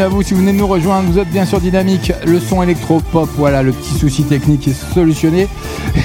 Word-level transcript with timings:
Bienvenue 0.00 0.14
à 0.14 0.16
vous 0.16 0.22
si 0.22 0.32
vous 0.32 0.40
venez 0.40 0.52
de 0.54 0.56
nous 0.56 0.66
rejoindre. 0.66 1.10
Vous 1.10 1.18
êtes 1.18 1.28
bien 1.28 1.44
sûr 1.44 1.60
dynamique. 1.60 2.10
Le 2.26 2.40
son 2.40 2.62
électro-pop, 2.62 3.28
voilà, 3.36 3.62
le 3.62 3.70
petit 3.70 3.92
souci 3.92 4.24
technique 4.24 4.66
est 4.66 4.94
solutionné. 4.94 5.46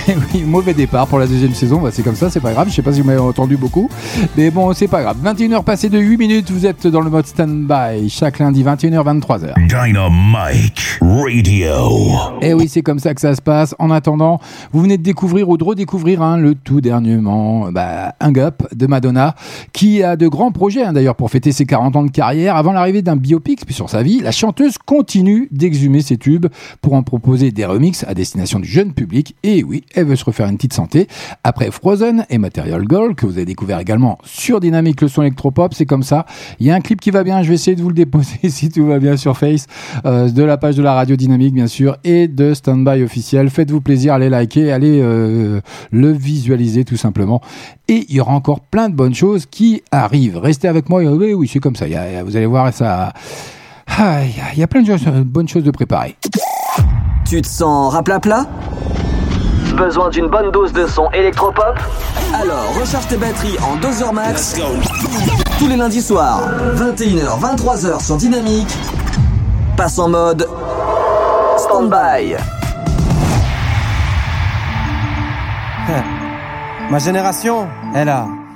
oui, 0.34 0.44
mauvais 0.44 0.74
départ 0.74 1.08
pour 1.08 1.18
la 1.18 1.28
deuxième 1.28 1.54
saison. 1.54 1.80
Bah, 1.80 1.92
c'est 1.94 2.04
comme 2.04 2.16
ça, 2.16 2.30
c'est 2.30 2.42
pas 2.42 2.52
grave. 2.52 2.68
Je 2.68 2.74
sais 2.74 2.82
pas 2.82 2.92
si 2.92 3.00
vous 3.00 3.08
m'avez 3.08 3.20
entendu 3.20 3.56
beaucoup. 3.56 3.90
Mais 4.36 4.52
bon, 4.52 4.74
c'est 4.74 4.90
pas 4.90 5.02
grave. 5.02 5.16
21h 5.24 5.64
passées 5.64 5.88
de 5.88 5.98
8 5.98 6.18
minutes. 6.18 6.52
Vous 6.52 6.66
êtes 6.66 6.88
dans 6.88 7.00
le 7.00 7.10
mode 7.10 7.26
stand-by 7.26 8.10
chaque 8.10 8.40
lundi, 8.40 8.66
21h, 8.66 9.20
23h. 9.20 9.54
Dynamite 9.66 11.00
Radio. 11.00 12.18
Et 12.42 12.54
oui, 12.54 12.68
c'est 12.68 12.82
comme 12.82 13.00
ça 13.00 13.14
que 13.14 13.22
ça 13.22 13.34
se 13.34 13.42
passe. 13.42 13.76
En 13.80 13.92
attendant, 13.92 14.42
vous 14.74 14.82
venez 14.82 14.98
de 14.98 15.04
découvrir 15.04 15.48
ou 15.48 15.56
de 15.56 15.64
redécouvrir 15.64 16.22
hein, 16.22 16.36
le 16.36 16.56
tout 16.56 16.82
dernièrement 16.82 17.72
bah, 17.72 18.14
Un 18.20 18.36
Up 18.36 18.62
de 18.76 18.88
Madonna, 18.88 19.36
qui 19.74 20.04
a 20.04 20.16
de 20.16 20.28
grands 20.28 20.52
projets 20.52 20.84
hein, 20.84 20.94
d'ailleurs 20.94 21.16
pour 21.16 21.30
fêter 21.30 21.52
ses 21.52 21.66
40 21.66 21.96
ans 21.96 22.04
de 22.04 22.12
carrière. 22.12 22.56
Avant 22.56 22.72
l'arrivée 22.72 23.02
d'un 23.02 23.16
biopic 23.16 23.62
sur 23.72 23.90
sa 23.90 24.04
vie, 24.04 24.22
la 24.22 24.32
chanteuse 24.32 24.78
continue 24.78 25.48
d'exhumer 25.52 26.02
ses 26.02 26.18
tubes 26.18 26.48
pour 26.82 26.94
en 26.94 27.04
proposer 27.04 27.52
des 27.52 27.66
remixes 27.66 28.06
à 28.08 28.14
destination 28.14 28.60
du 28.60 28.68
jeune 28.68 28.94
public. 28.94 29.36
Et 29.44 29.64
oui, 29.64 29.84
elle 29.94 30.06
veut 30.06 30.16
se 30.16 30.26
refaire 30.26 30.48
une 30.48 30.56
petite 30.56 30.74
santé. 30.74 31.08
Après 31.44 31.72
Frozen 31.72 32.26
et 32.30 32.38
Material 32.38 32.84
Girl, 32.90 33.16
que 33.16 33.26
vous 33.26 33.34
avez 33.34 33.46
découvert 33.46 33.80
également 33.80 34.18
sur 34.24 34.60
Dynamique, 34.60 35.02
le 35.02 35.08
son 35.08 35.22
électropop, 35.22 35.74
c'est 35.74 35.86
comme 35.86 36.04
ça. 36.04 36.26
Il 36.60 36.68
y 36.68 36.72
a 36.72 36.76
un 36.76 36.82
clip 36.82 37.02
qui 37.02 37.12
va 37.12 37.24
bien, 37.24 37.42
je 37.44 37.50
vais 37.50 37.56
essayer 37.56 37.76
de 37.76 37.82
vous 37.82 37.90
le 37.90 37.96
déposer 37.96 38.38
si 38.50 38.70
tout 38.70 38.86
va 38.86 39.00
bien 39.00 39.18
sur 39.18 39.38
Face, 39.38 39.68
euh, 40.06 40.30
de 40.30 40.44
la 40.44 40.58
page 40.58 40.76
de 40.76 40.84
la 40.84 40.94
radio 40.94 41.16
Dynamique 41.16 41.54
bien 41.54 41.68
sûr, 41.68 41.98
et 42.04 42.28
de 42.28 42.54
Standby 42.54 43.04
officiel. 43.04 43.50
Faites-vous 43.50 43.82
plaisir, 43.82 44.14
allez 44.14 44.30
liker, 44.30 44.72
allez 44.72 45.00
euh, 45.02 45.62
le 45.92 46.12
visualiser 46.12 46.86
tout 46.86 46.98
simplement. 46.98 47.42
Et 47.88 48.06
il 48.10 48.16
y 48.16 48.20
aura 48.20 48.34
encore 48.34 48.62
de 48.76 48.94
bonnes 48.94 49.16
choses 49.16 49.46
qui 49.46 49.82
arrivent. 49.92 50.38
Restez 50.38 50.68
avec 50.68 50.90
moi. 50.90 51.02
Oui, 51.02 51.34
oui, 51.34 51.50
c'est 51.52 51.60
comme 51.60 51.76
ça. 51.76 51.86
vous 52.24 52.36
allez 52.36 52.46
voir, 52.46 52.72
ça. 52.74 53.14
Il 53.98 54.60
y 54.60 54.64
a 54.64 54.68
plein 54.68 54.82
de 54.82 55.24
bonnes 55.24 55.48
choses 55.48 55.64
de 55.64 55.72
préparer. 55.72 56.16
Tu 57.26 57.42
te 57.42 57.48
sens 57.48 57.94
raplapla? 57.94 58.46
Besoin 59.76 60.10
d'une 60.10 60.28
bonne 60.28 60.52
dose 60.52 60.72
de 60.74 60.86
son 60.88 61.10
électropop? 61.12 61.80
Alors 62.34 62.74
recharge 62.80 63.08
tes 63.08 63.18
batteries 63.18 63.58
en 63.64 63.76
2 63.78 64.04
heures 64.04 64.14
max. 64.14 64.56
Tous 65.58 65.68
les 65.68 65.76
lundis 65.76 66.02
soirs, 66.02 66.42
21h, 66.76 67.40
23h 67.40 68.06
sur 68.06 68.18
Dynamique. 68.18 68.78
Passe 69.76 69.98
en 70.00 70.10
mode 70.10 70.48
stand-by. 71.58 72.36
Ma 76.90 77.00
génération, 77.00 77.68
elle 77.96 78.10
a 78.10 78.28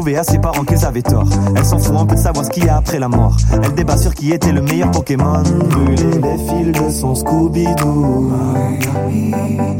prouver 0.00 0.16
à 0.16 0.24
ses 0.24 0.38
parents 0.38 0.64
qu'ils 0.64 0.82
avaient 0.86 1.02
tort. 1.02 1.28
Elle 1.54 1.64
s'en 1.64 1.78
fout 1.78 1.94
un 1.94 2.06
peu 2.06 2.14
de 2.14 2.20
savoir 2.20 2.46
ce 2.46 2.50
qu'il 2.50 2.64
y 2.64 2.68
a 2.70 2.78
après 2.78 2.98
la 2.98 3.08
mort. 3.08 3.36
Elle 3.52 3.74
débat 3.74 3.98
sur 3.98 4.14
qui 4.14 4.32
était 4.32 4.50
le 4.50 4.62
meilleur 4.62 4.90
Pokémon. 4.90 5.42
Brûler 5.42 6.18
les 6.22 6.38
fils 6.38 6.72
de 6.72 6.90
son 6.90 7.14
Scooby-Doo. 7.14 8.32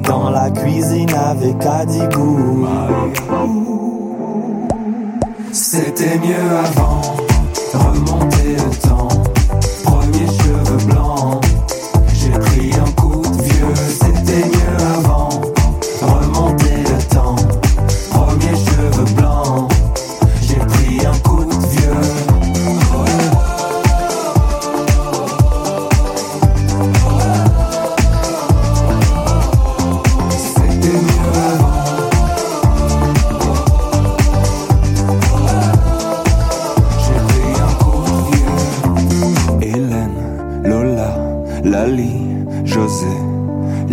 Dans 0.03 0.29
la 0.29 0.51
cuisine 0.51 1.09
avec 1.15 1.65
Adigou. 1.65 2.67
C'était 5.53 6.19
mieux 6.19 6.51
avant. 6.67 7.01
Remonter 7.73 8.57
le 8.57 8.89
temps. 8.89 9.09
Premier 9.85 10.27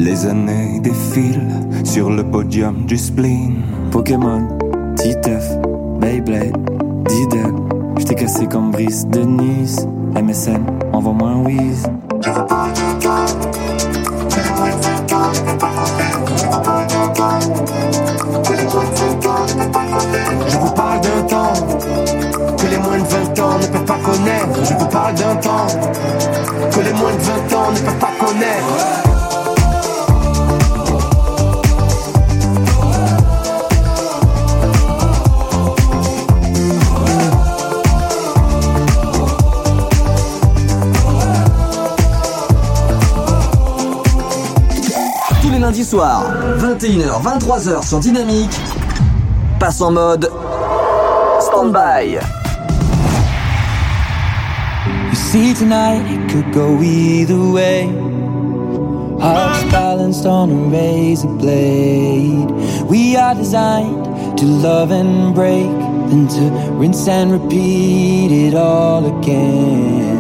Les 0.07 0.25
années 0.25 0.79
défilent 0.79 1.51
sur 1.83 2.09
le 2.09 2.23
podium 2.23 2.85
du 2.85 2.97
spleen. 2.97 3.61
Pokémon, 3.91 4.47
Titeuf, 4.95 5.43
Beyblade, 5.99 6.55
Diddle. 7.09 7.53
J't'ai 7.97 8.15
cassé 8.15 8.47
comme 8.47 8.71
Brice 8.71 9.05
de 9.05 9.19
Nice. 9.19 9.85
MSN, 10.15 10.63
envoie-moi 10.93 11.29
un 11.29 11.43
whiz. 11.43 11.83
Je 12.21 12.29
vous 12.29 12.45
parle 12.45 12.71
d'un 12.71 12.93
temps. 13.01 13.25
que 22.57 22.67
les 22.69 22.77
moins 22.77 22.97
de 22.97 23.03
20 23.03 23.39
ans 23.41 23.59
ne 23.59 23.67
peuvent 23.67 23.85
pas 23.85 23.99
connaître. 24.05 24.63
Je 24.63 24.73
vous 24.73 24.87
parle 24.87 25.15
d'un 25.15 25.35
temps 25.35 25.67
que 26.71 26.79
les 26.79 26.93
moins 26.93 27.13
de 27.13 27.21
20 27.23 27.57
ans 27.57 27.71
ne 27.73 27.79
peuvent 27.79 27.99
pas 27.99 28.25
connaître. 28.25 29.06
Soirs, 45.87 46.33
21h, 46.59 47.21
23h 47.23 47.87
sur 47.87 47.99
Dynamique, 47.99 48.59
passe 49.57 49.79
en 49.79 49.91
mode 49.91 50.29
stand-by. 51.39 52.19
You 55.09 55.15
see 55.15 55.53
tonight 55.53 56.03
it 56.11 56.29
could 56.29 56.51
go 56.53 56.81
either 56.81 57.39
way. 57.39 57.87
Hearts 59.21 59.63
balanced 59.71 60.25
on 60.25 60.51
a 60.51 60.69
razor 60.69 61.29
blade. 61.29 62.51
We 62.89 63.15
are 63.15 63.33
designed 63.33 64.37
to 64.39 64.45
love 64.45 64.91
and 64.91 65.33
break, 65.33 65.71
then 66.09 66.27
to 66.27 66.51
rinse 66.73 67.07
and 67.07 67.31
repeat 67.31 68.31
it 68.47 68.55
all 68.55 69.05
again. 69.21 70.17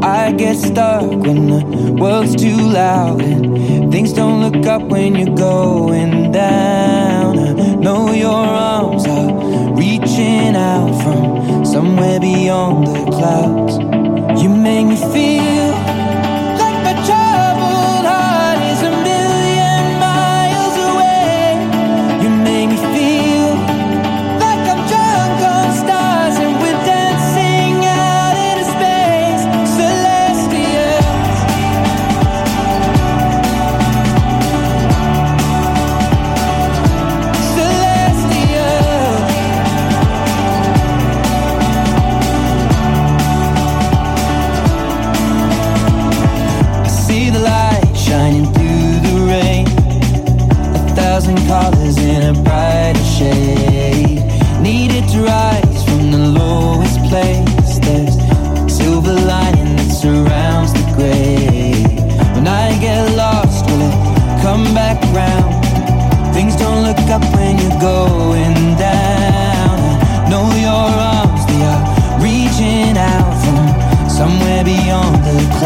I 0.00 0.30
get 0.30 0.56
stuck 0.56 1.02
when 1.02 1.48
the 1.48 1.92
world's 2.00 2.36
too 2.36 2.56
loud 2.56 3.20
and 3.20 3.48
things 3.90 4.12
don't 4.12 4.40
look 4.40 4.66
up 4.66 4.82
when 4.82 5.14
you're 5.16 5.36
going 5.36 6.32
down. 6.32 7.38
I 7.38 7.74
know 7.74 8.12
your 8.12 8.30
arms 8.30 9.06
are 9.06 9.74
reaching 9.74 10.54
out 10.56 10.92
from 11.02 11.64
somewhere 11.64 12.20
beyond 12.20 12.86
the 12.86 13.10
clouds. 13.10 13.78
You 14.42 14.48
make 14.50 14.86
me 14.86 14.96
feel 14.96 15.37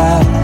don't 0.04 0.41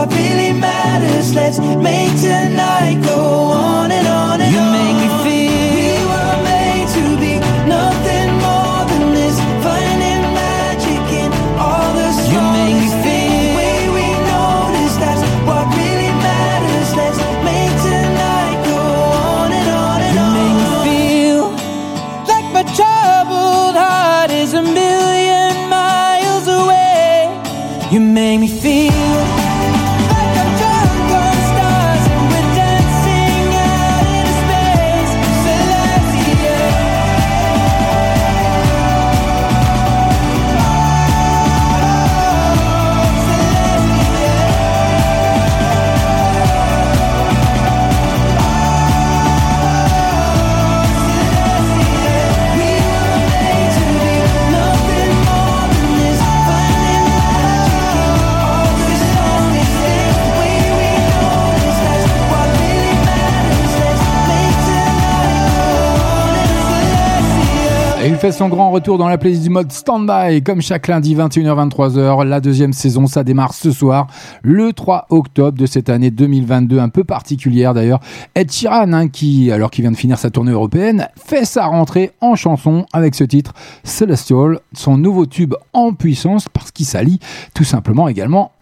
what 0.00 0.14
really 0.14 0.52
matters. 0.52 1.34
Let's 1.34 1.58
make 1.58 2.12
tonight 2.20 3.00
go 3.04 3.20
on 3.20 3.60
on 3.60 3.89
son 68.32 68.48
grand 68.48 68.70
retour 68.70 68.98
dans 68.98 69.08
la 69.08 69.18
playlist 69.18 69.42
du 69.42 69.50
mode 69.50 69.72
Standby, 69.72 70.42
comme 70.44 70.60
chaque 70.62 70.88
lundi 70.88 71.16
21h-23h. 71.16 72.24
La 72.24 72.40
deuxième 72.40 72.72
saison, 72.72 73.06
ça 73.06 73.24
démarre 73.24 73.54
ce 73.54 73.72
soir, 73.72 74.06
le 74.42 74.72
3 74.72 75.06
octobre 75.10 75.58
de 75.58 75.66
cette 75.66 75.88
année 75.88 76.10
2022, 76.10 76.78
un 76.78 76.88
peu 76.88 77.02
particulière 77.02 77.74
d'ailleurs. 77.74 78.00
Ed 78.34 78.52
Sheeran, 78.52 78.92
hein, 78.92 79.08
qui, 79.08 79.50
alors 79.50 79.70
qu'il 79.70 79.82
vient 79.82 79.90
de 79.90 79.96
finir 79.96 80.18
sa 80.18 80.30
tournée 80.30 80.52
européenne, 80.52 81.08
fait 81.16 81.44
sa 81.44 81.66
rentrée 81.66 82.12
en 82.20 82.36
chanson 82.36 82.86
avec 82.92 83.14
ce 83.14 83.24
titre 83.24 83.52
Celestial, 83.84 84.60
son 84.72 84.96
nouveau 84.96 85.26
tube 85.26 85.54
en 85.72 85.92
puissance, 85.92 86.48
parce 86.48 86.70
qu'il 86.70 86.86
s'allie 86.86 87.18
tout 87.54 87.64
simplement 87.64 88.06
également 88.08 88.52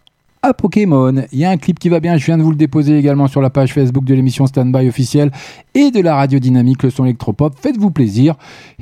à 0.43 0.55
Pokémon. 0.55 1.15
Il 1.33 1.39
y 1.39 1.45
a 1.45 1.51
un 1.51 1.57
clip 1.57 1.79
qui 1.79 1.89
va 1.89 2.01
bien, 2.01 2.17
je 2.17 2.25
viens 2.27 2.39
de 2.39 2.43
vous 2.43 2.51
le 2.51 2.57
déposer 2.57 2.99
également 2.99 3.29
sur 3.29 3.41
la 3.41 3.51
page 3.51 3.73
Facebook 3.73 4.05
de 4.05 4.15
l'émission 4.15 4.47
Standby 4.47 4.89
officielle 4.89 5.31
et 5.75 5.91
de 5.91 6.01
la 6.01 6.15
radio 6.15 6.39
dynamique, 6.39 6.83
le 6.83 6.91
son 6.91 7.05
électropop. 7.05 7.55
Faites-vous 7.61 7.91
plaisir. 7.91 8.35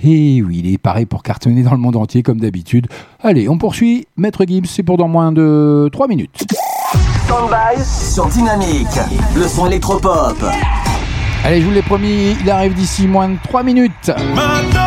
Et 0.02 0.42
oui, 0.42 0.62
il 0.64 0.72
est 0.72 0.78
pareil 0.78 1.06
pour 1.06 1.22
cartonner 1.22 1.62
dans 1.62 1.72
le 1.72 1.78
monde 1.78 1.96
entier 1.96 2.22
comme 2.22 2.40
d'habitude. 2.40 2.86
Allez, 3.22 3.48
on 3.48 3.58
poursuit. 3.58 4.06
Maître 4.16 4.44
Gibbs, 4.46 4.66
c'est 4.66 4.82
pour 4.82 4.96
dans 4.96 5.08
moins 5.08 5.32
de 5.32 5.88
3 5.92 6.08
minutes. 6.08 6.44
Stand-by 7.24 7.82
sur 7.84 8.26
Dynamique, 8.28 8.86
le 9.36 9.48
son 9.48 9.66
électropop. 9.66 10.36
Allez, 11.44 11.60
je 11.60 11.66
vous 11.66 11.72
l'ai 11.72 11.82
promis, 11.82 12.36
il 12.40 12.50
arrive 12.50 12.74
d'ici 12.74 13.06
moins 13.06 13.28
de 13.28 13.36
3 13.44 13.62
minutes. 13.62 14.10
Maintenant, 14.34 14.85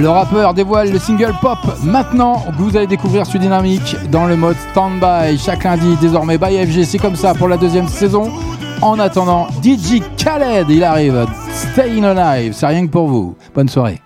Le 0.00 0.08
rappeur 0.08 0.54
dévoile 0.54 0.90
le 0.90 0.98
single 0.98 1.34
pop 1.42 1.58
maintenant 1.84 2.42
que 2.46 2.62
vous 2.62 2.74
allez 2.74 2.86
découvrir 2.86 3.26
sur 3.26 3.38
Dynamique 3.38 3.96
dans 4.10 4.24
le 4.24 4.34
mode 4.34 4.56
Standby 4.70 5.38
chaque 5.38 5.64
lundi 5.64 5.94
désormais 6.00 6.38
by 6.38 6.56
FG. 6.66 6.84
C'est 6.84 6.98
comme 6.98 7.16
ça 7.16 7.34
pour 7.34 7.48
la 7.48 7.58
deuxième 7.58 7.86
saison. 7.86 8.32
En 8.80 8.98
attendant, 8.98 9.48
DJ 9.62 10.00
Khaled, 10.16 10.70
il 10.70 10.84
arrive. 10.84 11.26
Staying 11.52 12.04
Alive, 12.04 12.54
c'est 12.54 12.66
rien 12.66 12.86
que 12.86 12.90
pour 12.90 13.08
vous. 13.08 13.36
Bonne 13.54 13.68
soirée. 13.68 14.00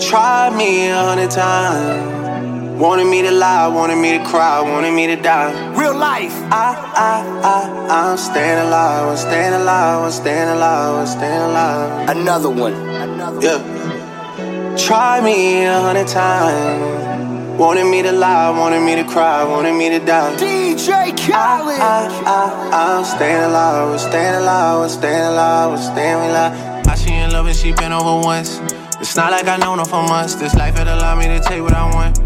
Tried 0.00 0.54
me 0.56 0.90
a 0.90 1.08
hundred 1.08 1.30
times. 1.30 2.80
Wanted 2.80 3.06
me 3.06 3.22
to 3.22 3.30
lie, 3.30 3.68
wanted 3.68 3.98
me 3.98 4.18
to 4.18 4.24
cry, 4.24 4.60
wanted 4.60 4.92
me 4.92 5.06
to 5.06 5.22
die. 5.22 5.52
Real 5.76 5.94
life. 5.94 6.34
I, 6.50 6.74
I, 6.96 7.22
I, 7.44 8.10
I'm 8.10 8.16
staying 8.16 8.58
alive, 8.58 9.10
I'm 9.10 9.16
staying 9.16 9.54
alive, 9.54 10.04
I'm 10.04 10.10
staying 10.10 10.48
alive, 10.48 10.96
I'm 10.96 11.06
staying 11.06 11.42
alive. 11.42 12.08
Another 12.08 12.50
one. 12.50 12.74
Yeah. 13.40 13.97
Try 14.78 15.20
me 15.20 15.64
a 15.64 15.80
hundred 15.80 16.06
times. 16.06 17.58
Wanted 17.58 17.90
me 17.90 18.00
to 18.02 18.12
lie, 18.12 18.50
wanted 18.50 18.80
me 18.80 18.94
to 18.94 19.04
cry, 19.04 19.42
wanted 19.42 19.74
me 19.74 19.90
to 19.90 19.98
die. 19.98 20.36
DJ 20.36 21.10
Khaled. 21.18 21.80
I, 21.80 22.06
I, 22.24 22.98
I'm 22.98 23.04
staying 23.04 23.42
alive, 23.42 23.90
we're 23.90 23.98
staying 23.98 24.36
alive, 24.36 24.78
we're 24.78 24.88
staying 24.88 25.24
alive, 25.24 25.70
we're 25.70 25.92
staying 25.92 26.30
alive. 26.30 26.86
I 26.86 26.94
she 26.94 27.12
in 27.12 27.32
love 27.32 27.46
and 27.46 27.56
she 27.56 27.72
been 27.72 27.92
over 27.92 28.24
once. 28.24 28.60
It's 29.00 29.16
not 29.16 29.32
like 29.32 29.48
I 29.48 29.56
know 29.56 29.76
her 29.76 29.84
for 29.84 30.02
months. 30.02 30.36
This 30.36 30.54
life 30.54 30.76
had 30.76 30.86
allowed 30.86 31.18
me 31.18 31.26
to 31.26 31.40
take 31.40 31.60
what 31.60 31.74
I 31.74 31.92
want. 31.92 32.18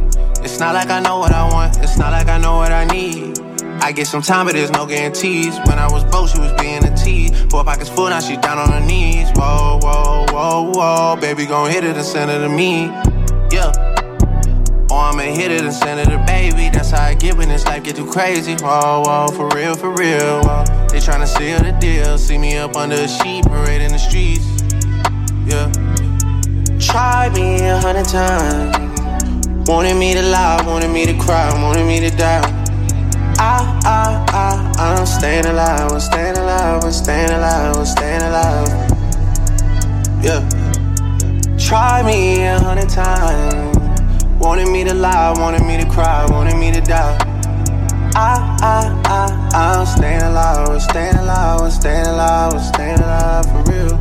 It's 0.45 0.61
not 0.61 0.75
like 0.75 0.91
I 0.91 1.01
know 1.01 1.19
what 1.19 1.33
I 1.33 1.51
want. 1.51 1.79
It's 1.79 1.97
not 1.99 2.13
like 2.13 2.29
I 2.29 2.37
know 2.37 2.57
what 2.57 2.71
I 2.71 2.85
need. 2.85 3.39
I 3.81 3.93
get 3.93 4.07
some 4.07 4.23
time, 4.23 4.47
but 4.47 4.55
there's 4.55 4.71
no 4.71 4.87
guarantees. 4.87 5.59
When 5.67 5.79
I 5.79 5.91
was 5.91 6.05
broke, 6.05 6.29
she 6.29 6.39
was 6.39 6.53
being 6.61 6.85
a 6.85 6.95
tease. 6.97 7.31
Four 7.51 7.65
pockets 7.65 7.89
full, 7.89 8.11
now 8.11 8.21
she 8.21 8.37
down 8.37 8.59
on 8.59 8.71
her 8.71 8.81
knees. 8.81 9.29
Whoa, 9.35 9.79
whoa, 9.83 10.27
whoa, 10.31 10.73
whoa. 10.73 11.17
Baby, 11.21 11.47
gon' 11.47 11.71
hit 11.71 11.85
it 11.85 11.97
and 11.97 12.05
send 12.05 12.31
it 12.31 12.39
to 12.39 12.49
me. 12.49 12.87
Yeah. 13.51 13.73
Or 14.91 14.99
I'ma 14.99 15.23
hit 15.23 15.51
it 15.51 15.63
and 15.63 15.73
send 15.73 16.01
it 16.01 16.07
to 16.07 16.23
baby. 16.27 16.69
That's 16.71 16.91
how 16.91 17.03
I 17.03 17.15
get 17.15 17.37
when 17.37 17.49
this 17.49 17.65
life 17.65 17.83
get 17.83 17.97
too 17.97 18.11
crazy. 18.11 18.55
Whoa, 18.55 19.03
whoa, 19.05 19.29
for 19.29 19.49
real, 19.57 19.75
for 19.75 19.91
real. 19.91 20.43
Whoa. 20.43 20.65
They 20.89 20.99
tryna 20.99 21.27
seal 21.27 21.59
the 21.61 21.73
deal. 21.81 22.19
See 22.19 22.39
me 22.39 22.59
up 22.59 22.77
under 22.77 22.97
a 22.97 23.09
sheet, 23.09 23.45
parade 23.47 23.83
in 23.83 23.93
the 23.93 23.99
streets. 23.99 24.45
Yeah. 25.47 25.71
Try 26.79 27.31
me 27.31 27.67
a 27.67 27.79
hundred 27.79 28.07
times. 28.07 29.69
Wanted 29.69 29.97
me 29.97 30.15
to 30.15 30.23
lie, 30.23 30.63
wanted 30.67 30.91
me 30.91 31.07
to 31.07 31.17
cry, 31.19 31.53
wanted 31.63 31.87
me 31.87 32.01
to 32.01 32.11
die. 32.17 32.62
I, 33.43 33.81
I, 33.85 34.25
I, 34.31 35.01
I'm 35.01 35.05
staying 35.05 35.47
alive, 35.47 35.91
I'm 35.91 35.99
staying 35.99 36.37
alive, 36.37 36.85
I'm 36.85 36.93
staying 36.93 37.31
alive, 37.31 37.77
I'm 37.77 37.85
staying 37.85 38.23
alive. 38.23 38.69
Yeah. 40.23 41.57
Try 41.59 42.05
me 42.05 42.45
a 42.47 42.61
hundred 42.61 42.89
times. 42.89 43.77
Wanted 44.39 44.69
me 44.69 44.85
to 44.85 44.95
lie, 44.95 45.35
wanted 45.39 45.67
me 45.67 45.77
to 45.77 45.91
cry, 45.91 46.25
wanted 46.31 46.57
me 46.57 46.71
to 46.71 46.81
die. 46.83 47.19
I, 48.15 48.39
I, 48.63 49.03
I, 49.07 49.79
I'm 49.81 49.87
staying 49.87 50.23
alive, 50.23 50.69
I'm 50.69 50.79
staying 50.79 51.17
alive, 51.17 51.63
I'm 51.63 51.71
staying 51.73 52.07
alive, 52.07 52.55
I'm 52.55 52.61
staying 52.61 52.99
alive 53.01 53.45
for 53.47 53.73
real. 53.73 53.95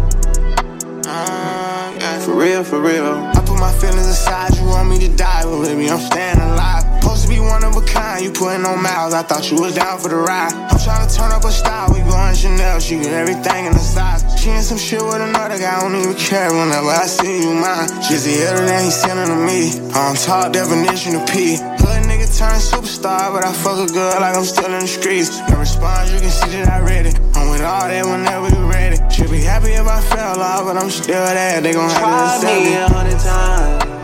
Uh. 1.08 2.20
For 2.20 2.36
real, 2.36 2.64
for 2.64 2.80
real. 2.80 3.16
I 3.34 3.42
put 3.44 3.60
my 3.60 3.72
feelings 3.74 4.06
aside, 4.06 4.56
you 4.56 4.66
want 4.66 4.88
me 4.88 5.00
to 5.00 5.18
die, 5.18 5.44
but 5.46 5.64
baby, 5.64 5.90
I'm 5.90 6.00
staying 6.00 6.38
alive. 6.38 6.91
Supposed 7.12 7.28
to 7.28 7.36
be 7.36 7.42
one 7.44 7.62
of 7.66 7.76
a 7.76 7.84
kind, 7.84 8.24
you 8.24 8.32
putting 8.32 8.64
on 8.64 8.82
miles, 8.82 9.14
I 9.14 9.22
thought 9.22 9.44
you 9.52 9.60
was 9.60 9.76
down 9.76 10.00
for 10.00 10.08
the 10.08 10.16
ride. 10.16 10.56
I'm 10.56 10.80
trying 10.80 11.04
to 11.04 11.12
turn 11.12 11.28
up 11.36 11.44
a 11.44 11.52
style, 11.52 11.92
we 11.92 12.00
going 12.08 12.34
Chanel, 12.34 12.80
she 12.80 12.96
get 13.04 13.12
everything 13.12 13.66
in 13.68 13.74
the 13.74 13.84
size. 13.84 14.24
She 14.40 14.48
in 14.48 14.64
some 14.64 14.78
shit 14.78 15.04
with 15.04 15.20
another 15.20 15.60
guy, 15.60 15.76
I 15.76 15.82
don't 15.84 15.92
even 16.00 16.16
care 16.16 16.48
whenever 16.56 16.88
I 16.88 17.04
see 17.12 17.44
you 17.44 17.52
mine. 17.52 17.92
She's 18.00 18.24
the 18.24 18.48
other 18.48 18.64
than 18.64 18.80
he's 18.88 18.96
sending 18.96 19.28
to 19.28 19.36
me. 19.44 19.76
On 19.92 20.16
top 20.16 20.54
definition 20.56 21.20
of 21.20 21.28
P. 21.28 21.60
Hood 21.84 22.08
nigga 22.08 22.32
turn 22.32 22.56
superstar, 22.64 23.36
but 23.36 23.44
I 23.44 23.52
fuck 23.60 23.76
a 23.84 23.92
girl 23.92 24.16
like 24.16 24.32
I'm 24.32 24.48
still 24.48 24.72
in 24.72 24.80
the 24.80 24.88
streets. 24.88 25.36
No 25.52 25.60
response, 25.60 26.16
you 26.16 26.20
can 26.24 26.32
see 26.32 26.64
that 26.64 26.72
I 26.72 26.80
read 26.80 27.12
it. 27.12 27.20
I'm 27.36 27.52
with 27.52 27.60
all 27.60 27.92
that 27.92 28.06
whenever 28.08 28.48
you 28.56 28.72
ready. 28.72 28.96
Should 29.12 29.32
be 29.32 29.44
happy 29.44 29.76
if 29.76 29.84
I 29.84 30.00
fell 30.00 30.40
off, 30.40 30.64
but 30.64 30.80
I'm 30.80 30.90
still 30.90 31.28
there. 31.28 31.60
They 31.60 31.74
gon' 31.74 31.90
have 31.92 32.40
to 32.40 32.48
me 32.48 32.76
a 32.80 32.88
hundred 32.88 33.20
times. 33.20 34.01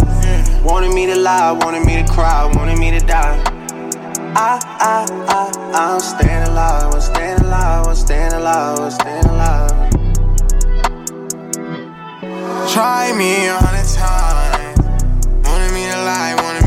Wanted 0.63 0.93
me 0.93 1.06
to 1.06 1.15
lie, 1.15 1.52
wanted 1.54 1.86
me 1.86 2.02
to 2.02 2.12
cry, 2.12 2.46
wanted 2.56 2.78
me 2.78 2.91
to 2.91 3.00
die. 3.00 3.41
I, 4.36 4.60
I, 4.80 5.06
I, 5.28 5.52
I'm 5.74 6.00
staying 6.00 6.43
alive, 6.50 6.93
I'm 6.93 7.02
staying 7.02 7.39
alive, 7.39 7.88
I'm 7.88 7.96
staying 7.96 8.34
alive, 8.34 8.80
I'm 8.80 8.91
staying 8.91 9.26
alive. 9.26 9.72
Try 12.72 13.13
me 13.17 13.48
a 13.48 13.56
hundred 13.56 13.88
times. 13.96 14.80
Wanted 15.48 15.74
me 15.74 15.86
to 15.89 15.98
lie, 16.04 16.36
wanted 16.43 16.66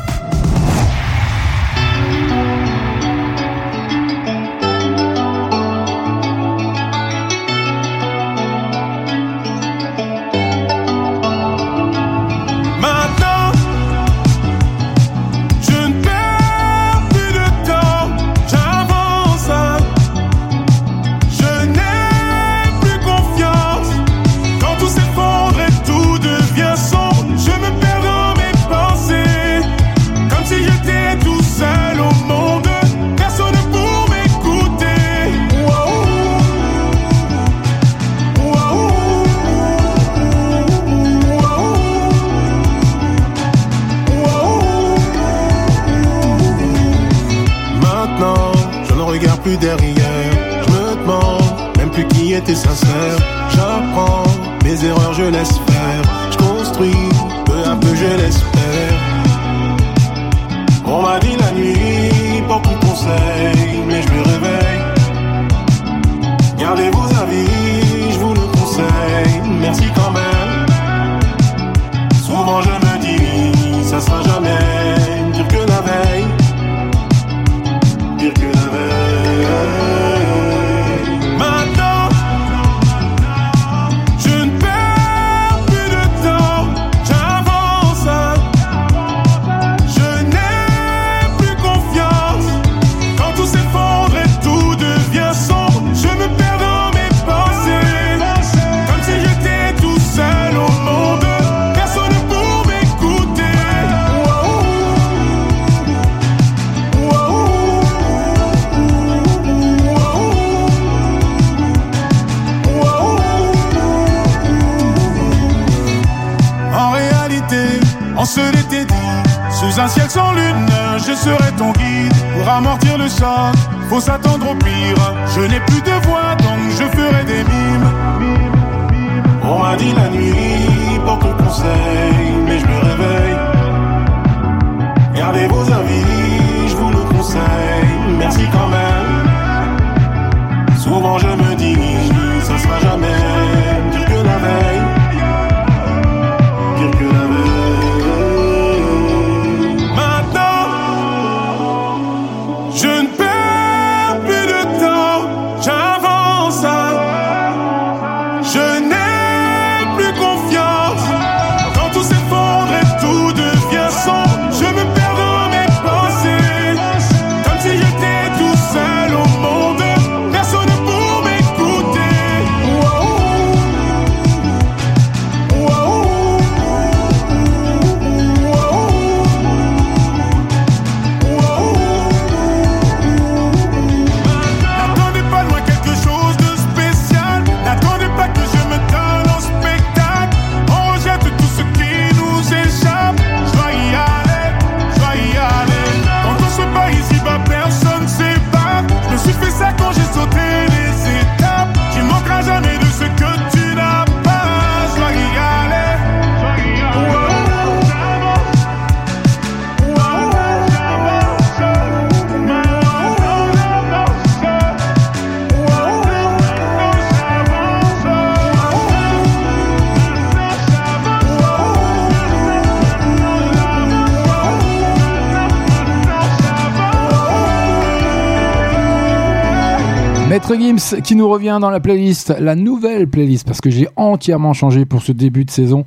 Qui 231.03 231.15
nous 231.15 231.29
revient 231.29 231.57
dans 231.61 231.69
la 231.69 231.79
playlist, 231.79 232.33
la 232.39 232.55
nouvelle 232.55 233.07
playlist, 233.07 233.45
parce 233.45 233.61
que 233.61 233.69
j'ai 233.69 233.87
entièrement 233.95 234.53
changé 234.53 234.85
pour 234.85 235.01
ce 235.01 235.11
début 235.11 235.45
de 235.45 235.51
saison. 235.51 235.85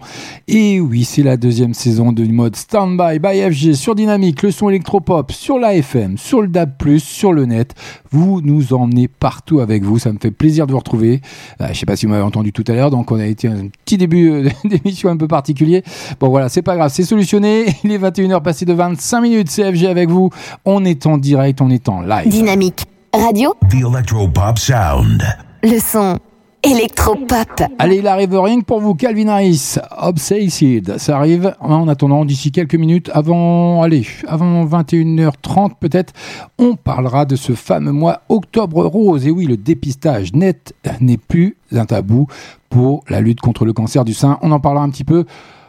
Et 0.49 0.81
oui, 0.81 1.05
c'est 1.05 1.23
la 1.23 1.37
deuxième 1.37 1.75
saison 1.75 2.13
du 2.13 2.25
mode 2.25 2.57
Standby 2.57 3.19
by 3.19 3.41
FG 3.51 3.75
sur 3.75 3.95
Dynamique, 3.95 4.43
le 4.43 4.51
son 4.51 4.69
électropop, 4.69 5.33
sur 5.33 5.59
la 5.59 5.75
FM, 5.75 6.17
sur 6.19 6.43
le 6.43 6.49
DAB+, 6.49 6.99
sur 6.99 7.33
le 7.33 7.45
net. 7.47 7.75
Vous 8.11 8.41
nous 8.43 8.73
emmenez 8.73 9.09
partout 9.09 9.61
avec 9.61 9.83
vous, 9.83 9.99
ça 9.99 10.13
me 10.13 10.19
fait 10.19 10.31
plaisir 10.31 10.67
de 10.67 10.73
vous 10.73 10.79
retrouver. 10.79 11.21
Euh, 11.61 11.69
je 11.73 11.79
sais 11.79 11.87
pas 11.87 11.97
si 11.97 12.07
vous 12.07 12.13
m'avez 12.13 12.25
entendu 12.25 12.53
tout 12.53 12.65
à 12.69 12.73
l'heure, 12.73 12.91
donc 12.91 13.11
on 13.11 13.19
a 13.19 13.27
été 13.27 13.49
un 13.49 13.69
petit 13.85 13.99
début 13.99 14.31
euh, 14.31 14.49
d'émission 14.65 15.09
un 15.09 15.17
peu 15.17 15.29
particulier. 15.29 15.83
Bon 16.21 16.29
voilà, 16.29 16.49
c'est 16.49 16.63
pas 16.63 16.77
grave, 16.77 16.91
c'est 16.93 17.05
solutionné. 17.05 17.67
Il 17.85 17.93
est 17.93 17.99
21h 17.99 18.43
passé 18.43 18.65
de 18.65 18.73
25 18.73 19.21
minutes, 19.21 19.51
CFG 19.51 19.87
avec 19.87 20.09
vous. 20.09 20.31
On 20.65 20.85
est 20.85 21.07
en 21.07 21.19
direct, 21.19 21.61
on 21.61 21.71
est 21.71 21.89
en 21.89 22.01
live. 22.03 22.29
Dynamique 22.29 22.87
Radio, 23.15 23.55
The 23.71 23.75
Electropop 23.75 24.59
Sound. 24.59 25.23
le 25.63 25.79
son 25.79 26.19
électropop. 26.65 27.63
Allez, 27.79 27.99
il 27.99 28.09
arrive 28.09 28.37
rien 28.41 28.59
que 28.59 28.65
pour 28.65 28.81
vous, 28.81 28.95
Calvin 28.95 29.29
Harris, 29.29 29.77
Obsessed. 29.97 30.99
Ça 30.99 31.17
arrive 31.17 31.55
en 31.61 31.87
attendant 31.87 32.25
d'ici 32.25 32.51
quelques 32.51 32.75
minutes, 32.75 33.11
avant, 33.15 33.83
allez, 33.83 34.05
avant 34.27 34.65
21h30 34.65 35.75
peut-être, 35.79 36.13
on 36.59 36.75
parlera 36.75 37.25
de 37.25 37.37
ce 37.37 37.53
fameux 37.53 37.93
mois 37.93 38.23
Octobre 38.29 38.85
Rose. 38.85 39.27
Et 39.27 39.31
oui, 39.31 39.47
le 39.47 39.57
dépistage 39.57 40.33
net 40.33 40.75
n'est 41.01 41.17
plus 41.17 41.57
un 41.73 41.85
tabou 41.87 42.27
pour 42.69 43.05
la 43.09 43.21
lutte 43.21 43.41
contre 43.41 43.65
le 43.65 43.73
cancer 43.73 44.05
du 44.05 44.15
sein. 44.15 44.39
On 44.43 44.51
en 44.51 44.59
parlera 44.59 44.85
un 44.85 44.91
petit 44.91 45.05
peu. 45.05 45.25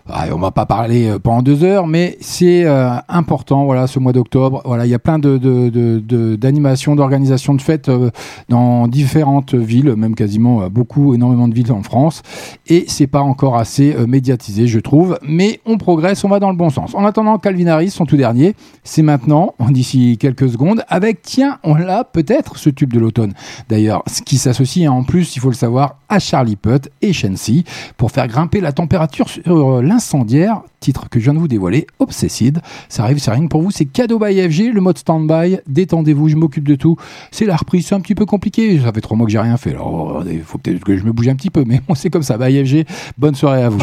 Ah, 0.07 0.25
on 0.31 0.37
va 0.37 0.51
pas 0.51 0.67
parler 0.67 1.07
euh, 1.07 1.17
pendant 1.17 1.41
deux 1.41 1.63
heures, 1.63 1.87
mais 1.87 2.15
c'est 2.21 2.63
euh, 2.63 2.91
important. 3.09 3.65
Voilà, 3.65 3.87
ce 3.87 3.97
mois 3.97 4.13
d'octobre. 4.13 4.61
Voilà, 4.63 4.85
il 4.85 4.89
y 4.89 4.93
a 4.93 4.99
plein 4.99 5.17
de 5.17 5.39
de- 5.39 5.69
de- 5.69 5.97
de- 5.99 6.35
d'animations, 6.35 6.95
d'organisations 6.95 7.55
de 7.55 7.61
fêtes 7.61 7.89
euh, 7.89 8.11
dans 8.47 8.87
différentes 8.87 9.55
villes, 9.55 9.95
même 9.95 10.13
quasiment 10.13 10.61
euh, 10.61 10.69
beaucoup, 10.69 11.15
énormément 11.15 11.47
de 11.47 11.55
villes 11.55 11.71
en 11.71 11.81
France. 11.81 12.21
Et 12.67 12.85
c'est 12.87 13.07
pas 13.07 13.21
encore 13.21 13.57
assez 13.57 13.95
euh, 13.95 14.05
médiatisé, 14.05 14.67
je 14.67 14.79
trouve. 14.79 15.17
Mais 15.23 15.59
on 15.65 15.77
progresse, 15.79 16.23
on 16.23 16.29
va 16.29 16.39
dans 16.39 16.51
le 16.51 16.55
bon 16.55 16.69
sens. 16.69 16.93
En 16.93 17.03
attendant, 17.03 17.39
Calvin 17.39 17.65
Harris, 17.65 17.89
son 17.89 18.05
tout 18.05 18.17
dernier, 18.17 18.53
c'est 18.83 19.01
maintenant, 19.01 19.55
d'ici 19.71 20.19
quelques 20.19 20.49
secondes, 20.49 20.83
avec 20.87 21.23
tiens, 21.23 21.57
on 21.63 21.73
l'a 21.73 22.03
peut-être 22.03 22.57
ce 22.59 22.69
tube 22.69 22.93
de 22.93 22.99
l'automne. 22.99 23.33
D'ailleurs, 23.69 24.03
ce 24.05 24.21
qui 24.21 24.37
s'associe 24.37 24.87
hein, 24.87 24.91
en 24.91 25.03
plus, 25.03 25.35
il 25.35 25.39
faut 25.39 25.49
le 25.49 25.55
savoir, 25.55 25.95
à 26.09 26.19
Charlie 26.19 26.57
Puth 26.57 26.89
et 27.01 27.11
Shensi 27.11 27.63
pour 27.97 28.11
faire 28.11 28.27
grimper 28.27 28.61
la 28.61 28.71
température 28.71 29.27
sur 29.27 29.81
l'incendiaire, 29.95 30.61
titre 30.81 31.09
que 31.09 31.19
je 31.19 31.25
viens 31.25 31.33
de 31.33 31.39
vous 31.39 31.47
dévoiler, 31.47 31.87
Obsessed. 31.99 32.59
Ça 32.89 33.03
arrive, 33.03 33.17
c'est 33.17 33.31
rien 33.31 33.47
pour 33.47 33.61
vous, 33.61 33.71
c'est 33.71 33.85
cadeau 33.85 34.19
by 34.19 34.41
FG, 34.41 34.73
le 34.73 34.81
mode 34.81 34.97
standby, 34.97 35.59
détendez-vous, 35.67 36.27
je 36.27 36.35
m'occupe 36.35 36.67
de 36.67 36.75
tout. 36.75 36.97
C'est 37.31 37.45
la 37.45 37.55
reprise, 37.55 37.87
c'est 37.87 37.95
un 37.95 38.01
petit 38.01 38.15
peu 38.15 38.25
compliqué, 38.25 38.77
ça 38.79 38.91
fait 38.91 38.99
trois 38.99 39.15
mois 39.15 39.25
que 39.25 39.31
j'ai 39.31 39.39
rien 39.39 39.55
fait, 39.55 39.71
alors 39.71 40.23
il 40.29 40.41
faut 40.41 40.57
peut-être 40.57 40.83
que 40.83 40.97
je 40.97 41.03
me 41.05 41.13
bouge 41.13 41.29
un 41.29 41.35
petit 41.35 41.49
peu, 41.49 41.63
mais 41.65 41.81
bon, 41.87 41.95
c'est 41.95 42.09
comme 42.09 42.23
ça, 42.23 42.37
by 42.37 42.65
FG, 42.65 42.85
bonne 43.17 43.35
soirée 43.35 43.63
à 43.63 43.69
vous. 43.69 43.79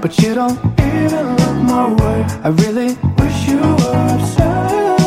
But 0.00 0.18
you 0.18 0.34
don't 0.34 0.58
even 0.80 1.36
look 1.36 1.56
my 1.62 1.92
way. 1.92 2.24
I 2.42 2.48
really 2.48 2.96
wish 3.18 3.48
you 3.48 3.60
were 3.60 4.08
obsessed 4.14 5.00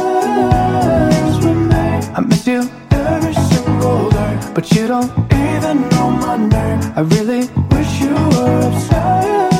with 1.44 1.58
me. 1.72 1.84
I 2.16 2.20
miss 2.22 2.46
you 2.46 2.70
every 2.92 3.34
single 3.34 4.10
day, 4.12 4.40
but 4.54 4.72
you 4.72 4.88
don't 4.88 5.12
even 5.34 5.90
know 5.90 6.12
my 6.12 6.38
name. 6.38 6.80
I 6.96 7.02
really 7.02 7.50
wish 7.72 8.02
you 8.02 8.14
were 8.14 8.60
obsessed. 8.68 9.54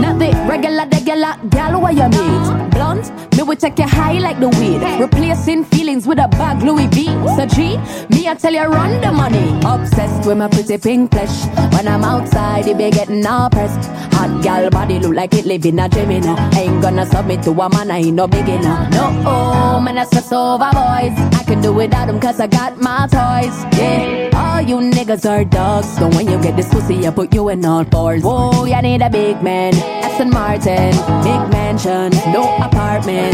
Not 0.00 0.18
the 0.18 0.30
regular, 0.48 0.86
regular 0.90 1.34
gal 1.48 1.80
where 1.80 1.92
you 1.92 2.08
meet. 2.08 2.70
Blunt, 2.72 3.12
will 3.44 3.56
take 3.56 3.78
you 3.78 3.86
high 3.86 4.18
like 4.18 4.40
the 4.40 4.48
weed. 4.48 4.80
Replacing 5.00 5.64
feelings 5.64 6.06
with 6.06 6.18
a 6.18 6.28
bag 6.28 6.62
Louis 6.62 6.86
V. 6.88 7.04
So 7.36 7.46
G, 7.46 7.76
me 8.08 8.28
I 8.28 8.34
tell 8.34 8.52
you 8.52 8.62
run 8.62 9.00
the 9.00 9.12
money. 9.12 9.48
Obsessed 9.64 10.26
with 10.26 10.38
my 10.38 10.48
pretty 10.48 10.78
pink 10.78 11.10
flesh. 11.12 11.46
When 11.74 11.86
I'm 11.86 12.04
outside, 12.04 12.66
it 12.66 12.78
be 12.78 12.90
getting 12.90 13.24
all 13.26 13.50
pressed. 13.50 13.88
Hot 14.14 14.42
gal 14.42 14.70
body 14.70 14.98
look 14.98 15.14
like 15.14 15.34
it 15.34 15.44
live 15.44 15.66
in 15.66 15.78
a 15.78 15.88
Gemini. 15.88 16.34
Ain't 16.56 16.80
gonna 16.82 17.06
submit 17.06 17.42
to 17.42 17.50
a 17.50 17.68
man, 17.68 17.90
I 17.90 17.98
ain't 17.98 18.14
no 18.14 18.26
beginner. 18.26 18.88
No, 18.90 19.22
oh, 19.26 19.80
man, 19.80 19.98
I 19.98 20.04
stress 20.04 20.32
over 20.32 20.70
boys. 20.72 21.16
I 21.38 21.44
can 21.46 21.60
do 21.60 21.72
without 21.72 22.06
them 22.06 22.20
cause 22.20 22.40
I 22.40 22.46
got 22.46 22.80
my 22.80 23.06
toys. 23.06 23.56
Yeah, 23.78 24.30
all 24.34 24.60
you 24.60 24.76
niggas 24.76 25.28
are 25.28 25.44
dogs. 25.44 25.88
So 25.96 26.08
when 26.08 26.28
you 26.28 26.40
get 26.40 26.56
this 26.56 26.68
pussy, 26.68 27.06
I 27.06 27.10
put 27.10 27.34
you 27.34 27.48
in 27.48 27.64
all 27.64 27.84
fours. 27.84 28.22
Whoa, 28.22 28.64
you 28.64 28.80
need 28.82 29.02
a 29.02 29.10
big 29.10 29.42
man. 29.42 29.74
Aston 29.74 30.30
Martin, 30.30 30.92
big 31.24 31.42
mansion, 31.50 32.10
no 32.32 32.56
apartment. 32.58 33.33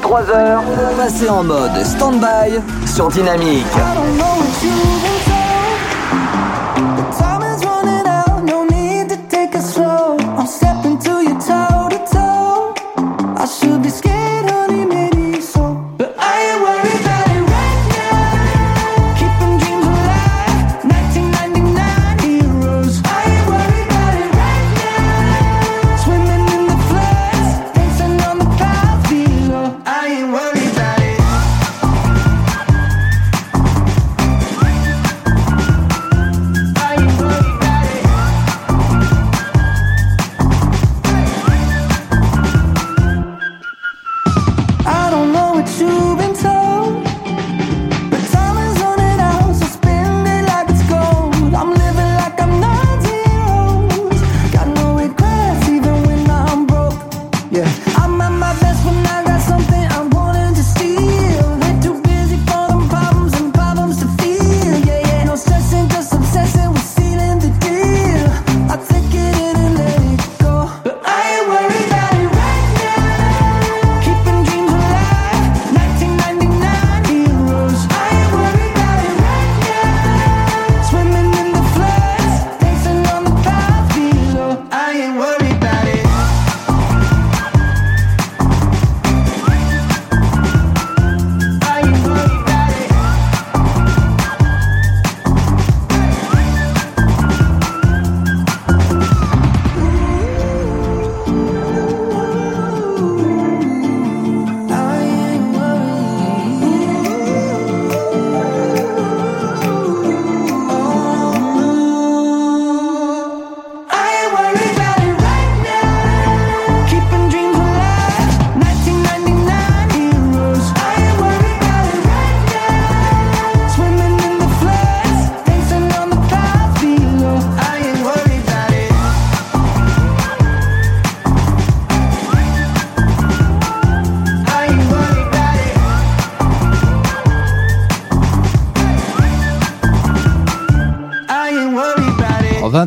23h, 0.00 0.62
passez 0.96 1.28
en 1.28 1.44
mode 1.44 1.84
stand-by 1.84 2.62
sur 2.86 3.08
Dynamique. 3.08 3.66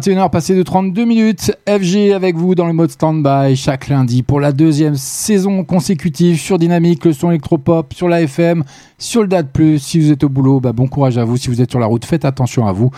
21h 0.05 0.29
passé 0.29 0.53
de 0.53 0.61
32 0.61 1.03
minutes, 1.03 1.51
FG 1.67 2.13
avec 2.13 2.35
vous 2.35 2.53
dans 2.53 2.67
le 2.67 2.73
mode 2.73 2.91
stand-by 2.91 3.55
chaque 3.55 3.87
lundi 3.87 4.21
pour 4.21 4.39
la 4.39 4.51
deuxième 4.51 4.93
saison 4.93 5.63
consécutive 5.63 6.39
sur 6.39 6.59
Dynamique, 6.59 7.05
le 7.05 7.13
son 7.13 7.31
électropop, 7.31 7.91
sur 7.91 8.07
la 8.07 8.21
FM, 8.21 8.63
sur 8.99 9.21
le 9.23 9.27
DAT+. 9.27 9.45
Si 9.79 9.99
vous 9.99 10.11
êtes 10.11 10.23
au 10.23 10.29
boulot, 10.29 10.59
bah 10.59 10.73
bon 10.73 10.87
courage 10.87 11.17
à 11.17 11.23
vous. 11.23 11.37
Si 11.37 11.49
vous 11.49 11.59
êtes 11.59 11.71
sur 11.71 11.79
la 11.79 11.87
route, 11.87 12.05
faites 12.05 12.23
attention 12.23 12.67
à 12.67 12.71
vous. 12.71 12.91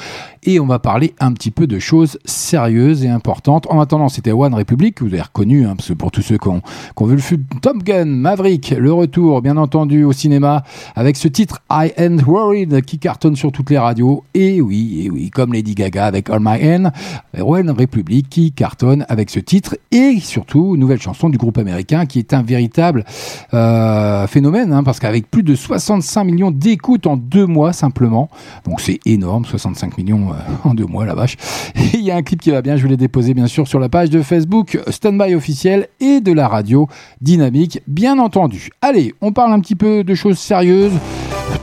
Et 0.44 0.60
on 0.60 0.66
va 0.66 0.80
parler 0.80 1.14
un 1.20 1.32
petit 1.34 1.52
peu 1.52 1.66
de 1.66 1.80
choses 1.80 2.20
sérieuses 2.26 3.04
et 3.04 3.10
importantes. 3.10 3.68
En 3.70 3.80
attendant, 3.80 4.10
c'était 4.10 4.32
One 4.32 4.54
Republic, 4.54 5.02
vous 5.02 5.08
avez 5.08 5.22
reconnu, 5.22 5.66
hein, 5.66 5.76
parce 5.76 5.90
que 5.90 5.94
pour 5.94 6.12
tous 6.12 6.22
ceux 6.22 6.38
qui 6.38 6.48
ont, 6.48 6.62
qui 6.96 7.04
vu 7.06 7.16
le 7.16 7.18
film 7.18 7.44
Top 7.62 7.84
Gun, 7.84 8.06
Maverick, 8.06 8.76
le 8.78 8.94
retour, 8.94 9.42
bien 9.42 9.58
entendu, 9.58 10.04
au 10.04 10.14
cinéma, 10.14 10.64
avec 10.96 11.18
ce 11.18 11.28
titre 11.28 11.62
I 11.72 11.92
Ain't 11.98 12.24
Worried 12.26 12.82
qui 12.82 13.00
cartonne 13.00 13.36
sur 13.36 13.52
toutes 13.52 13.70
les 13.70 13.78
radios. 13.78 14.24
Et 14.34 14.62
oui, 14.62 15.04
et 15.04 15.10
oui, 15.10 15.30
comme 15.30 15.54
Lady 15.54 15.74
Gaga 15.74 16.06
avec 16.06 16.30
All 16.30 16.40
My 16.42 16.64
Hand, 16.64 16.92
One 17.40 17.70
Republic 17.72 18.28
qui 18.30 18.52
cartonne 18.52 19.06
avec 19.10 19.30
ce 19.30 19.40
titre. 19.40 19.78
Et 19.92 20.20
surtout, 20.20 20.78
nouvelle 20.78 21.02
chanson 21.02 21.30
du 21.30 21.38
groupe 21.38 21.58
américain 21.58 22.06
qui 22.06 22.20
est 22.20 22.34
un 22.34 22.42
véritable 22.42 23.06
euh, 23.54 24.28
phénomène, 24.28 24.74
hein, 24.74 24.84
parce 24.84 25.00
qu'avec 25.00 25.30
plus 25.30 25.44
de 25.44 25.56
65 25.56 26.24
millions 26.24 26.52
d'écoutes 26.52 27.08
en 27.08 27.18
deux 27.18 27.46
mois 27.46 27.74
simplement, 27.74 28.30
donc 28.66 28.82
c'est 28.82 29.00
énorme, 29.06 29.46
65 29.46 29.98
millions 29.98 30.32
euh, 30.32 30.36
en 30.64 30.74
deux 30.74 30.86
mois, 30.86 31.06
la 31.06 31.16
vache. 31.16 31.38
Il 31.94 32.02
y 32.02 32.12
a 32.12 32.16
un 32.16 32.22
clip 32.22 32.42
qui 32.42 32.52
va 32.52 32.62
bien, 32.62 32.78
je 32.78 32.84
vais 32.84 32.90
les 32.90 32.98
déposer 32.98 33.34
bien 33.34 33.48
sûr 33.48 33.68
sur 33.68 33.80
la 33.80 33.90
page 33.90 34.10
de 34.10 34.22
Facebook 34.22 34.80
Standby 34.90 35.36
officiel 35.36 35.88
et 36.00 36.22
de 36.22 36.32
la 36.32 36.48
radio 36.48 36.88
Dynamique, 37.22 37.82
bien 37.88 38.20
entendu. 38.20 38.70
Allez, 38.82 39.14
on 39.22 39.32
parle 39.32 39.54
un 39.54 39.60
petit 39.60 39.76
peu 39.76 40.04
de 40.04 40.16
choses 40.16 40.38
sérieuses, 40.38 40.94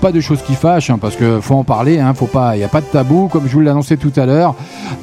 pas 0.01 0.12
de 0.12 0.20
choses 0.20 0.42
qui 0.42 0.55
fâchent, 0.55 0.90
hein, 0.90 0.99
parce 1.01 1.16
que 1.16 1.40
faut 1.40 1.55
en 1.55 1.64
parler, 1.64 1.99
hein, 1.99 2.12
il 2.53 2.59
n'y 2.59 2.64
a 2.64 2.68
pas 2.68 2.81
de 2.81 2.87
tabou, 2.87 3.29
comme 3.29 3.49
je 3.49 3.57
vous 3.57 3.66
annoncé 3.68 3.97
tout 3.97 4.12
à 4.16 4.27
l'heure. 4.27 4.55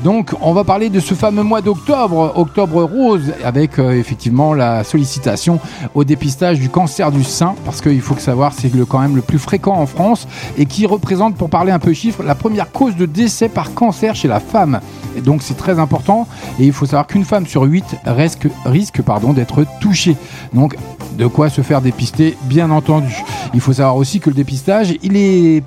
Donc, 0.04 0.34
on 0.41 0.54
va 0.54 0.63
parler 0.63 0.89
de 0.89 1.00
ce 1.00 1.13
fameux 1.13 1.44
mois 1.44 1.62
d'octobre, 1.62 2.34
octobre 2.36 2.84
rose, 2.84 3.34
avec 3.44 3.80
euh, 3.80 3.91
effectivement 3.91 4.54
la 4.54 4.84
sollicitation 4.84 5.60
au 5.96 6.04
dépistage 6.04 6.60
du 6.60 6.70
cancer 6.70 7.12
du 7.12 7.24
sein, 7.24 7.56
parce 7.65 7.82
qu'il 7.82 8.02
faut 8.02 8.13
que 8.13 8.22
savoir, 8.22 8.54
c'est 8.54 8.72
quand 8.88 9.00
même 9.00 9.15
le 9.15 9.22
plus 9.22 9.39
fréquent 9.39 9.76
en 9.76 9.86
France 9.86 10.28
et 10.58 10.65
qui 10.65 10.86
représente, 10.86 11.36
pour 11.36 11.50
parler 11.50 11.72
un 11.72 11.80
peu 11.80 11.94
chiffres, 11.94 12.24
la 12.24 12.36
première 12.36 12.72
cause 12.72 12.96
de 12.96 13.06
décès 13.06 13.50
par 13.50 13.74
cancer 13.74 14.15
chez 14.15 14.28
la 14.28 14.39
femme. 14.39 14.82
Donc, 15.24 15.41
c'est 15.41 15.58
très 15.58 15.80
important. 15.80 16.28
Et 16.60 16.65
il 16.65 16.74
faut 16.74 16.86
savoir 16.86 17.08
qu'une 17.08 17.26
femme 17.26 17.46
sur 17.46 17.63
huit 17.63 17.96
risque, 18.06 18.48
risque 18.65 19.02
pardon, 19.02 19.34
d'être 19.34 19.65
touchée. 19.80 20.15
Donc, 20.54 20.76
de 21.17 21.28
quoi 21.28 21.50
se 21.50 21.62
faire 21.62 21.82
dépister, 21.82 22.38
bien 22.44 22.72
entendu. 22.72 23.24
Il 23.54 23.60
faut 23.60 23.74
savoir 23.74 23.98
aussi 23.98 24.20
que 24.20 24.30
le 24.30 24.36
dépistage, 24.36 24.71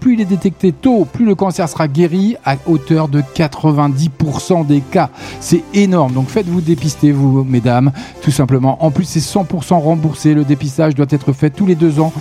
plus 0.01 0.15
il 0.15 0.21
est 0.21 0.25
détecté 0.25 0.73
tôt, 0.73 1.07
plus 1.11 1.25
le 1.25 1.35
cancer 1.35 1.69
sera 1.69 1.89
guéri 1.89 2.37
à 2.45 2.57
hauteur 2.67 3.09
de 3.09 3.21
90% 3.21 4.67
des 4.67 4.81
cas. 4.81 5.11
C'est 5.41 5.63
énorme. 5.75 6.13
Donc 6.13 6.29
faites-vous 6.29 6.61
dépister, 6.61 7.13
vous, 7.13 7.45
mesdames, 7.45 7.93
tout 8.23 8.31
simplement. 8.31 8.85
En 8.85 8.91
plus, 8.91 9.05
c'est 9.05 9.21
100% 9.21 9.81
remboursé. 9.81 10.35
Le 10.35 10.45
dépistage 10.45 10.95
doit 10.95 11.07
être 11.11 11.33
fait 11.33 11.51
tous 11.51 11.67
les 11.67 11.75
deux 11.75 12.01
ans 12.01 12.13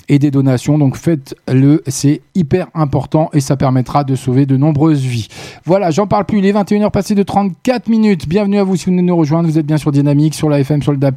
et 0.11 0.19
des 0.19 0.29
donations. 0.29 0.77
Donc 0.77 0.97
faites-le, 0.97 1.81
c'est 1.87 2.21
hyper 2.35 2.67
important 2.75 3.29
et 3.33 3.39
ça 3.39 3.55
permettra 3.55 4.03
de 4.03 4.15
sauver 4.15 4.45
de 4.45 4.57
nombreuses 4.57 4.99
vies. 4.99 5.29
Voilà, 5.63 5.89
j'en 5.89 6.05
parle 6.05 6.25
plus. 6.25 6.39
Il 6.39 6.45
est 6.45 6.51
21h 6.51 6.91
passé 6.91 7.15
de 7.15 7.23
34 7.23 7.87
minutes. 7.87 8.27
Bienvenue 8.27 8.57
à 8.57 8.65
vous 8.65 8.75
si 8.75 8.85
vous 8.85 8.91
venez 8.91 9.03
nous 9.03 9.15
rejoindre. 9.15 9.47
Vous 9.47 9.57
êtes 9.57 9.65
bien 9.65 9.77
sur 9.77 9.93
Dynamique, 9.93 10.35
sur 10.35 10.49
la 10.49 10.59
FM, 10.59 10.83
sur 10.83 10.91
le 10.91 10.97
DAB+. 10.97 11.15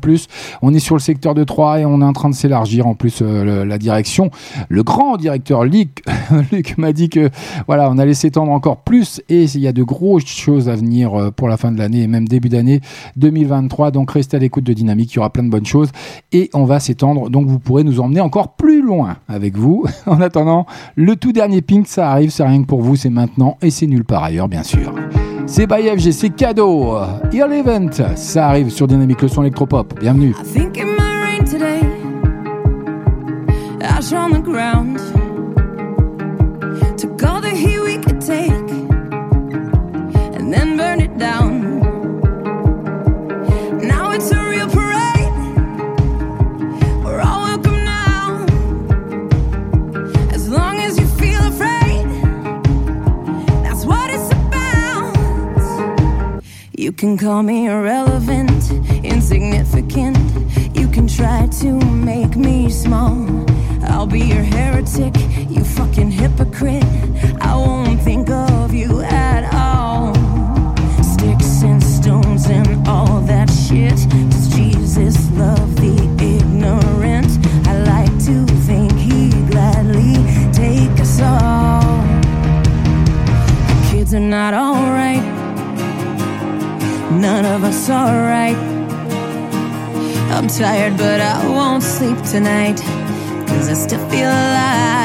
On 0.62 0.72
est 0.72 0.78
sur 0.78 0.94
le 0.94 1.00
secteur 1.00 1.34
de 1.34 1.42
3 1.42 1.80
et 1.80 1.84
on 1.84 2.00
est 2.00 2.04
en 2.04 2.12
train 2.12 2.30
de 2.30 2.36
s'élargir. 2.36 2.86
En 2.86 2.94
plus, 2.94 3.18
euh, 3.20 3.64
la 3.64 3.78
direction, 3.78 4.30
le 4.68 4.84
grand 4.84 5.16
directeur 5.16 5.64
Luc, 5.64 6.04
Luc 6.52 6.78
m'a 6.78 6.92
dit 6.92 7.08
que 7.08 7.30
voilà, 7.66 7.90
on 7.90 7.98
allait 7.98 8.14
s'étendre 8.14 8.52
encore 8.52 8.76
plus 8.82 9.20
et 9.28 9.42
il 9.42 9.60
y 9.60 9.66
a 9.66 9.72
de 9.72 9.82
grosses 9.82 10.26
choses 10.26 10.68
à 10.68 10.76
venir 10.76 11.14
euh, 11.14 11.30
pour 11.32 11.48
la 11.48 11.56
fin 11.56 11.72
de 11.72 11.78
l'année 11.78 12.02
et 12.02 12.06
même 12.06 12.28
début 12.28 12.48
d'année 12.48 12.80
2023. 13.16 13.90
Donc 13.90 14.12
restez 14.12 14.36
à 14.36 14.40
l'écoute 14.40 14.62
de 14.62 14.72
Dynamique, 14.72 15.12
il 15.14 15.16
y 15.16 15.18
aura 15.18 15.30
plein 15.30 15.42
de 15.42 15.50
bonnes 15.50 15.66
choses 15.66 15.90
et 16.30 16.48
on 16.54 16.64
va 16.64 16.78
s'étendre. 16.78 17.28
Donc 17.28 17.48
vous 17.48 17.58
pourrez 17.58 17.82
nous 17.82 17.98
emmener 17.98 18.20
encore 18.20 18.54
plus 18.54 18.83
loin 18.84 19.16
avec 19.28 19.56
vous. 19.56 19.84
En 20.06 20.20
attendant, 20.20 20.66
le 20.96 21.16
tout 21.16 21.32
dernier 21.32 21.62
pink, 21.62 21.86
ça 21.86 22.10
arrive, 22.10 22.30
c'est 22.30 22.44
rien 22.44 22.62
que 22.62 22.66
pour 22.66 22.82
vous, 22.82 22.94
c'est 22.94 23.10
maintenant 23.10 23.56
et 23.62 23.70
c'est 23.70 23.86
nulle 23.86 24.04
part 24.04 24.22
ailleurs, 24.22 24.48
bien 24.48 24.62
sûr. 24.62 24.94
C'est 25.46 25.66
by 25.66 25.88
FG, 25.96 26.12
c'est 26.12 26.30
cadeau. 26.30 26.96
Earl 27.32 27.52
Event, 27.52 27.90
ça 28.16 28.48
arrive 28.48 28.70
sur 28.70 28.86
Dynamique 28.86 29.22
le 29.22 29.28
son 29.28 29.42
électropop. 29.42 29.98
Bienvenue. 29.98 30.34
Can 57.04 57.18
call 57.18 57.42
me 57.42 57.66
irrelevant, 57.66 58.70
insignificant. 59.04 60.16
You 60.74 60.88
can 60.88 61.06
try 61.06 61.46
to 61.60 61.72
make 61.72 62.34
me 62.34 62.70
small. 62.70 63.44
I'll 63.82 64.06
be 64.06 64.20
your 64.20 64.42
heretic, 64.42 65.14
you 65.50 65.62
fucking 65.64 66.10
hypocrite. 66.10 66.82
I 67.42 67.54
won't 67.56 68.00
think 68.00 68.30
of 68.30 68.72
you 68.72 68.93
of 87.54 87.62
us 87.62 87.88
are 87.88 88.22
right. 88.22 88.56
I'm 90.34 90.48
tired, 90.48 90.96
but 90.96 91.20
I 91.20 91.46
won't 91.48 91.84
sleep 91.84 92.20
tonight. 92.24 92.80
Cause 93.46 93.68
I 93.68 93.74
still 93.74 94.08
feel 94.10 94.28
alive. 94.28 95.03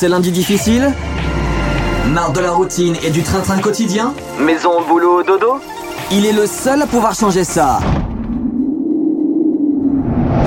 Ces 0.00 0.08
lundis 0.08 0.32
difficiles 0.32 0.94
Marre 2.08 2.32
de 2.32 2.40
la 2.40 2.52
routine 2.52 2.96
et 3.04 3.10
du 3.10 3.22
train-train 3.22 3.58
quotidien 3.58 4.14
Maison, 4.38 4.80
boulot, 4.88 5.22
dodo 5.22 5.60
Il 6.10 6.24
est 6.24 6.32
le 6.32 6.46
seul 6.46 6.80
à 6.80 6.86
pouvoir 6.86 7.14
changer 7.14 7.44
ça. 7.44 7.80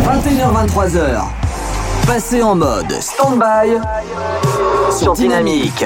21h-23h. 0.08 1.22
Passez 2.08 2.42
en 2.42 2.56
mode 2.56 2.92
stand-by 3.00 3.78
sur 5.00 5.14
Dynamique. 5.14 5.86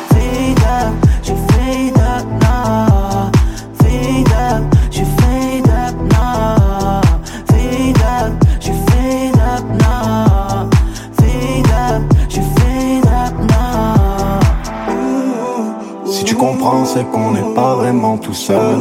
C'est 16.93 17.09
qu'on 17.09 17.31
n'est 17.31 17.53
pas 17.55 17.75
vraiment 17.75 18.17
tout 18.17 18.33
seul. 18.33 18.77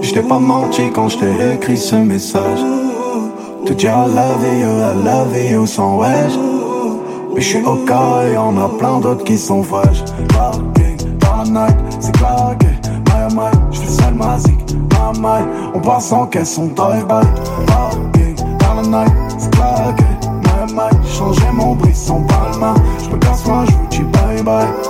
Je 0.00 0.12
t'ai 0.12 0.22
pas 0.22 0.38
menti 0.38 0.90
quand 0.94 1.08
je 1.08 1.18
t'ai 1.18 1.54
écrit 1.54 1.76
ce 1.76 1.96
message. 1.96 2.60
Te 3.66 3.72
dire 3.72 3.90
I 3.90 4.14
love 4.14 4.44
you, 4.60 4.68
I 4.68 5.04
love 5.04 5.36
you 5.36 5.66
sans 5.66 5.98
wesh. 5.98 6.38
Mais 7.34 7.40
je 7.40 7.48
suis 7.48 7.64
au 7.64 7.76
cas 7.84 8.22
et 8.26 8.34
y'en 8.34 8.56
a 8.58 8.68
plein 8.68 9.00
d'autres 9.00 9.24
qui 9.24 9.36
sont 9.36 9.62
fraîches. 9.62 10.04
Parking 10.28 11.52
night, 11.52 11.76
c'est 11.98 12.12
claqué. 12.12 12.68
My 13.06 13.34
my, 13.34 13.50
je 13.72 13.80
fais 13.80 14.02
seul 14.02 14.14
ma 14.14 14.38
zik, 14.38 14.72
my 14.72 15.20
my. 15.20 15.42
On 15.74 15.80
passe 15.80 16.06
sans 16.06 16.26
caisse, 16.26 16.58
on 16.58 16.66
drive 16.68 17.06
by. 17.06 17.26
Parking 17.66 18.90
night, 18.90 19.12
c'est 19.36 19.50
claqué. 19.50 20.04
My 20.44 20.72
my, 20.74 20.90
j'ai 21.04 21.18
changé 21.18 21.42
mon 21.52 21.74
brisson 21.74 22.22
palma. 22.22 22.74
Je 23.02 23.10
me 23.10 23.16
casse 23.18 23.44
moi, 23.46 23.64
je 23.66 23.72
vous 23.72 23.86
dis 23.90 24.02
bye 24.12 24.42
bye. 24.42 24.89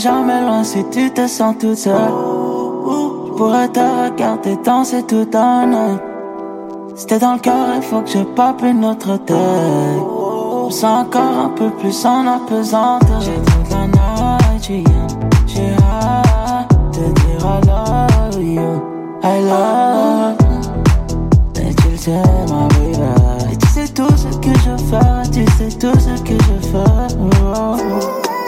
Jamais 0.00 0.40
loin 0.40 0.64
si 0.64 0.82
tu 0.90 1.10
te 1.10 1.26
sens 1.26 1.54
toute 1.58 1.76
seule. 1.76 1.94
Je 1.94 3.32
pourrais 3.36 3.68
te 3.68 3.80
regarder 3.80 4.56
danser 4.64 5.02
tout 5.02 5.28
un 5.34 5.66
night. 5.66 6.00
T'es 7.06 7.18
dans 7.18 7.34
le 7.34 7.38
cœur, 7.38 7.66
il 7.76 7.82
faut 7.82 8.00
que 8.00 8.10
je 8.10 8.18
pop 8.18 8.62
une 8.62 8.84
autre 8.84 9.16
tête. 9.18 9.36
Je 10.68 10.72
sens 10.74 11.06
encore 11.06 11.38
un 11.46 11.48
peu 11.50 11.70
plus 11.70 12.04
en 12.06 12.26
apesanteur. 12.26 13.20
J'ai 13.20 13.34
toute 13.34 13.70
la 13.70 13.86
night, 13.86 14.84
j'ai 15.46 15.74
hâte 15.82 16.70
de 16.92 17.12
dire 17.20 17.44
I 17.44 17.60
love 17.66 18.42
you, 18.42 18.82
I 19.22 19.40
love. 19.50 20.36
Et 21.56 21.74
tu 21.74 21.88
le 21.90 21.96
sais, 21.96 22.22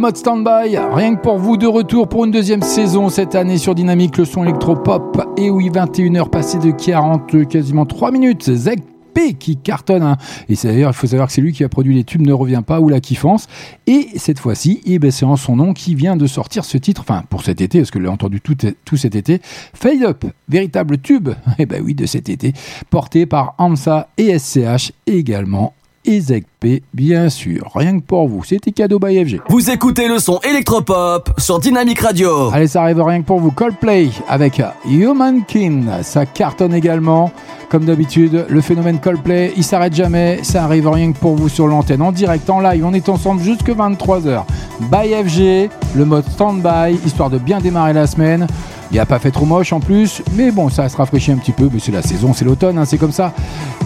Mode 0.00 0.16
standby, 0.16 0.78
rien 0.94 1.14
que 1.14 1.20
pour 1.20 1.38
vous, 1.38 1.58
de 1.58 1.66
retour 1.66 2.08
pour 2.08 2.24
une 2.24 2.30
deuxième 2.30 2.62
saison 2.62 3.10
cette 3.10 3.34
année 3.34 3.58
sur 3.58 3.74
Dynamique, 3.74 4.16
le 4.16 4.24
son 4.24 4.44
électropop. 4.44 5.20
Et 5.36 5.50
oui, 5.50 5.68
21h 5.68 6.30
passées 6.30 6.58
de 6.58 6.70
40, 6.70 7.46
quasiment 7.46 7.84
3 7.84 8.10
minutes. 8.10 8.50
Zeg 8.50 8.80
P 9.12 9.34
qui 9.34 9.56
cartonne. 9.56 10.02
hein. 10.02 10.16
Et 10.48 10.54
c'est 10.54 10.68
d'ailleurs, 10.68 10.92
il 10.92 10.94
faut 10.94 11.06
savoir 11.06 11.28
que 11.28 11.34
c'est 11.34 11.42
lui 11.42 11.52
qui 11.52 11.64
a 11.64 11.68
produit 11.68 11.94
les 11.94 12.04
tubes 12.04 12.26
Ne 12.26 12.32
revient 12.32 12.62
pas 12.66 12.80
ou 12.80 12.88
La 12.88 13.00
Kiffance. 13.00 13.46
Et 13.86 14.08
cette 14.16 14.38
fois-ci, 14.38 14.80
eh 14.86 14.98
ben, 14.98 15.10
c'est 15.10 15.26
en 15.26 15.36
son 15.36 15.56
nom 15.56 15.74
qui 15.74 15.94
vient 15.94 16.16
de 16.16 16.26
sortir 16.26 16.64
ce 16.64 16.78
titre, 16.78 17.02
enfin 17.02 17.24
pour 17.28 17.42
cet 17.42 17.60
été, 17.60 17.80
parce 17.80 17.90
que 17.90 17.98
l'ai 17.98 18.08
entendu 18.08 18.40
tout, 18.40 18.56
tout 18.86 18.96
cet 18.96 19.14
été. 19.14 19.40
Fade 19.74 20.02
Up, 20.02 20.24
véritable 20.48 20.98
tube, 20.98 21.28
eh 21.58 21.66
ben 21.66 21.82
oui, 21.84 21.94
de 21.94 22.06
cet 22.06 22.30
été, 22.30 22.54
porté 22.88 23.26
par 23.26 23.54
Amsa 23.58 24.08
et 24.16 24.38
SCH 24.38 24.92
également. 25.06 25.74
Et 26.06 26.20
Zeg 26.20 26.44
P, 26.60 26.82
bien 26.94 27.28
sûr. 27.28 27.70
Rien 27.74 28.00
que 28.00 28.04
pour 28.04 28.26
vous. 28.26 28.42
C'était 28.42 28.72
cadeau 28.72 28.98
by 28.98 29.22
FG. 29.22 29.40
Vous 29.48 29.70
écoutez 29.70 30.08
le 30.08 30.18
son 30.18 30.40
électropop 30.48 31.30
sur 31.36 31.58
Dynamic 31.58 32.00
Radio. 32.00 32.50
Allez, 32.52 32.68
ça 32.68 32.82
arrive 32.82 33.02
rien 33.02 33.20
que 33.20 33.26
pour 33.26 33.38
vous. 33.38 33.50
Coldplay 33.50 34.08
avec 34.26 34.62
Human 34.88 35.44
Kin. 35.44 36.02
Ça 36.02 36.24
cartonne 36.24 36.72
également. 36.72 37.30
Comme 37.68 37.84
d'habitude, 37.84 38.46
le 38.48 38.60
phénomène 38.62 38.98
Coldplay, 38.98 39.52
il 39.56 39.62
s'arrête 39.62 39.94
jamais. 39.94 40.40
Ça 40.42 40.64
arrive 40.64 40.88
rien 40.88 41.12
que 41.12 41.18
pour 41.18 41.36
vous 41.36 41.50
sur 41.50 41.66
l'antenne. 41.66 42.00
En 42.00 42.12
direct, 42.12 42.48
en 42.48 42.60
live, 42.60 42.84
on 42.84 42.94
est 42.94 43.08
ensemble 43.10 43.42
jusque 43.42 43.68
23h. 43.68 44.44
By 44.90 45.12
FG, 45.28 45.70
le 45.94 46.04
mode 46.06 46.24
stand-by, 46.30 46.98
histoire 47.04 47.28
de 47.28 47.38
bien 47.38 47.60
démarrer 47.60 47.92
la 47.92 48.06
semaine. 48.06 48.46
Il 48.92 48.98
a 48.98 49.06
pas 49.06 49.20
fait 49.20 49.30
trop 49.30 49.46
moche 49.46 49.72
en 49.72 49.78
plus, 49.78 50.20
mais 50.34 50.50
bon, 50.50 50.68
ça 50.68 50.88
se 50.88 50.96
rafraîchit 50.96 51.30
un 51.30 51.36
petit 51.36 51.52
peu. 51.52 51.70
Mais 51.72 51.78
c'est 51.78 51.92
la 51.92 52.02
saison, 52.02 52.32
c'est 52.34 52.44
l'automne, 52.44 52.76
hein, 52.76 52.84
c'est 52.84 52.98
comme 52.98 53.12
ça. 53.12 53.32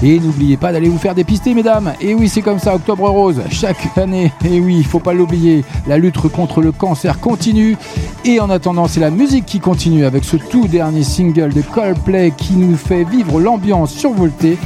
Et 0.02 0.18
n'oubliez 0.18 0.56
pas 0.56 0.72
d'aller 0.72 0.88
vous 0.88 0.98
faire 0.98 1.14
dépister, 1.14 1.52
mesdames. 1.52 1.92
Et 2.00 2.14
oui, 2.14 2.28
c'est 2.28 2.40
comme 2.40 2.58
ça, 2.58 2.74
Octobre 2.74 3.08
Rose, 3.10 3.42
chaque 3.50 3.98
année. 3.98 4.32
Et 4.44 4.60
oui, 4.60 4.76
il 4.78 4.84
faut 4.86 5.00
pas 5.00 5.12
l'oublier. 5.12 5.62
La 5.86 5.98
lutte 5.98 6.16
contre 6.28 6.62
le 6.62 6.72
cancer 6.72 7.20
continue. 7.20 7.76
Et 8.24 8.40
en 8.40 8.48
attendant, 8.48 8.88
c'est 8.88 9.00
la 9.00 9.10
musique 9.10 9.44
qui 9.44 9.60
continue 9.60 10.06
avec 10.06 10.24
ce 10.24 10.36
tout 10.36 10.68
dernier 10.68 11.02
single 11.02 11.52
de 11.52 11.60
Coldplay 11.60 12.32
qui 12.34 12.54
nous 12.54 12.76
fait 12.76 13.04
vivre 13.04 13.40
l'ambiance 13.40 13.92
survoltée. 13.92 14.56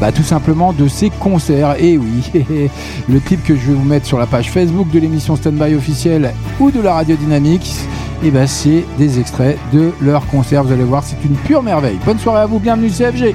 Bah, 0.00 0.12
tout 0.12 0.22
simplement 0.22 0.72
de 0.72 0.86
ces 0.86 1.10
concerts. 1.10 1.74
Et 1.82 1.98
oui, 1.98 2.30
le 3.08 3.18
clip 3.18 3.42
que 3.42 3.56
je 3.56 3.72
vais 3.72 3.74
vous 3.74 3.84
mettre 3.84 4.06
sur 4.06 4.18
la 4.18 4.26
page 4.26 4.50
Facebook 4.50 4.88
de 4.90 5.00
l'émission 5.00 5.34
Standby 5.34 5.74
officielle 5.74 6.32
ou 6.60 6.70
de 6.70 6.80
la 6.80 6.94
radio 6.94 7.16
Dynamique 7.16 7.74
et 8.22 8.30
ben 8.30 8.46
c'est 8.46 8.84
des 8.98 9.20
extraits 9.20 9.58
de 9.72 9.92
leur 10.00 10.26
concert. 10.26 10.64
Vous 10.64 10.72
allez 10.72 10.84
voir, 10.84 11.02
c'est 11.04 11.22
une 11.24 11.36
pure 11.36 11.62
merveille. 11.62 11.98
Bonne 12.04 12.18
soirée 12.18 12.40
à 12.40 12.46
vous, 12.46 12.58
bienvenue 12.58 12.90
CFG. 12.90 13.34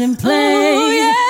and 0.00 0.18
play. 0.18 0.74
Ooh, 0.76 0.90
yeah. 0.90 1.23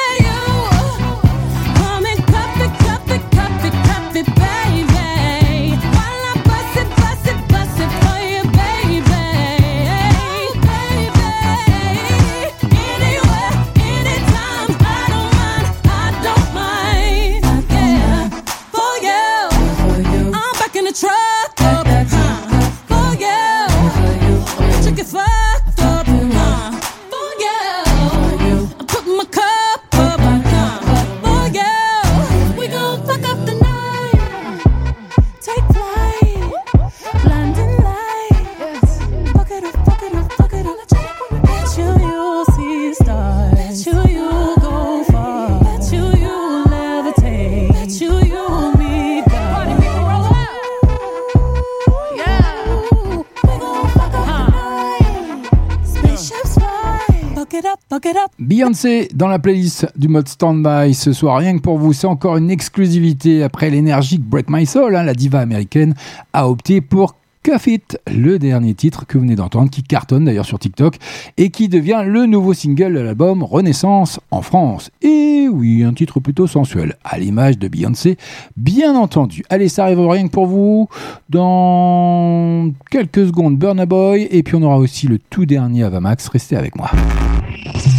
Dans 59.14 59.28
la 59.28 59.38
playlist 59.38 59.86
du 59.94 60.08
mode 60.08 60.26
standby 60.26 60.94
ce 60.94 61.12
soir, 61.12 61.36
rien 61.36 61.54
que 61.54 61.60
pour 61.60 61.76
vous, 61.76 61.92
c'est 61.92 62.06
encore 62.06 62.38
une 62.38 62.50
exclusivité 62.50 63.42
après 63.42 63.68
l'énergique 63.68 64.22
Break 64.22 64.46
My 64.48 64.64
Soul, 64.64 64.96
hein, 64.96 65.02
la 65.02 65.12
diva 65.12 65.40
américaine 65.40 65.94
a 66.32 66.48
opté 66.48 66.80
pour 66.80 67.14
Cuff 67.44 67.66
It, 67.66 67.98
le 68.10 68.38
dernier 68.38 68.72
titre 68.72 69.06
que 69.06 69.18
vous 69.18 69.24
venez 69.24 69.36
d'entendre, 69.36 69.68
qui 69.68 69.82
cartonne 69.82 70.24
d'ailleurs 70.24 70.46
sur 70.46 70.58
TikTok 70.58 70.96
et 71.36 71.50
qui 71.50 71.68
devient 71.68 72.02
le 72.06 72.24
nouveau 72.24 72.54
single 72.54 72.94
de 72.94 73.00
l'album 73.00 73.42
Renaissance 73.42 74.18
en 74.30 74.40
France. 74.40 74.90
Et 75.02 75.46
oui, 75.52 75.84
un 75.84 75.92
titre 75.92 76.20
plutôt 76.20 76.46
sensuel, 76.46 76.96
à 77.04 77.18
l'image 77.18 77.58
de 77.58 77.68
Beyoncé, 77.68 78.16
bien 78.56 78.96
entendu. 78.96 79.44
Allez, 79.50 79.68
ça 79.68 79.84
arrive 79.84 80.00
rien 80.00 80.26
que 80.26 80.32
pour 80.32 80.46
vous. 80.46 80.88
Dans 81.28 82.70
quelques 82.90 83.26
secondes, 83.26 83.58
Burna 83.58 83.84
Boy, 83.84 84.26
et 84.30 84.42
puis 84.42 84.54
on 84.54 84.62
aura 84.62 84.78
aussi 84.78 85.06
le 85.06 85.18
tout 85.18 85.44
dernier 85.44 85.84
Avamax. 85.84 86.28
Restez 86.28 86.56
avec 86.56 86.74
moi. 86.76 86.90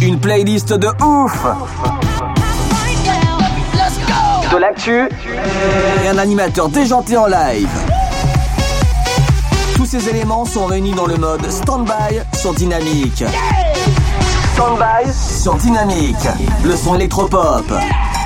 Une 0.02 0.18
playlist 0.18 0.72
de 0.72 0.88
ouf 1.04 1.46
De 4.50 4.56
l'actu 4.58 5.08
et 6.04 6.08
un 6.08 6.18
animateur 6.18 6.68
déjanté 6.68 7.16
en 7.16 7.28
live. 7.28 8.05
Tous 9.86 10.00
ces 10.00 10.08
éléments 10.08 10.44
sont 10.44 10.66
réunis 10.66 10.94
dans 10.94 11.06
le 11.06 11.16
mode 11.16 11.48
Standby 11.48 12.20
sur 12.32 12.52
Dynamique. 12.52 13.22
Standby 14.54 15.12
sur 15.12 15.54
Dynamique. 15.54 16.26
Le 16.64 16.74
son 16.74 16.96
électropop. 16.96 17.72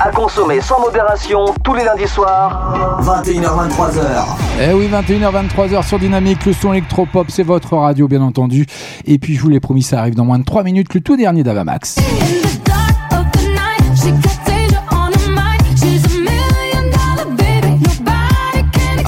À 0.03 0.09
consommer 0.09 0.59
sans 0.59 0.79
modération 0.79 1.53
tous 1.63 1.75
les 1.75 1.83
lundis 1.83 2.07
soirs, 2.07 2.73
21h-23h. 3.03 4.25
Eh 4.59 4.73
oui, 4.73 4.89
21h, 4.91 5.49
23h 5.49 5.87
sur 5.87 5.99
Dynamique, 5.99 6.47
le 6.47 6.53
son 6.53 6.73
électropop, 6.73 7.29
c'est 7.29 7.43
votre 7.43 7.77
radio 7.77 8.07
bien 8.07 8.23
entendu. 8.23 8.65
Et 9.05 9.19
puis 9.19 9.35
je 9.35 9.41
vous 9.41 9.49
l'ai 9.49 9.59
promis, 9.59 9.83
ça 9.83 9.99
arrive 9.99 10.15
dans 10.15 10.25
moins 10.25 10.39
de 10.39 10.45
3 10.45 10.63
minutes, 10.63 10.91
le 10.95 11.01
tout 11.01 11.15
dernier 11.15 11.43
d'Avamax. 11.43 11.97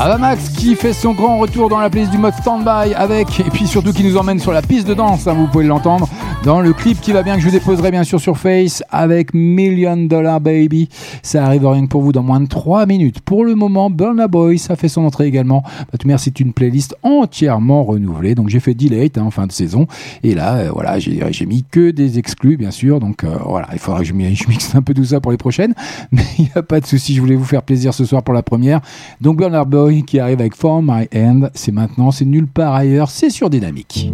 Avamax 0.04 0.50
qui 0.50 0.76
fait 0.76 0.92
son 0.92 1.14
grand 1.14 1.38
retour 1.38 1.70
dans 1.70 1.80
la 1.80 1.90
playlist 1.90 2.12
du 2.12 2.18
mode 2.18 2.34
standby 2.34 2.94
avec, 2.94 3.40
et 3.40 3.50
puis 3.50 3.68
surtout 3.68 3.94
qui 3.94 4.04
nous 4.04 4.18
emmène 4.18 4.38
sur 4.38 4.52
la 4.52 4.62
piste 4.62 4.86
de 4.86 4.94
danse, 4.94 5.28
hein, 5.28 5.34
vous 5.34 5.48
pouvez 5.48 5.64
l'entendre, 5.64 6.10
dans 6.44 6.60
le 6.60 6.74
clip 6.74 7.00
qui 7.00 7.14
va 7.14 7.24
bien 7.24 7.36
que 7.36 7.40
je 7.42 7.46
vous 7.46 7.52
déposerai 7.54 7.90
bien 7.90 8.04
sûr 8.04 8.20
sur 8.20 8.38
Face 8.38 8.84
avec 8.92 9.34
Million 9.34 9.96
Dollar 9.96 10.42
Baby. 10.42 10.90
Ça 11.22 11.46
arrive 11.46 11.66
rien 11.66 11.84
que 11.86 11.88
pour 11.90 12.02
vous 12.02 12.12
dans 12.12 12.22
moins 12.24 12.42
de 12.42 12.48
3 12.48 12.86
minutes. 12.86 13.22
Pour 13.22 13.46
le 13.46 13.56
moment, 13.56 13.90
Burna 13.90 14.28
Boy, 14.28 14.58
ça 14.60 14.76
fait 14.76 14.90
son 14.90 15.06
entrée 15.06 15.26
également. 15.26 15.64
Manière, 16.04 16.20
c'est 16.20 16.42
une 16.42 16.52
playlist 16.52 16.98
entièrement 17.02 17.84
renouvelée. 17.86 18.36
Donc 18.36 18.50
j'ai 18.50 18.60
fait 18.60 18.74
Delete 18.74 19.18
hein, 19.18 19.24
en 19.24 19.32
fin 19.32 19.48
de 19.48 19.54
saison. 19.54 19.88
Et 20.22 20.36
là, 20.36 20.56
euh, 20.56 20.70
voilà, 20.74 21.00
j'ai 21.00 21.46
mis 21.46 21.64
que 21.70 21.92
des 21.92 22.20
exclus, 22.20 22.58
bien 22.58 22.72
sûr. 22.72 23.00
Donc 23.00 23.24
euh, 23.24 23.38
voilà, 23.46 23.70
il 23.72 23.80
faudra 23.80 24.00
que 24.00 24.06
je, 24.06 24.12
mi- 24.14 24.36
je 24.36 24.50
mixe 24.50 24.76
un 24.76 24.82
peu 24.82 24.94
tout 24.94 25.06
ça 25.06 25.22
pour 25.22 25.32
les 25.32 25.38
prochaines. 25.38 25.74
Mais 26.12 26.24
il 26.40 26.44
n'y 26.46 26.52
a 26.56 26.62
pas 26.64 26.82
de 26.82 26.86
souci, 26.86 27.16
je 27.16 27.22
voulais 27.22 27.36
vous 27.38 27.46
faire 27.46 27.64
plaisir 27.64 27.94
ce 27.94 28.04
soir 28.04 28.22
pour 28.22 28.34
la 28.34 28.44
première. 28.44 28.82
Donc 29.22 29.38
Burna 29.38 29.64
Boy 29.64 30.04
qui 30.04 30.20
arrive 30.20 30.42
avec 30.42 30.56
For 30.58 30.82
My 30.84 31.08
Hand, 31.16 31.52
c'est 31.54 31.72
maintenant, 31.72 32.12
c'est 32.12 32.26
nulle 32.26 32.48
part 32.48 32.74
ailleurs, 32.74 33.10
c'est 33.10 33.30
sur 33.30 33.50
Dynamique. 33.50 34.12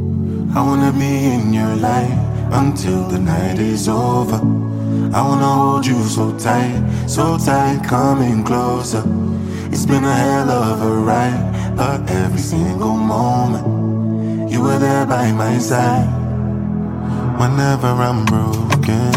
Until 2.52 3.04
the 3.08 3.20
night 3.20 3.60
is 3.60 3.88
over. 3.88 4.38
I 5.14 5.22
wanna 5.22 5.46
hold 5.46 5.86
you 5.86 6.04
so 6.04 6.38
tight, 6.38 6.82
so 7.08 7.38
tight, 7.38 7.84
coming 7.88 8.44
closer. 8.44 9.04
It's 9.72 9.86
been 9.86 10.04
a 10.04 10.16
hell 10.16 10.50
of 10.50 10.82
a 10.82 10.94
ride, 10.96 11.76
but 11.76 12.10
every 12.10 12.40
single 12.40 12.96
moment 12.96 14.52
you 14.52 14.62
were 14.62 14.80
there 14.80 15.06
by 15.06 15.32
my 15.32 15.58
side. 15.60 16.08
Whenever 17.40 17.88
I'm 17.88 18.26
broken, 18.26 19.14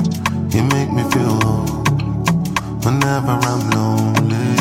you 0.50 0.62
make 0.64 0.92
me 0.92 1.02
feel 1.10 1.40
whole. 1.42 1.82
Whenever 2.84 3.32
I'm 3.50 3.70
lonely, 3.70 4.56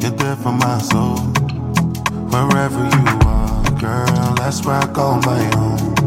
you're 0.00 0.16
there 0.16 0.36
for 0.36 0.52
my 0.52 0.78
soul. 0.78 1.18
Wherever 2.32 2.82
you 2.84 3.18
are, 3.26 3.70
girl, 3.80 4.34
that's 4.36 4.64
where 4.64 4.76
I 4.76 4.86
call 4.92 5.20
my 5.22 5.50
own. 5.56 5.99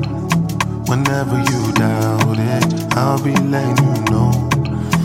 Whenever 0.87 1.37
you 1.39 1.71
doubt 1.73 2.37
it, 2.37 2.95
I'll 2.97 3.21
be 3.23 3.33
letting 3.35 3.77
you 3.85 4.03
know. 4.11 4.31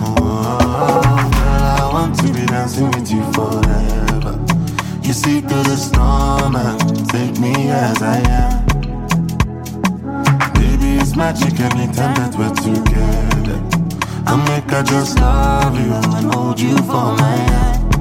Oh, 0.03 1.31
girl, 1.33 1.63
I 1.81 1.91
want 1.93 2.19
to 2.19 2.33
be 2.33 2.45
dancing 2.47 2.91
with 2.91 3.11
you 3.11 3.23
forever. 3.33 4.39
You 5.03 5.13
see 5.13 5.41
through 5.41 5.63
the 5.63 5.77
storm 5.77 6.57
and 6.57 7.09
take 7.11 7.39
me 7.39 7.71
as 7.71 8.03
I 8.03 8.19
am. 8.29 8.67
Baby, 10.55 10.99
it's 11.01 11.15
magic 11.17 11.59
anytime 11.61 12.15
that 12.17 12.35
we're 12.37 12.55
together. 12.55 13.59
I 14.27 14.37
make 14.49 14.71
I 14.73 14.83
just 14.83 15.19
love 15.19 15.79
you 15.79 15.93
and 15.95 16.35
hold 16.35 16.61
you 16.61 16.77
for 16.79 17.15
my 17.17 17.37
hand. 17.53 17.95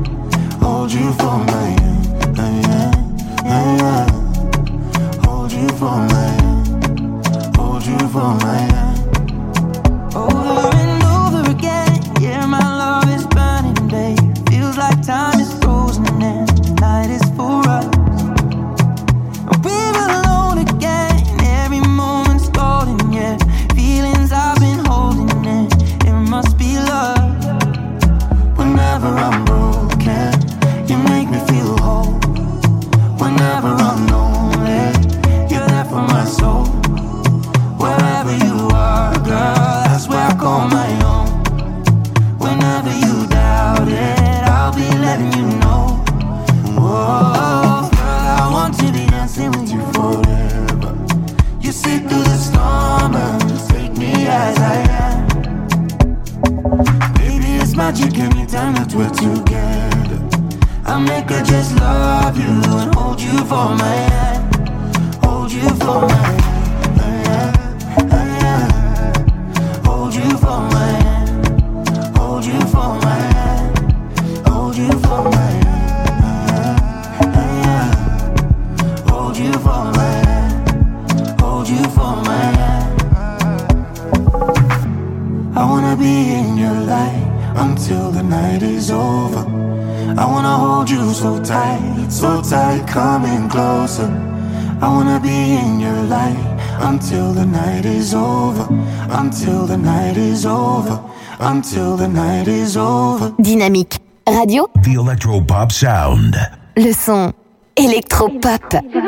Hold 0.61 0.91
you 0.91 1.13
for 1.13 1.37
my 1.37 1.67
hand. 1.79 2.37
Yeah, 3.45 3.77
yeah. 3.77 4.07
Hold 5.25 5.51
you 5.51 5.67
for 5.69 5.95
my 5.95 6.13
hand. 6.13 6.36
For 8.17 8.23
my. 8.23 8.67
Over 10.15 10.75
and 10.75 11.03
over 11.03 11.51
again, 11.51 12.01
yeah, 12.19 12.47
my 12.47 12.76
électropop. 108.73 109.06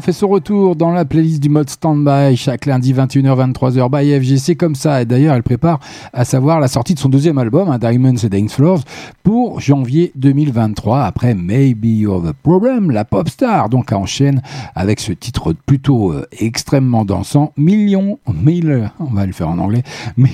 Fait 0.00 0.12
son 0.12 0.28
retour 0.28 0.76
dans 0.76 0.90
la 0.90 1.04
playlist 1.04 1.42
du 1.42 1.48
mode 1.48 1.70
standby 1.70 2.36
chaque 2.36 2.66
lundi 2.66 2.92
21h 2.92 3.52
23h 3.52 3.90
by 3.90 4.20
FG. 4.20 4.36
C'est 4.38 4.54
comme 4.54 4.74
ça. 4.74 5.02
Et 5.02 5.06
d'ailleurs, 5.06 5.34
elle 5.34 5.42
prépare 5.42 5.80
à 6.12 6.24
savoir 6.24 6.60
la 6.60 6.68
sortie 6.68 6.94
de 6.94 6.98
son 6.98 7.08
deuxième 7.08 7.38
album, 7.38 7.68
hein, 7.70 7.78
Diamonds 7.78 8.24
and 8.24 8.28
Dance 8.28 8.54
Floors, 8.54 8.82
pour 9.22 9.60
janvier 9.60 10.12
2023 10.16 11.02
après 11.02 11.34
Maybe 11.34 11.86
You're 11.86 12.22
the 12.22 12.32
Problem, 12.42 12.90
la 12.90 13.04
pop 13.04 13.28
star. 13.28 13.68
Donc, 13.68 13.92
enchaîne 13.92 14.42
avec 14.74 15.00
ce 15.00 15.12
titre 15.12 15.54
plutôt 15.66 16.12
euh, 16.12 16.26
extrêmement 16.38 17.04
dansant, 17.04 17.52
Million, 17.56 18.18
Mille, 18.42 18.90
on 19.00 19.14
va 19.14 19.26
le 19.26 19.32
faire 19.32 19.48
en 19.48 19.58
anglais, 19.58 19.82
mais 20.16 20.30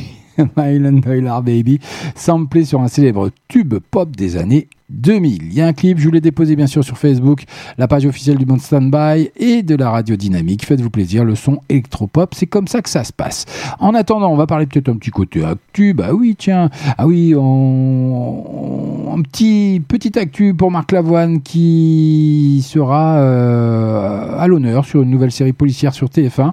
Mylan 0.57 1.01
Baby, 1.43 1.79
samplé 2.15 2.65
sur 2.65 2.81
un 2.81 2.89
célèbre 2.89 3.31
tube 3.49 3.75
pop 3.91 4.15
des 4.17 4.37
années 4.37 4.69
2000. 4.91 5.45
Il 5.45 5.55
y 5.55 5.61
a 5.61 5.67
un 5.67 5.73
clip, 5.73 5.99
je 5.99 6.05
vous 6.05 6.13
l'ai 6.13 6.21
déposé 6.21 6.57
bien 6.57 6.67
sûr 6.67 6.85
sur 6.85 6.99
Facebook, 6.99 7.45
la 7.79 7.89
page 7.89 8.07
officielle 8.07 8.37
du 8.37 8.47
Monde 8.47 8.61
Standby 8.61 9.31
et 9.37 9.63
de 9.63 9.75
la 9.75 9.91
radio 9.91 10.17
dynamique. 10.17 10.65
Faites-vous 10.67 10.91
plaisir, 10.91 11.25
le 11.25 11.35
son 11.35 11.61
électropop, 11.69 12.35
c'est 12.35 12.47
comme 12.47 12.69
ça 12.69 12.83
que 12.83 12.91
ça 12.91 13.05
se 13.05 13.13
passe. 13.13 13.47
En 13.79 13.95
attendant, 13.95 14.31
on 14.31 14.37
va 14.37 14.47
parler 14.47 14.67
peut-être 14.67 14.89
un 14.89 14.97
petit 14.97 15.11
côté 15.11 15.45
actu. 15.45 15.95
Bah 15.95 16.13
oui, 16.13 16.37
tiens, 16.39 16.71
ah 16.99 17.07
oui, 17.07 17.35
un 17.35 19.23
petit 19.23 19.83
petit 19.87 20.19
actu 20.19 20.55
pour 20.55 20.71
Marc 20.71 20.93
Lavoine 20.93 21.41
qui 21.41 22.65
sera 22.67 23.17
euh, 23.19 24.39
à 24.39 24.47
l'honneur 24.47 24.85
sur 24.85 25.03
une 25.03 25.11
nouvelle 25.11 25.33
série 25.33 25.53
policière 25.53 25.95
sur 25.95 26.09
TF1. 26.09 26.53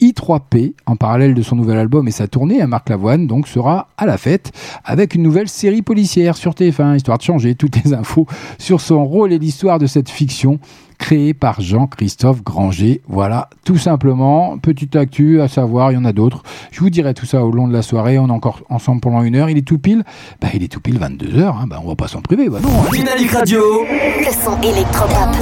I3P, 0.00 0.72
en 0.86 0.96
parallèle 0.96 1.34
de 1.34 1.42
son 1.42 1.56
nouvel 1.56 1.76
album 1.76 2.08
et 2.08 2.10
sa 2.10 2.26
tournée, 2.26 2.62
à 2.62 2.66
Marc 2.66 2.88
Lavoine 2.88 3.26
donc 3.26 3.46
sera 3.46 3.88
à 3.96 4.06
la 4.06 4.16
fête 4.16 4.52
avec 4.84 5.14
une 5.14 5.22
nouvelle 5.22 5.48
série 5.48 5.82
policière 5.82 6.36
sur 6.36 6.52
TF1, 6.52 6.96
histoire 6.96 7.18
de 7.18 7.22
changer 7.22 7.54
toutes 7.60 7.84
les 7.84 7.92
infos 7.92 8.26
sur 8.58 8.80
son 8.80 9.04
rôle 9.04 9.32
et 9.34 9.38
l'histoire 9.38 9.78
de 9.78 9.86
cette 9.86 10.08
fiction 10.08 10.58
créée 10.98 11.34
par 11.34 11.60
Jean-Christophe 11.60 12.42
Granger. 12.42 13.02
Voilà, 13.06 13.50
tout 13.64 13.76
simplement, 13.76 14.58
petite 14.58 14.96
actu 14.96 15.40
à 15.40 15.48
savoir, 15.48 15.92
il 15.92 15.94
y 15.94 15.98
en 15.98 16.04
a 16.04 16.12
d'autres. 16.12 16.42
Je 16.72 16.80
vous 16.80 16.90
dirai 16.90 17.12
tout 17.14 17.26
ça 17.26 17.44
au 17.44 17.50
long 17.50 17.68
de 17.68 17.72
la 17.72 17.82
soirée, 17.82 18.18
on 18.18 18.28
est 18.28 18.32
encore 18.32 18.62
ensemble 18.70 19.00
pendant 19.00 19.22
une 19.22 19.36
heure. 19.36 19.50
Il 19.50 19.58
est 19.58 19.66
tout 19.66 19.78
pile, 19.78 20.04
bah 20.40 20.48
il 20.54 20.62
est 20.62 20.68
tout 20.68 20.80
pile 20.80 20.98
22h, 20.98 21.42
hein. 21.42 21.66
bah, 21.68 21.80
on 21.84 21.88
va 21.88 21.96
pas 21.96 22.08
s'en 22.08 22.22
priver. 22.22 22.48
Bah, 22.48 22.60
non, 22.62 22.68
hein. 22.68 22.90
Dynamique 22.92 23.30
Radio. 23.30 23.60
Le 23.90 24.32
son 24.32 24.60
électropop. 24.62 25.36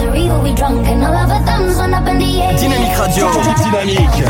Dynamique 2.57 2.95
Radio. 2.97 3.27
Dynamique. 3.63 4.25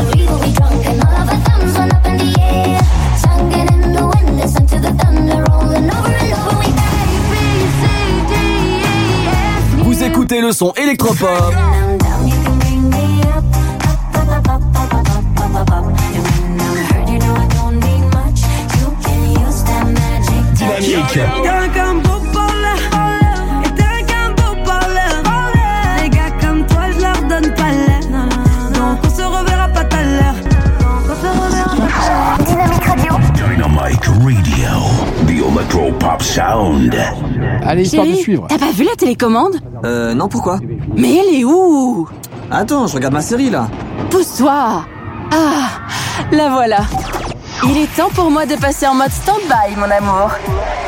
Vous 9.99 10.05
écoutez 10.05 10.39
le 10.39 10.53
son 10.53 10.71
électropop. 10.77 11.27
Dynamique. 20.53 21.19
T'es 21.19 21.69
qu'un 21.73 21.95
beau 21.95 22.21
parleur, 22.31 22.79
et 23.65 23.69
t'es 23.71 24.03
qu'un 24.07 24.29
beau 24.37 24.55
parleur. 24.63 25.21
Les 26.01 26.09
gars 26.09 26.31
comme 26.39 26.65
toi, 26.65 26.83
je 26.95 27.01
leur 27.01 27.21
donne 27.23 27.53
pas 27.53 27.69
l'air. 27.69 27.99
Donc 28.73 28.99
on 29.03 29.09
se 29.09 29.21
reverra 29.21 29.67
pas 29.67 29.83
tout 29.83 29.97
à 29.97 30.03
l'heure. 30.03 30.35
Donc 30.79 31.09
on 31.09 31.15
se 31.15 31.27
reverra 31.27 31.75
pas 31.75 32.43
tout 32.45 32.53
à 32.53 32.95
l'heure. 32.95 33.19
Dynamique 33.35 34.05
Radio. 34.05 34.88
Dynamite 35.59 35.73
Radio. 35.73 35.89
The 35.89 35.89
Electro 35.89 35.91
Pop 35.99 36.21
Sound. 36.21 36.95
Allez, 37.65 37.83
histoire 37.83 38.05
de 38.05 38.13
suivre. 38.15 38.45
t'as 38.49 38.57
pas 38.57 38.71
vu 38.71 38.83
la 38.83 38.95
télécommande? 38.95 39.59
Euh, 39.85 40.13
non, 40.13 40.27
pourquoi? 40.27 40.59
Mais 40.95 41.15
elle 41.17 41.35
est 41.39 41.43
où? 41.43 42.07
Attends, 42.51 42.87
je 42.87 42.95
regarde 42.95 43.13
ma 43.13 43.21
série 43.21 43.49
là. 43.49 43.67
Pousse-toi 44.09 44.85
Ah, 45.31 45.69
la 46.31 46.49
voilà. 46.49 46.79
Il 47.65 47.77
est 47.77 47.93
temps 47.95 48.09
pour 48.13 48.31
moi 48.31 48.45
de 48.45 48.55
passer 48.55 48.87
en 48.87 48.95
mode 48.95 49.11
stand-by, 49.11 49.75
mon 49.77 49.83
amour. 49.91 50.31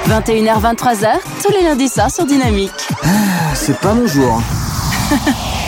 21h, 0.08 0.62
23h, 0.62 1.08
tous 1.44 1.52
les 1.52 1.64
lundis 1.64 1.90
soirs 1.90 2.10
sur 2.10 2.26
Dynamique. 2.26 2.72
C'est 3.54 3.78
pas 3.80 3.94
mon 3.94 4.08
jour. 4.08 4.42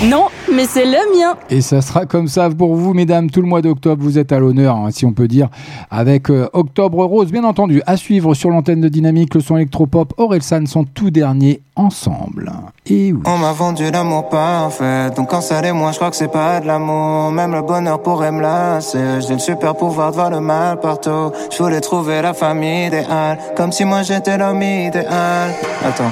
Non, 0.04 0.28
mais 0.54 0.66
c'est 0.66 0.86
le 0.86 1.18
mien. 1.18 1.36
Et 1.50 1.62
ça 1.62 1.82
sera 1.82 2.06
comme 2.06 2.28
ça 2.28 2.50
pour 2.50 2.76
vous, 2.76 2.94
mesdames, 2.94 3.30
tout 3.30 3.42
le 3.42 3.48
mois 3.48 3.62
d'octobre. 3.62 4.04
Vous 4.04 4.18
êtes 4.18 4.32
à 4.32 4.40
l'honneur, 4.40 4.76
hein, 4.76 4.92
si 4.92 5.06
on 5.06 5.12
peut 5.12 5.28
dire, 5.28 5.50
avec 5.90 6.30
euh, 6.30 6.50
Octobre 6.54 7.04
Rose, 7.06 7.32
bien 7.32 7.44
entendu. 7.44 7.82
À 7.86 7.98
suivre 7.98 8.34
sur 8.34 8.50
l'antenne 8.50 8.82
de 8.82 8.90
Dynamique, 8.90 9.36
le 9.36 9.42
son 9.42 9.58
électropop, 9.58 10.14
Orelsan, 10.18 10.66
son 10.66 10.84
tout 10.84 11.12
dernier 11.12 11.62
ensemble. 11.76 12.52
Et 12.86 13.14
oui. 13.14 13.22
On 13.26 13.38
m'a 13.38 13.52
vendu 13.52 13.90
l'amour 13.90 14.30
parfait 14.30 15.10
Donc 15.16 15.30
quand 15.30 15.42
ça 15.42 15.62
l'est 15.62 15.74
moi 15.74 15.92
je 15.92 15.98
crois 15.98 16.12
que 16.12 16.16
c'est 16.16 16.32
pas 16.32 16.60
de 16.60 16.68
l'amour 16.68 17.32
Même 17.32 17.54
le 17.54 17.62
bonheur 17.62 18.02
pourrait 18.02 18.32
me 18.32 18.42
lasser 18.42 19.22
J'ai 19.22 19.34
le 19.34 19.40
super 19.40 19.76
pouvoir 19.76 20.12
de 20.12 20.16
voir 20.16 20.30
le 20.30 20.40
mal 20.40 20.80
partout 20.80 21.32
Je 21.52 21.64
voulais 21.64 21.82
trouver 21.82 22.22
la 22.22 22.34
famille 22.34 22.88
idéale 22.88 23.40
Comme 23.58 23.72
si 23.72 23.86
moi 23.86 24.04
j'étais 24.04 24.38
l'homme 24.38 24.62
idéal 24.62 25.52
Attends 25.84 26.12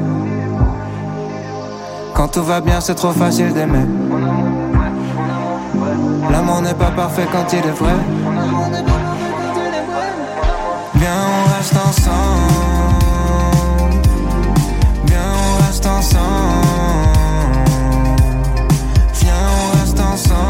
quand 2.13 2.27
tout 2.27 2.43
va 2.43 2.61
bien, 2.61 2.81
c'est 2.81 2.95
trop 2.95 3.11
facile 3.11 3.53
d'aimer. 3.53 3.85
L'amour 6.31 6.61
n'est 6.61 6.73
pas 6.73 6.91
parfait 6.91 7.27
quand 7.31 7.51
il 7.53 7.59
est 7.59 7.71
vrai. 7.71 7.93
Viens, 10.95 11.09
on 11.09 11.57
reste 11.57 11.75
ensemble. 11.75 12.21
Viens, 15.05 15.19
on 15.19 15.65
reste 15.65 15.85
ensemble. 15.85 16.21
Viens, 19.13 19.33
on 19.57 19.79
reste 19.79 19.99
ensemble. 19.99 20.41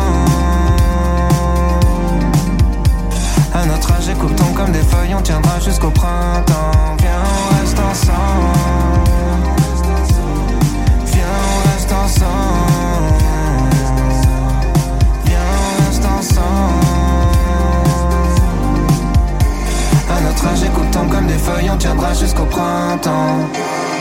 À 3.53 3.65
notre 3.65 3.91
âge, 3.93 4.09
écoute 4.09 4.35
tombe 4.35 4.53
comme 4.55 4.71
des 4.71 4.79
feuilles, 4.83 5.15
on 5.17 5.21
tiendra 5.21 5.59
jusqu'au 5.59 5.91
printemps. 5.91 6.95
Viens, 6.99 7.23
on 7.23 7.61
reste 7.61 7.79
ensemble. 7.79 8.90
Viens, 15.25 15.39
ensemble. 16.19 16.41
À 20.09 20.21
notre 20.21 20.47
âge, 20.47 20.63
écoute 20.63 20.91
tombe 20.91 21.09
comme 21.09 21.27
des 21.27 21.37
feuilles, 21.37 21.69
on 21.71 21.77
tiendra 21.77 22.13
jusqu'au 22.13 22.45
printemps. 22.45 23.47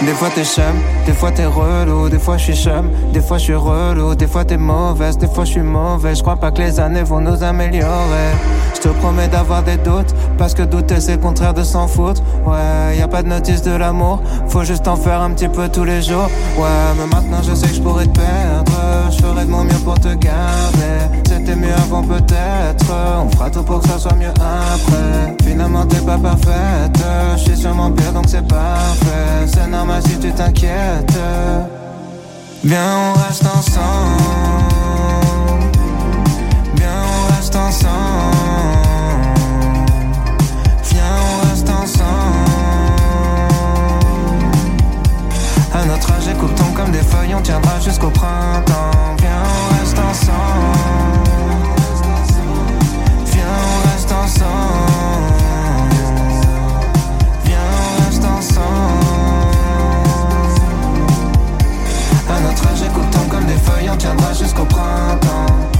Des 0.04 0.14
fois 0.16 0.30
t'es 0.34 0.44
chum, 0.44 0.64
des 1.06 1.12
fois 1.12 1.30
t'es 1.30 1.44
relou, 1.44 2.08
des 2.08 2.18
fois 2.18 2.36
je 2.36 2.44
suis 2.44 2.56
chum, 2.56 2.90
des 3.12 3.20
fois 3.20 3.38
je 3.38 3.44
suis 3.44 3.54
relou, 3.54 4.14
des 4.14 4.26
fois 4.26 4.44
t'es 4.44 4.56
mauvaise, 4.56 5.18
des 5.18 5.28
fois 5.28 5.44
je 5.44 5.52
suis 5.52 5.60
mauvais. 5.60 6.14
Je 6.14 6.22
crois 6.22 6.36
pas 6.36 6.50
que 6.50 6.60
les 6.62 6.80
années 6.80 7.02
vont 7.02 7.20
nous 7.20 7.42
améliorer. 7.42 8.32
Je 8.74 8.80
te 8.80 8.88
promets 8.88 9.28
d'avoir 9.28 9.62
des 9.62 9.76
doutes, 9.76 10.14
parce 10.38 10.54
que 10.54 10.62
douter 10.62 11.00
c'est 11.00 11.16
le 11.16 11.18
contraire 11.18 11.52
de 11.54 11.62
s'en 11.62 11.86
foutre. 11.86 12.22
Ouais, 12.46 12.96
y 12.98 13.02
a 13.02 13.08
pas 13.08 13.22
de 13.22 13.28
notice 13.28 13.62
de 13.62 13.72
l'amour, 13.72 14.20
faut 14.48 14.64
juste 14.64 14.88
en 14.88 14.96
faire 14.96 15.20
un 15.20 15.30
petit 15.30 15.48
peu 15.48 15.68
tous 15.68 15.84
les 15.84 16.02
jours. 16.02 16.30
Ouais, 16.56 16.66
mais 16.98 17.06
maintenant 17.06 17.42
je 17.42 17.54
sais 17.54 17.68
que 17.68 17.74
je 17.74 17.80
pourrais 17.82 18.06
te 18.06 18.18
perdre, 18.18 18.72
je 19.10 19.18
ferai 19.22 19.44
de 19.44 19.50
mon 19.50 19.64
mieux 19.64 19.78
pour 19.84 20.00
te 20.00 20.08
garder 20.14 21.29
c'était 21.40 21.56
mieux 21.56 21.74
avant 21.74 22.02
peut-être. 22.02 22.92
On 23.24 23.30
fera 23.30 23.50
tout 23.50 23.62
pour 23.62 23.80
que 23.80 23.88
ça 23.88 23.98
soit 23.98 24.14
mieux 24.14 24.28
après. 24.28 25.36
Finalement 25.42 25.86
t'es 25.86 26.00
pas 26.00 26.18
parfaite. 26.18 26.98
Je 27.36 27.42
suis 27.42 27.56
sûrement 27.56 27.90
pire 27.90 28.12
donc 28.12 28.26
c'est 28.28 28.46
parfait. 28.46 29.46
C'est 29.46 29.66
normal 29.66 30.02
si 30.06 30.18
tu 30.18 30.30
t'inquiètes. 30.32 31.18
Viens 32.64 32.96
on 32.98 33.12
reste 33.26 33.46
ensemble. 33.46 34.22
Viens 36.76 37.02
on 37.08 37.34
reste 37.34 37.56
ensemble. 37.56 37.90
Viens 40.90 41.16
on 41.22 41.48
reste 41.48 41.70
ensemble. 41.70 42.10
À 45.72 45.84
notre 45.86 46.12
âge 46.12 46.28
écoutons 46.28 46.72
comme 46.76 46.90
des 46.90 46.98
feuilles 46.98 47.34
On 47.34 47.40
tiendra 47.40 47.80
jusqu'au 47.80 48.10
printemps. 48.10 49.16
Viens 49.18 49.42
on 49.42 49.78
reste 49.78 49.98
ensemble. 49.98 50.99
Viens, 57.44 57.58
restons 58.06 58.28
ensemble. 58.28 58.66
À 62.28 62.40
notre 62.40 62.66
âge, 62.68 62.82
écoutant 62.82 63.26
comme 63.28 63.44
des 63.44 63.52
feuilles, 63.54 63.90
on 63.92 63.96
tiendra 63.96 64.32
jusqu'au 64.32 64.64
printemps. 64.64 65.79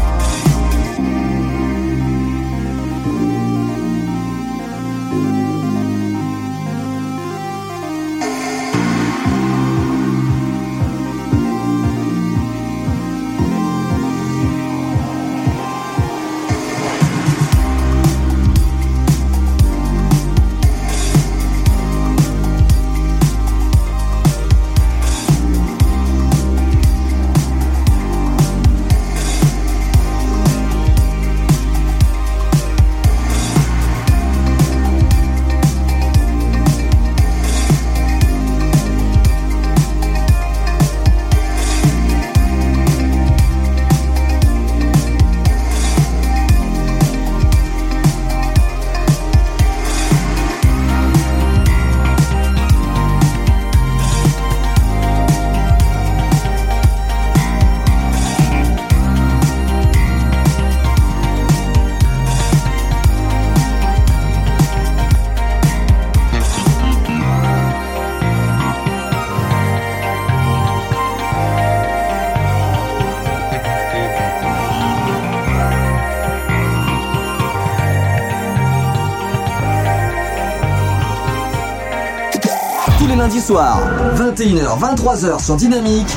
Lundis 83.21 83.43
soirs, 83.43 83.79
21h, 84.17 84.79
23h 84.79 85.45
sur 85.45 85.57
Dynamique, 85.57 86.17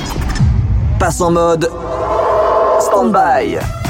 passe 1.00 1.20
en 1.20 1.32
mode 1.32 1.70
stand-by. 2.80 3.83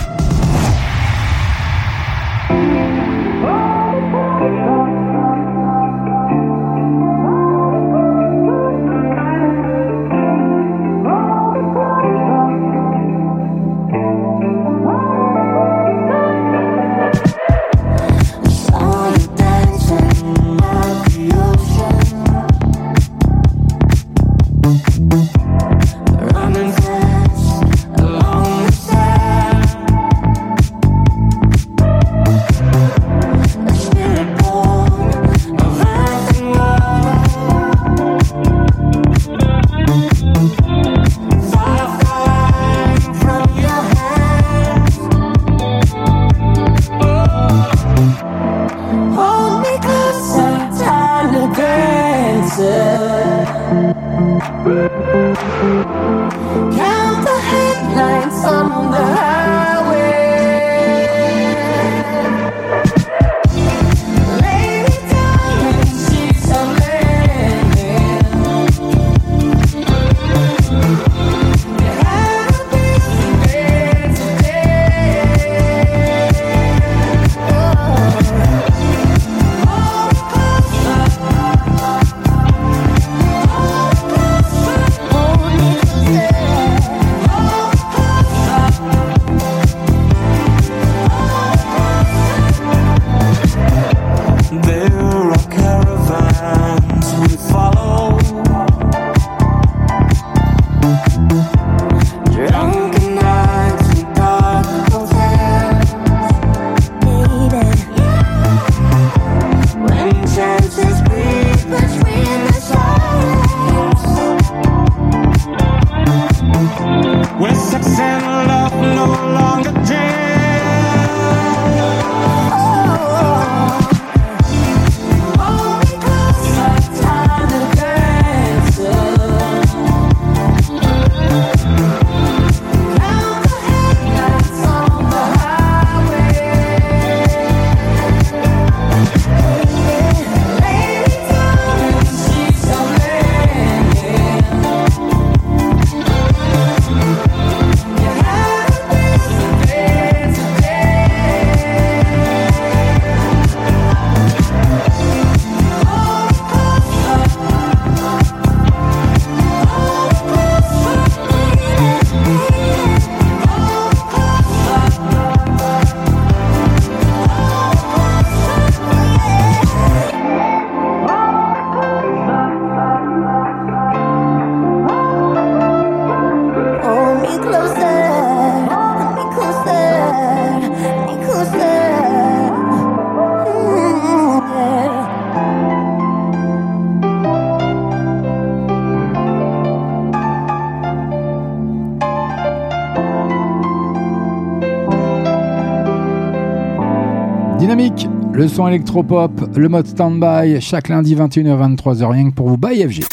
Le 198.34 198.48
son 198.48 198.68
électropop, 198.68 199.32
le 199.56 199.70
mode 199.70 199.88
stand-by, 199.88 200.60
chaque 200.60 200.90
lundi 200.90 201.16
21h, 201.16 201.76
23h, 201.76 202.12
rien 202.12 202.30
que 202.30 202.36
pour 202.36 202.50
vous, 202.50 202.58
by 202.58 202.84
FG. 202.84 203.06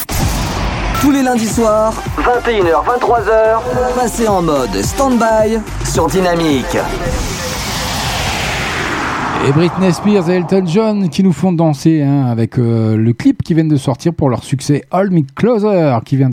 Tous 1.01 1.11
les 1.11 1.23
lundis 1.23 1.47
soirs, 1.47 1.93
21h, 2.19 2.85
23h, 2.85 3.95
passez 3.95 4.29
en 4.29 4.43
mode 4.43 4.75
stand-by 4.83 5.59
sur 5.85 6.07
Dynamique. 6.07 6.77
Et 9.49 9.53
Britney 9.53 9.91
Spears 9.91 10.29
et 10.29 10.35
Elton 10.35 10.67
John 10.67 11.09
qui 11.09 11.23
nous 11.23 11.33
font 11.33 11.51
danser 11.51 12.03
hein, 12.03 12.27
avec 12.27 12.59
euh, 12.59 12.95
le 12.97 13.13
clip 13.15 13.43
qui 13.43 13.55
vient 13.55 13.65
de 13.65 13.77
sortir 13.77 14.13
pour 14.13 14.29
leur 14.29 14.45
succès 14.45 14.85
Hold 14.91 15.13
Me 15.13 15.23
Closer 15.35 15.97
qui 16.05 16.17
vient 16.17 16.29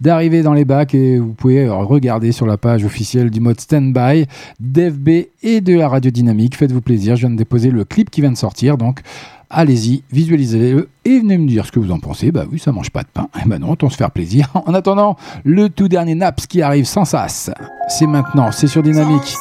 d'arriver 0.00 0.42
dans 0.42 0.54
les 0.54 0.64
bacs 0.64 0.94
et 0.94 1.18
vous 1.18 1.34
pouvez 1.34 1.66
euh, 1.66 1.74
regarder 1.74 2.32
sur 2.32 2.46
la 2.46 2.56
page 2.56 2.82
officielle 2.82 3.30
du 3.30 3.40
mode 3.40 3.60
Standby 3.60 4.26
d'FB 4.58 5.08
et 5.42 5.60
de 5.60 5.76
la 5.76 5.86
radio 5.88 6.10
dynamique. 6.10 6.56
Faites-vous 6.56 6.80
plaisir, 6.80 7.14
je 7.16 7.26
viens 7.26 7.30
de 7.30 7.36
déposer 7.36 7.70
le 7.70 7.84
clip 7.84 8.08
qui 8.08 8.22
vient 8.22 8.32
de 8.32 8.38
sortir 8.38 8.78
donc 8.78 9.00
allez-y, 9.50 10.02
visualisez-le 10.10 10.88
et 11.04 11.20
venez 11.20 11.38
me 11.38 11.46
dire 11.46 11.66
ce 11.66 11.72
que 11.72 11.78
vous 11.78 11.92
en 11.92 11.98
pensez. 11.98 12.32
Bah 12.32 12.44
oui, 12.50 12.58
ça 12.58 12.72
mange 12.72 12.90
pas 12.90 13.02
de 13.02 13.08
pain. 13.12 13.28
Eh 13.40 13.48
ben 13.48 13.60
non, 13.60 13.70
autant 13.70 13.88
se 13.88 13.96
faire 13.96 14.10
plaisir. 14.10 14.48
En 14.66 14.74
attendant, 14.74 15.16
le 15.44 15.68
tout 15.68 15.86
dernier 15.86 16.16
Naps 16.16 16.46
qui 16.46 16.60
arrive 16.60 16.86
sans 16.86 17.04
sas. 17.04 17.50
C'est 17.88 18.06
maintenant, 18.06 18.50
c'est 18.50 18.66
sur 18.66 18.82
Dynamique. 18.82 19.36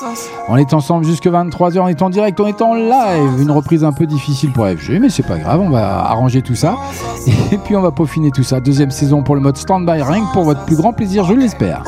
On 0.49 0.57
est 0.57 0.73
ensemble 0.73 1.03
jusque 1.03 1.25
23h, 1.25 1.79
on 1.79 1.87
est 1.87 2.01
en 2.03 2.11
direct, 2.11 2.39
on 2.39 2.45
est 2.45 2.61
en 2.61 2.75
live. 2.75 3.41
Une 3.41 3.49
reprise 3.49 3.83
un 3.83 3.91
peu 3.91 4.05
difficile 4.05 4.51
pour 4.51 4.67
FG, 4.67 4.99
mais 5.01 5.09
c'est 5.09 5.25
pas 5.25 5.39
grave, 5.39 5.61
on 5.61 5.69
va 5.69 6.05
arranger 6.05 6.43
tout 6.43 6.53
ça. 6.53 6.77
Et 7.51 7.57
puis 7.57 7.75
on 7.75 7.81
va 7.81 7.91
peaufiner 7.91 8.29
tout 8.29 8.43
ça. 8.43 8.59
Deuxième 8.59 8.91
saison 8.91 9.23
pour 9.23 9.33
le 9.33 9.41
mode 9.41 9.57
standby, 9.57 10.03
rien 10.03 10.27
que 10.27 10.33
pour 10.33 10.43
votre 10.43 10.65
plus 10.65 10.75
grand 10.75 10.93
plaisir, 10.93 11.25
je 11.25 11.33
l'espère. 11.33 11.83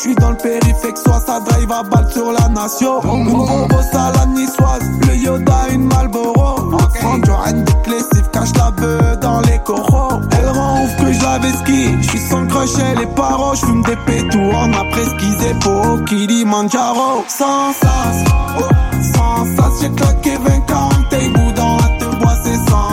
Roro. 0.00 0.10
J'suis 0.10 0.14
dans 0.14 0.30
le 0.30 0.36
périphérique, 0.36 0.98
soit 0.98 1.20
ça 1.20 1.40
drive 1.40 1.70
à 1.72 1.82
balle 1.82 2.10
sur 2.12 2.32
la 2.32 2.48
nation. 2.48 3.00
Nouveau 3.02 3.66
boss 3.68 3.94
à 3.94 4.12
la 4.12 4.26
niçoise, 4.26 4.82
le 5.06 5.16
Yoda, 5.16 5.68
une 5.72 5.86
Malboro. 5.86 6.70
Prends 7.00 7.18
du 7.18 7.30
handicap, 7.30 7.86
lessive, 7.86 8.28
cache 8.32 8.52
la 8.56 8.70
beuh 8.70 9.16
dans 9.20 9.40
les 9.42 9.58
coraux. 9.64 10.20
Elle 10.38 10.48
rend 10.50 10.84
ouf 10.84 10.96
que 10.96 11.12
j'avais 11.12 11.52
ski, 11.52 12.02
j'suis 12.02 12.18
sans 12.18 12.46
crochet, 12.46 12.94
les 12.98 13.06
paroles. 13.06 13.56
J'fume 13.56 13.82
des 13.82 13.96
pétous, 14.06 14.38
on 14.38 14.72
a 14.72 14.84
presquisé 14.90 15.54
pour 15.60 16.04
Kilimanjaro. 16.04 17.24
Sans 17.28 17.72
sas, 17.72 18.24
oh, 18.58 18.62
sans 19.02 19.44
sas, 19.56 19.80
j'ai 19.80 19.90
claqué 19.90 20.36
20 20.36 20.60
40 20.66 21.08
tables 21.10 21.54
dans 21.54 21.76
la 21.76 21.88
te 21.98 22.16
bois, 22.16 22.36
c'est 22.44 22.70
sans 22.70 22.89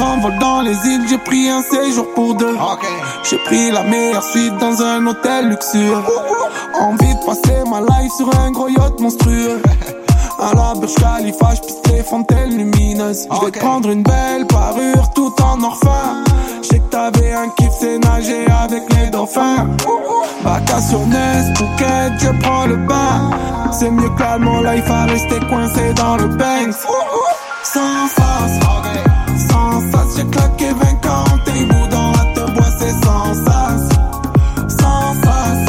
s'envole 0.00 0.38
dans 0.38 0.62
les 0.62 0.76
îles, 0.92 1.06
j'ai 1.08 1.18
pris 1.18 1.48
un 1.50 1.62
séjour 1.62 2.06
pour 2.14 2.34
deux. 2.34 2.56
J'ai 3.28 3.36
pris 3.38 3.70
la 3.70 3.82
meilleure 3.82 4.22
suite 4.22 4.56
dans 4.58 4.80
un 4.82 5.06
hôtel 5.06 5.50
luxueux. 5.50 6.02
Envie 6.80 7.14
de 7.14 7.24
passer 7.26 7.60
ma 7.70 7.80
life 7.80 8.12
sur 8.16 8.30
un 8.40 8.50
gros 8.50 8.68
yacht 8.68 8.98
monstrueux. 9.00 9.60
À 10.40 10.54
la 10.54 10.72
Burj 10.74 10.94
Khalifa, 10.94 11.50
je 11.54 11.92
les 11.92 12.02
fontaines 12.02 12.56
lumineuses. 12.56 13.28
Je 13.30 13.44
vais 13.44 13.50
te 13.50 13.58
prendre 13.58 13.90
une 13.90 14.02
belle 14.02 14.46
parure 14.46 15.10
tout 15.14 15.34
en 15.42 15.62
orphin. 15.62 16.24
Je 16.62 16.68
sais 16.68 16.78
que 16.78 16.90
t'avais 16.90 17.34
un 17.34 17.50
kiff, 17.58 17.72
c'est 17.78 17.98
nager 17.98 18.46
avec 18.64 18.82
les 18.94 19.10
dauphins. 19.10 19.66
Ness, 21.08 21.58
Phuket, 21.58 22.12
je 22.20 22.30
prends 22.40 22.64
le 22.64 22.76
bain. 22.76 23.30
C'est 23.70 23.90
mieux 23.90 24.08
que 24.08 24.22
l'allemand, 24.22 24.62
life 24.62 24.90
à 24.90 25.04
rester 25.04 25.40
coincé 25.50 25.92
dans 25.94 26.16
le 26.16 26.28
Banks. 26.28 26.86
Sans 27.62 28.08
sas, 28.08 29.09
j'ai 30.20 30.26
claqué 30.30 30.66
20 30.72 30.76
quand 31.02 31.24
t'es 31.44 31.64
bout 31.64 31.86
dans 31.90 32.12
la 32.12 32.24
te 32.34 32.50
bois, 32.52 32.70
c'est 32.78 32.92
sans 33.04 33.34
sas. 33.34 33.88
Sans 34.68 35.14
sas, 35.22 35.66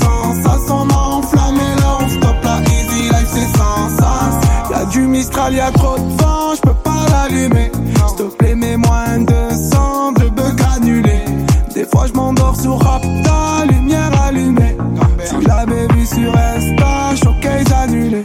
sans 0.00 0.42
sas, 0.42 0.70
on 0.70 0.88
a 0.88 1.16
enflammé 1.16 1.68
le 1.76 2.04
rooftop, 2.04 2.36
la 2.44 2.60
easy 2.62 3.02
life, 3.08 3.28
c'est 3.32 3.58
sans 3.58 3.88
sas. 3.96 4.70
Y'a 4.70 4.84
du 4.86 5.00
Mistral, 5.00 5.54
y'a 5.54 5.70
trop 5.72 5.96
de 5.98 6.22
vent, 6.22 6.54
j'peux 6.56 6.74
pas 6.84 7.06
l'allumer. 7.10 7.72
S'il 8.06 8.16
te 8.16 8.36
plaît, 8.36 8.54
mets-moi 8.54 8.98
un 9.08 9.20
200 9.20 10.12
de 10.12 10.28
bug 10.28 10.54
granulé. 10.56 11.24
Des 11.74 11.84
fois, 11.84 12.06
j'm'endors 12.06 12.56
sur 12.60 12.78
allumée. 12.86 13.25
L'avais 15.42 15.86
vu 15.94 16.06
sur 16.06 16.32
Insta, 16.36 17.14
showcase 17.22 17.72
annulé. 17.72 18.24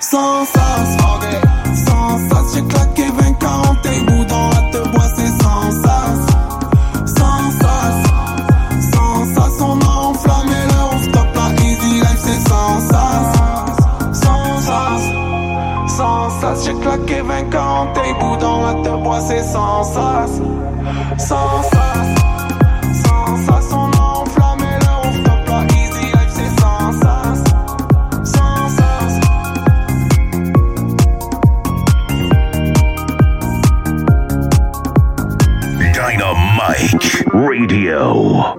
Sans 0.00 0.44
sas, 0.44 0.96
sans 1.74 2.18
sas, 2.28 2.54
j'ai 2.54 2.62
claqué 2.62 3.04
20 3.10 3.32
quand 3.40 3.74
t'es 3.82 4.00
bout 4.00 4.24
dans 4.26 4.48
la 4.50 4.70
te 4.70 4.88
bois, 4.88 5.08
c'est 5.16 5.42
sans 5.42 5.70
sas. 5.82 6.26
Sans 7.06 7.50
sas, 7.60 7.98
sans 8.92 9.24
sas, 9.34 9.60
on 9.60 9.78
a 9.80 10.08
enflammé 10.08 10.60
le 10.68 10.80
rooftop, 10.90 11.26
la 11.34 11.64
easy 11.64 12.00
life, 12.00 12.18
c'est 12.18 12.48
sans 12.48 12.80
sas. 12.80 13.32
Sans 14.12 14.58
sas, 14.60 15.02
sans 15.96 16.30
sas, 16.40 16.64
j'ai 16.64 16.74
claqué 16.74 17.22
20 17.22 17.50
quand 17.50 17.92
t'es 17.94 18.12
bout 18.20 18.36
dans 18.36 18.62
la 18.66 18.74
te 18.82 19.02
bois, 19.02 19.20
c'est 19.20 19.42
sans 19.42 19.84
sas. 19.84 20.40
Sans 21.18 21.62
sas, 21.62 22.23
Radio. 36.84 38.56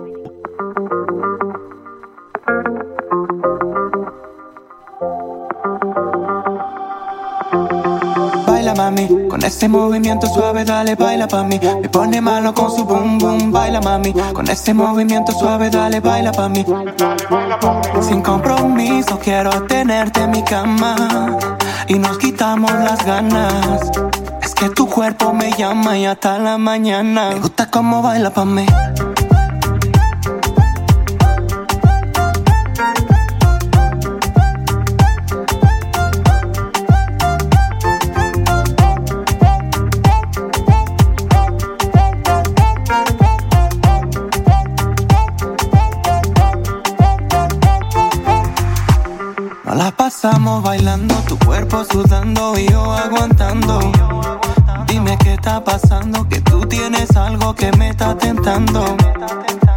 Baila 8.48 8.74
mami, 8.74 9.28
con 9.30 9.44
ese 9.44 9.68
movimiento 9.68 10.26
suave 10.28 10.66
dale 10.66 10.96
baila 10.96 11.28
pa' 11.28 11.44
mí. 11.44 11.60
Me 11.82 11.90
pone 11.90 12.20
malo 12.20 12.52
con 12.54 12.72
su 12.72 12.84
boom 12.84 13.20
boom, 13.20 13.52
baila 13.52 13.80
mami. 13.82 14.12
Con 14.34 14.50
ese 14.50 14.74
movimiento 14.74 15.32
suave 15.32 15.70
dale 15.70 16.00
baila 16.00 16.32
pa' 16.32 16.50
mí. 16.50 16.66
Sin 18.02 18.22
compromiso 18.24 19.20
quiero 19.20 19.52
tenerte 19.68 20.22
en 20.22 20.32
mi 20.32 20.44
cama 20.44 21.38
y 21.88 22.00
nos 22.00 22.18
quitamos 22.18 22.72
las 22.72 23.06
ganas. 23.06 23.92
Que 24.56 24.70
tu 24.70 24.88
cuerpo 24.88 25.34
me 25.34 25.52
llama 25.52 25.98
y 25.98 26.06
hasta 26.06 26.40
la 26.40 26.58
mañana. 26.58 27.30
Me 27.30 27.40
gusta 27.40 27.70
cómo 27.70 28.02
baila 28.02 28.32
pa' 28.32 28.46
mí. 28.46 28.66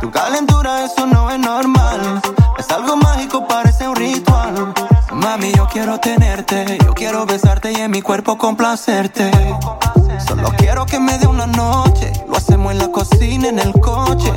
Tu 0.01 0.10
calentura, 0.10 0.85
eso 0.85 1.06
no 1.06 1.31
es 1.31 1.39
normal. 1.39 2.20
Es 2.59 2.70
algo 2.70 2.97
mágico, 2.97 3.47
parece 3.47 3.89
un 3.89 3.97
ritual. 3.97 4.73
Mami, 5.12 5.52
yo 5.52 5.66
quiero 5.66 5.98
tenerte, 5.98 6.78
yo 6.85 6.94
quiero 6.94 7.27
besarte 7.27 7.73
y 7.73 7.77
en 7.77 7.90
mi 7.90 8.02
cuerpo 8.02 8.39
complacerte. 8.39 9.31
Solo 10.27 10.51
quiero 10.56 10.86
que 10.86 10.98
me 10.98 11.19
dé 11.19 11.27
una 11.27 11.47
noche, 11.47 12.12
lo 12.28 12.36
hacemos 12.36 12.73
en 12.73 12.78
la 12.78 12.89
cocina, 12.89 13.48
en 13.48 13.59
el 13.59 13.73
coche. 13.81 14.32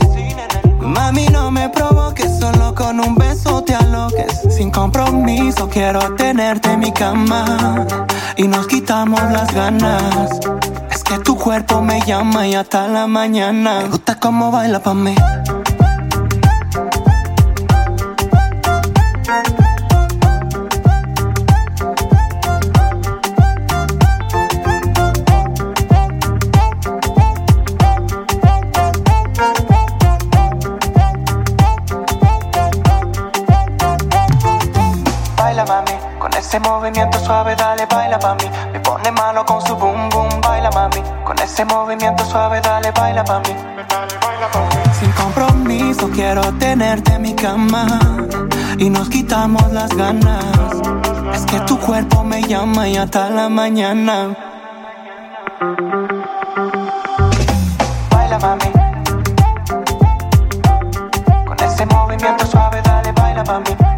Mami, 0.79 1.27
no 1.27 1.51
me 1.51 1.69
provoques, 1.69 2.39
solo 2.39 2.73
con 2.75 2.99
un 2.99 3.15
beso 3.15 3.63
te 3.63 3.75
aloques. 3.75 4.41
Sin 4.49 4.71
compromiso, 4.71 5.69
quiero 5.69 6.15
tenerte 6.15 6.71
en 6.71 6.79
mi 6.79 6.91
cama 6.91 7.85
y 8.37 8.47
nos 8.47 8.67
quitamos 8.67 9.21
las 9.31 9.53
ganas. 9.53 10.39
Que 11.11 11.19
tu 11.19 11.35
cuerpo 11.35 11.81
me 11.81 11.99
llama 12.05 12.47
y 12.47 12.55
hasta 12.55 12.87
la 12.87 13.05
mañana. 13.05 13.81
Me 13.81 13.89
gusta 13.89 14.17
cómo 14.17 14.49
baila 14.49 14.79
pa' 14.79 14.93
mí. 14.93 15.13
Baila 35.35 35.65
mami, 35.65 35.91
con 36.19 36.33
ese 36.35 36.57
movimiento 36.61 37.19
suave 37.19 37.53
dale 37.57 37.85
baila 37.87 38.17
pa' 38.17 38.35
mí. 38.35 38.60
Ese 41.61 41.65
movimiento 41.75 42.25
suave 42.25 42.59
dale 42.61 42.91
baila 42.91 43.23
pa' 43.23 43.39
mí. 43.39 43.55
Sin 44.99 45.11
compromiso 45.11 46.09
quiero 46.09 46.41
tenerte 46.53 47.13
en 47.13 47.21
mi 47.21 47.35
cama 47.35 47.85
y 48.79 48.89
nos 48.89 49.09
quitamos 49.09 49.71
las 49.71 49.89
ganas. 49.95 50.43
Es 51.33 51.45
que 51.45 51.59
tu 51.61 51.77
cuerpo 51.79 52.23
me 52.23 52.41
llama 52.41 52.87
y 52.87 52.97
hasta 52.97 53.29
la 53.29 53.47
mañana. 53.47 54.35
Baila 58.09 58.39
mami. 58.39 58.71
Con 61.45 61.57
ese 61.63 61.85
movimiento 61.85 62.45
suave 62.47 62.81
dale 62.81 63.11
baila 63.11 63.43
pa'. 63.43 63.90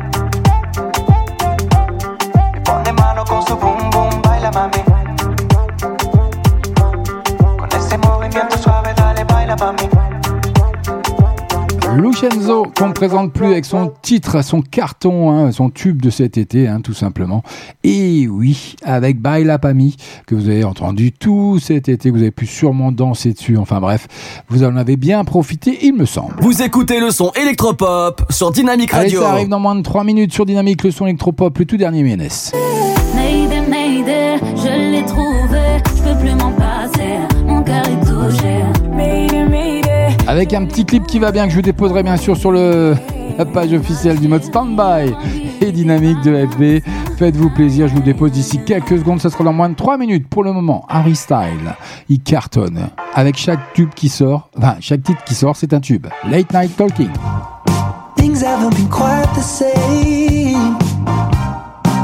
Lucenzo, 11.96 12.66
qu'on 12.76 12.88
ne 12.88 12.94
présente 12.94 13.34
plus 13.34 13.48
avec 13.48 13.66
son 13.66 13.92
titre, 14.02 14.44
son 14.44 14.62
carton, 14.62 15.32
hein, 15.32 15.52
son 15.52 15.70
tube 15.70 16.02
de 16.02 16.10
cet 16.10 16.38
été, 16.38 16.68
hein, 16.68 16.82
tout 16.82 16.94
simplement. 16.94 17.44
Et 17.84 18.28
oui, 18.28 18.76
avec 18.84 19.22
Baila 19.22 19.60
Pami, 19.60 19.96
que 20.26 20.34
vous 20.34 20.50
avez 20.50 20.64
entendu 20.64 21.12
tout 21.12 21.60
cet 21.60 21.90
été, 21.90 22.10
que 22.10 22.16
vous 22.16 22.22
avez 22.22 22.32
pu 22.32 22.48
sûrement 22.48 22.92
danser 22.92 23.34
dessus. 23.34 23.58
Enfin 23.58 23.80
bref, 23.80 24.08
vous 24.50 24.64
en 24.64 24.76
avez 24.76 24.98
bien 24.98 25.24
profité, 25.24 25.78
il 25.84 25.94
me 25.94 26.06
semble. 26.06 26.36
Vous 26.40 26.64
écoutez 26.64 27.00
le 27.00 27.12
son 27.12 27.32
électropop 27.40 28.24
sur 28.30 28.52
Dynamic 28.52 28.92
Allez, 28.94 29.04
Radio. 29.04 29.22
ça 29.22 29.32
arrive 29.32 29.50
dans 29.50 29.60
moins 29.60 29.76
de 29.76 29.84
3 29.84 30.04
minutes 30.04 30.34
sur 30.34 30.46
Dynamique, 30.46 30.84
le 30.84 30.92
son 30.92 31.06
électropop, 31.06 31.58
le 31.60 31.66
tout 31.66 31.78
dernier 31.78 32.02
Ménès. 32.02 32.52
Mayday, 33.16 33.62
Mayday, 33.70 34.38
je 34.56 34.92
l'ai 34.92 35.06
trouvé, 35.06 35.78
je 35.96 36.02
peux 36.02 36.20
plus 36.20 36.34
m'en 36.34 36.52
passer, 36.52 37.20
Avec 40.34 40.52
un 40.56 40.66
petit 40.66 40.84
clip 40.84 41.06
qui 41.06 41.20
va 41.20 41.32
bien, 41.32 41.46
que 41.46 41.52
je 41.52 41.58
vous 41.58 41.62
déposerai 41.62 42.02
bien 42.02 42.18
sûr 42.18 42.36
sur 42.36 42.52
la 42.52 43.46
page 43.54 43.72
officielle 43.72 44.20
du 44.20 44.28
mode 44.28 44.44
Standby 44.44 45.14
et 45.62 45.72
Dynamique 45.72 46.22
de 46.22 46.48
FB. 46.48 46.84
Faites-vous 47.20 47.52
plaisir, 47.52 47.88
je 47.88 47.94
vous 47.94 48.02
dépose 48.02 48.32
d'ici 48.32 48.60
quelques 48.66 48.98
secondes, 48.98 49.22
ça 49.22 49.30
sera 49.30 49.44
dans 49.44 49.54
moins 49.54 49.70
de 49.70 49.76
3 49.76 50.00
minutes. 50.00 50.28
Pour 50.28 50.44
le 50.44 50.52
moment, 50.52 50.88
Harry 50.90 51.16
Style, 51.16 51.76
il 52.10 52.20
cartonne. 52.20 52.90
Avec 53.14 53.38
chaque 53.38 53.74
tube 53.74 53.92
qui 53.96 54.10
sort, 54.10 54.50
enfin, 54.58 54.78
chaque 54.80 55.04
titre 55.04 55.24
qui 55.24 55.36
sort, 55.36 55.56
c'est 55.56 55.72
un 55.72 55.80
tube. 55.80 56.08
Late 56.28 56.52
Night 56.52 56.76
Talking. 56.76 57.12
Things 58.18 58.44
haven't 58.44 58.74
been 58.76 58.90
quite 58.90 59.32
the 59.36 59.44
same. 59.44 60.80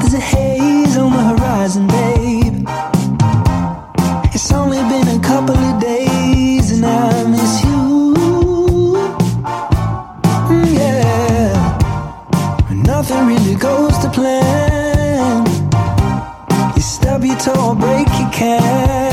There's 0.02 0.14
a 0.14 0.20
haze 0.20 1.00
on 1.00 1.12
horizon. 1.12 1.88
it 17.48 17.58
or 17.58 17.76
break 17.76 18.08
your 18.20 18.30
can. 18.32 19.09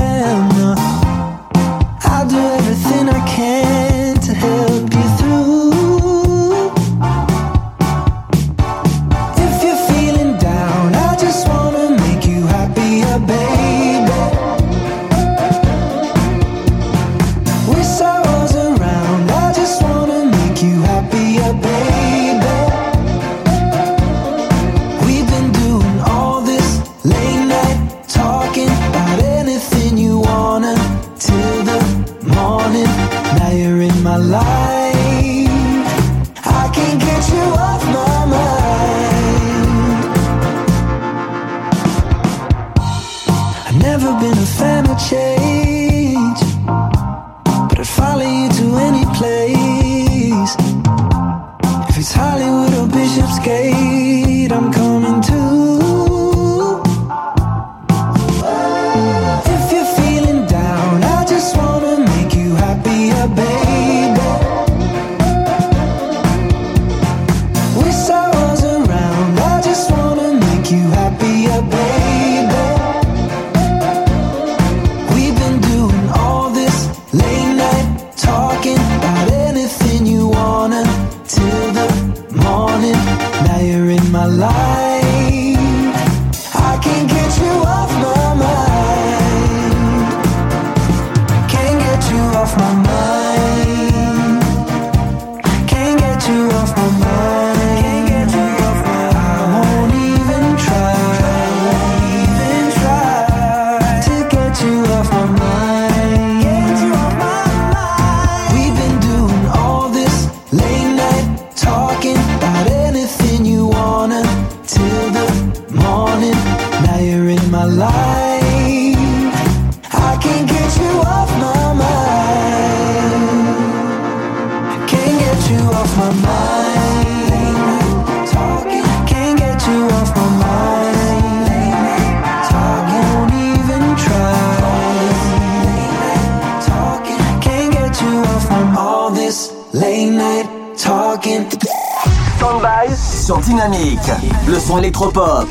100% 144.66 144.78
électropop. 144.78 145.46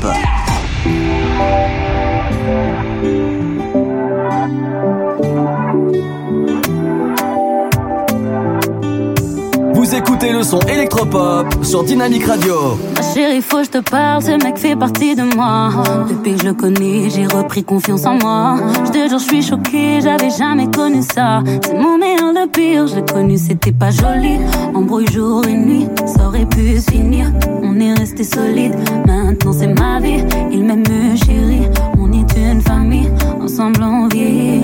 Vous 9.72 9.94
écoutez 9.94 10.32
le 10.32 10.42
son 10.42 10.58
électropop 10.60 11.46
sur 11.62 11.84
Dynamique 11.84 12.26
Radio. 12.26 12.76
Ma 12.94 13.02
chérie, 13.14 13.40
faut 13.40 13.58
que 13.58 13.64
je 13.64 13.70
te 13.70 13.78
parle, 13.78 14.22
ce 14.22 14.32
mec 14.44 14.58
fait 14.58 14.76
partie 14.76 15.14
de 15.14 15.22
moi. 15.34 15.70
Depuis 16.10 16.34
que 16.34 16.40
je 16.42 16.46
le 16.48 16.54
connais, 16.54 17.08
j'ai 17.08 17.26
repris 17.26 17.64
confiance 17.64 18.04
en 18.04 18.18
moi. 18.18 18.56
Je 18.84 18.90
te 18.90 19.08
jure, 19.08 19.18
je 19.18 19.24
suis 19.24 19.42
choquée, 19.42 20.00
j'avais 20.02 20.30
jamais 20.30 20.70
connu 20.70 21.02
ça. 21.02 21.42
C'est 21.64 21.78
mon 21.78 21.96
meilleur, 21.96 22.34
le 22.34 22.46
pire, 22.48 22.86
je 22.86 22.96
l'ai 22.96 23.04
connu, 23.04 23.38
c'était 23.38 23.72
pas 23.72 23.90
joli. 23.90 24.38
Embrouille 24.74 25.10
jour 25.10 25.42
et 25.48 25.54
nuit, 25.54 25.86
ça 26.06 26.26
aurait 26.26 26.44
pu 26.44 26.78
finir 26.80 27.32
on 27.76 27.80
est 27.80 27.94
resté 27.94 28.24
solide. 28.24 28.74
Maintenant 29.06 29.52
c'est 29.52 29.66
ma 29.66 30.00
vie, 30.00 30.24
il 30.50 30.64
m'aime 30.64 30.84
chérie. 31.24 31.68
On 31.98 32.10
est 32.12 32.36
une 32.36 32.60
famille, 32.60 33.10
ensemble 33.40 33.82
on 33.82 34.08
vit. 34.08 34.62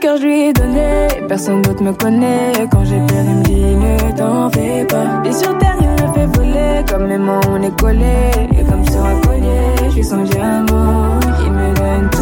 cœur, 0.00 0.16
je 0.16 0.22
lui 0.22 0.40
ai 0.48 0.52
donné. 0.52 1.08
Personne 1.28 1.62
d'autre 1.62 1.82
me 1.82 1.92
connaît. 1.92 2.52
Quand 2.70 2.84
j'ai 2.84 2.98
peur, 3.06 3.24
il 3.24 3.36
me 3.36 3.42
dit 3.42 3.76
ne 3.76 4.16
t'en 4.16 4.50
fais 4.50 4.84
pas. 4.86 5.22
Et 5.24 5.32
sur 5.32 5.56
terre, 5.58 5.76
il 5.80 5.88
me 5.88 6.12
fait 6.12 6.26
voler. 6.26 6.84
Comme 6.88 7.10
aimant, 7.10 7.40
on 7.50 7.62
est 7.62 7.80
collé. 7.80 8.30
Et 8.58 8.64
comme 8.64 8.84
sur 8.88 9.04
un 9.04 9.20
collier, 9.20 9.90
je 9.90 9.96
lui 9.96 10.04
sens 10.04 10.28
que 10.28 10.34
j'ai 10.34 10.40
un 10.40 10.62
mot. 10.62 11.20
Il 11.44 11.52
me 11.52 11.74
donne 11.74 12.10
tout. 12.10 12.19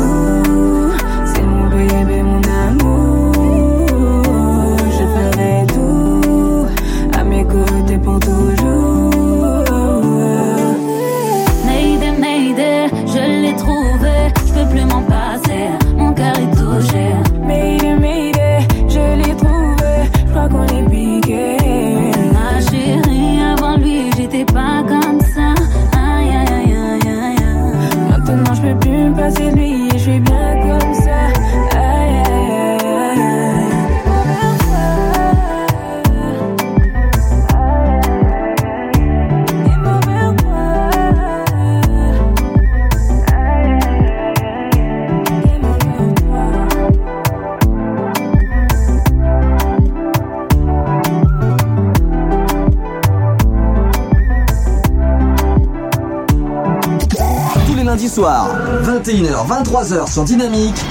Lundis 57.98 58.14
soirs, 58.14 58.48
21h, 58.84 59.44
23h 59.48 60.12
sur 60.12 60.22
Dynamique, 60.22 60.84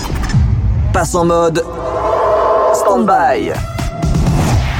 passe 0.92 1.16
en 1.16 1.24
mode 1.24 1.64
stand-by. 2.74 3.77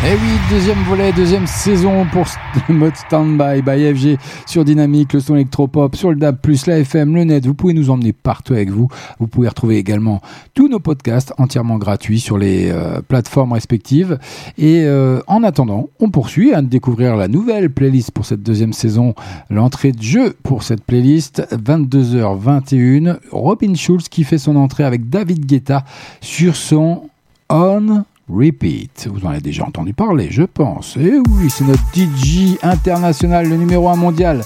Eh 0.10 0.14
oui, 0.14 0.40
deuxième 0.50 0.82
volet, 0.84 1.12
deuxième 1.12 1.48
saison 1.48 2.06
pour 2.10 2.26
le 2.70 2.74
mode 2.74 2.96
Standby 2.96 3.62
by 3.62 3.94
FG 3.94 4.18
sur 4.46 4.64
Dynamique, 4.64 5.12
le 5.12 5.20
son 5.20 5.36
électropop, 5.36 5.98
sur 5.98 6.12
le 6.12 6.16
DAB+, 6.16 6.38
la 6.66 6.80
FM, 6.80 7.14
le 7.14 7.26
net. 7.26 7.46
Vous 7.46 7.54
pouvez 7.54 7.74
nous 7.74 7.90
emmener 7.90 8.14
partout 8.14 8.54
avec 8.54 8.70
vous. 8.70 8.88
Vous 9.20 9.28
pouvez 9.28 9.50
retrouver 9.50 9.76
également 9.76 10.22
tous 10.54 10.70
nos 10.70 10.80
podcasts 10.80 11.34
entièrement 11.38 11.78
gratuits 11.78 12.22
sur 12.22 12.38
les 12.38 12.72
euh, 12.72 13.02
plateformes 13.06 13.52
respectives. 13.52 14.18
Et 14.58 14.84
euh, 14.86 15.20
en 15.28 15.44
attendant, 15.44 15.90
on 16.00 16.10
poursuit 16.10 16.54
à 16.54 16.62
découvrir 16.62 17.18
la 17.18 17.28
nouvelle 17.28 17.70
playlist 17.70 18.12
pour 18.12 18.26
cette 18.26 18.44
deuxième 18.44 18.72
saison. 18.72 19.14
L'entrée 19.50 19.92
de 19.92 20.02
jeu 20.02 20.38
pour 20.42 20.64
cette 20.64 20.86
playlist, 20.86 21.46
22h21. 21.52 23.18
Robin 23.34 23.76
Schulz 23.76 24.08
qui 24.08 24.24
fait 24.24 24.38
son 24.38 24.56
entrée 24.56 24.86
avec 24.86 25.10
David 25.10 25.46
Guetta 25.46 25.84
sur 26.22 26.56
son 26.56 27.10
On 27.50 28.06
Repeat. 28.30 29.10
Vous 29.12 29.26
en 29.26 29.30
avez 29.30 29.42
déjà 29.42 29.64
entendu 29.64 29.94
parler, 29.94 30.28
je 30.30 30.44
pense. 30.44 30.98
Et 30.98 31.18
oui, 31.30 31.50
c'est 31.50 31.66
notre 31.66 31.84
DJ 31.94 32.58
international, 32.62 33.48
le 33.50 33.56
numéro 33.56 33.88
1 33.90 33.96
mondial. 33.96 34.42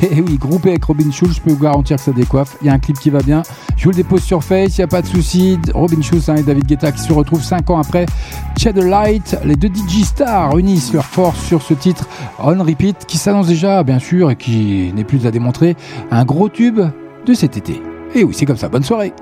Et 0.10 0.20
oui, 0.20 0.36
groupé 0.38 0.70
avec 0.70 0.84
Robin 0.84 1.10
Schulz, 1.10 1.36
je 1.36 1.40
peux 1.40 1.50
vous 1.50 1.62
garantir 1.62 1.96
que 1.96 2.02
ça 2.02 2.12
décoiffe. 2.12 2.56
Il 2.62 2.66
y 2.66 2.70
a 2.70 2.72
un 2.72 2.78
clip 2.78 2.98
qui 2.98 3.10
va 3.10 3.20
bien. 3.20 3.42
Je 3.76 3.84
vous 3.84 3.90
le 3.90 3.96
dépose 3.96 4.22
sur 4.22 4.42
Face, 4.42 4.76
il 4.76 4.80
n'y 4.80 4.84
a 4.84 4.88
pas 4.88 5.02
de 5.02 5.06
souci. 5.06 5.58
Robin 5.74 6.02
Schulz 6.02 6.28
hein, 6.28 6.36
et 6.36 6.42
David 6.42 6.66
Guetta 6.66 6.92
qui 6.92 7.00
se 7.00 7.12
retrouvent 7.12 7.42
5 7.42 7.70
ans 7.70 7.78
après. 7.78 8.06
Chad 8.58 8.76
Light, 8.78 9.38
les 9.44 9.56
deux 9.56 9.68
DJ 9.68 10.04
stars 10.04 10.58
unissent 10.58 10.92
leurs 10.92 11.06
forces 11.06 11.44
sur 11.44 11.62
ce 11.62 11.74
titre 11.74 12.08
On 12.38 12.62
Repeat 12.62 13.06
qui 13.06 13.18
s'annonce 13.18 13.46
déjà, 13.46 13.82
bien 13.82 13.98
sûr, 13.98 14.30
et 14.30 14.36
qui 14.36 14.92
n'est 14.94 15.04
plus 15.04 15.26
à 15.26 15.30
démontrer, 15.30 15.76
un 16.10 16.24
gros 16.24 16.48
tube 16.48 16.80
de 17.26 17.34
cet 17.34 17.56
été. 17.56 17.80
Et 18.14 18.24
oui, 18.24 18.34
c'est 18.34 18.46
comme 18.46 18.56
ça. 18.56 18.68
Bonne 18.68 18.84
soirée. 18.84 19.12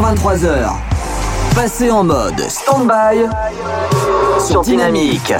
23h 0.00 0.72
Passez 1.54 1.90
en 1.90 2.02
mode 2.02 2.40
stand-by 2.48 3.28
sur 4.40 4.62
Dynamique. 4.62 5.32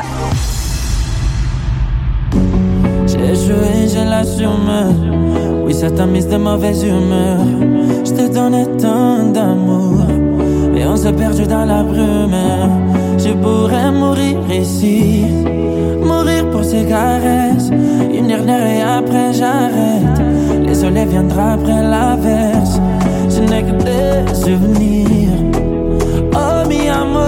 J'ai 3.06 3.34
joué, 3.34 3.88
je 3.88 4.08
l'assume. 4.08 5.64
Oui, 5.64 5.74
ça 5.74 5.90
t'a 5.90 6.06
mise 6.06 6.28
de 6.28 6.36
mauvaise 6.36 6.84
humeur. 6.84 7.38
Je 8.04 8.12
te 8.12 8.32
donnais 8.32 8.66
tant 8.80 9.24
d'amour. 9.24 10.04
Et 10.76 10.86
on 10.86 10.96
s'est 10.96 11.12
perdu 11.12 11.46
dans 11.46 11.64
la 11.64 11.82
brume. 11.82 12.36
Je 13.18 13.30
pourrais 13.32 13.90
mourir 13.90 14.38
ici. 14.52 15.24
Mourir 16.00 16.48
pour 16.50 16.64
ces 16.64 16.84
caresses. 16.84 17.70
Une 18.12 18.28
dernière 18.28 18.66
et 18.66 18.82
après 18.82 19.32
j'arrête. 19.32 20.22
Les 20.64 20.74
soleils 20.74 21.06
viendra 21.06 21.54
après 21.54 21.82
l'averse. 21.82 22.78
Je 23.44 23.50
n'ai 23.50 23.62
que 23.62 23.72
des 23.72 24.34
souvenirs. 24.34 25.38
Oh, 26.34 26.66
mi 26.66 26.88
amore. 26.88 27.24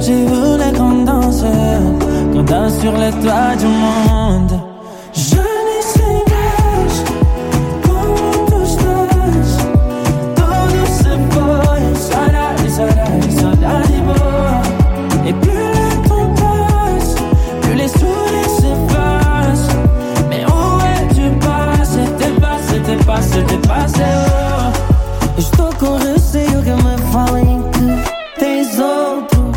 J'ai 0.00 0.24
voulu 0.26 0.72
qu'on 0.76 1.04
danse. 1.04 1.42
Qu'on 2.32 2.42
danse 2.42 2.78
sur 2.80 2.92
les 2.92 3.10
toits 3.10 3.56
du 3.58 3.66
monde. 3.66 4.60
Sais 22.86 22.96
pas 23.04 23.18
les 23.20 23.38
es-tu 23.38 23.58
passé? 23.66 24.45
Eu 25.36 25.40
estou 25.40 25.68
com 25.78 25.98
receio 25.98 26.62
que 26.62 26.70
me 26.70 27.12
falem 27.12 27.62
que 27.72 28.40
tens 28.40 28.78
outro. 28.78 29.52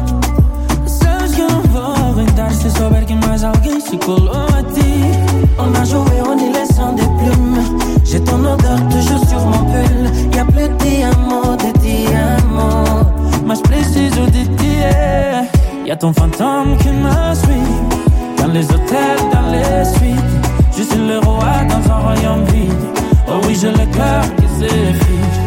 Sabes 0.85 1.33
que 1.33 1.41
eu 1.41 1.49
não 1.49 1.61
vou 1.61 1.93
aguentar 2.11 2.51
se 2.51 2.69
souber 2.69 3.05
que 3.05 3.15
mais 3.15 3.45
alguém 3.45 3.79
se 3.79 3.97
colou 3.97 4.29
a 4.29 4.61
ti. 4.73 5.03
On 5.57 5.73
a 5.79 5.85
joué, 5.85 6.21
on 6.27 6.37
est 6.37 6.51
laissant 6.51 6.91
des 6.91 7.03
plumes. 7.03 7.79
J'ai 8.03 8.19
ton 8.19 8.43
odeur 8.43 8.77
toujours 8.89 9.25
sur 9.25 9.39
mon 9.39 9.63
pull. 9.71 10.35
Y'a 10.35 10.43
plus 10.43 10.67
de 10.67 10.75
diamants, 10.83 11.55
de 11.55 11.71
diamants. 11.79 13.05
Mais 13.45 13.55
je 13.55 13.61
précise 13.61 14.11
de 14.11 14.57
ti. 14.57 14.79
Y'a 15.85 15.95
ton 15.95 16.11
fantôme 16.11 16.75
qui 16.79 16.89
me 16.89 17.33
suit. 17.35 17.71
Dans 18.37 18.47
les 18.47 18.65
hôtels, 18.65 19.23
dans 19.31 19.49
les 19.49 19.85
suites. 19.85 20.39
Je 20.77 20.83
suis 20.83 21.07
le 21.07 21.19
roi 21.19 21.63
dans 21.69 21.89
un 21.89 21.99
royaume 21.99 22.43
vide. 22.47 22.73
Oh 23.29 23.39
oui, 23.47 23.57
j'ai 23.59 23.71
le 23.71 23.85
cœur 23.95 24.23
qui 24.35 24.47
s'effrite. 24.59 25.38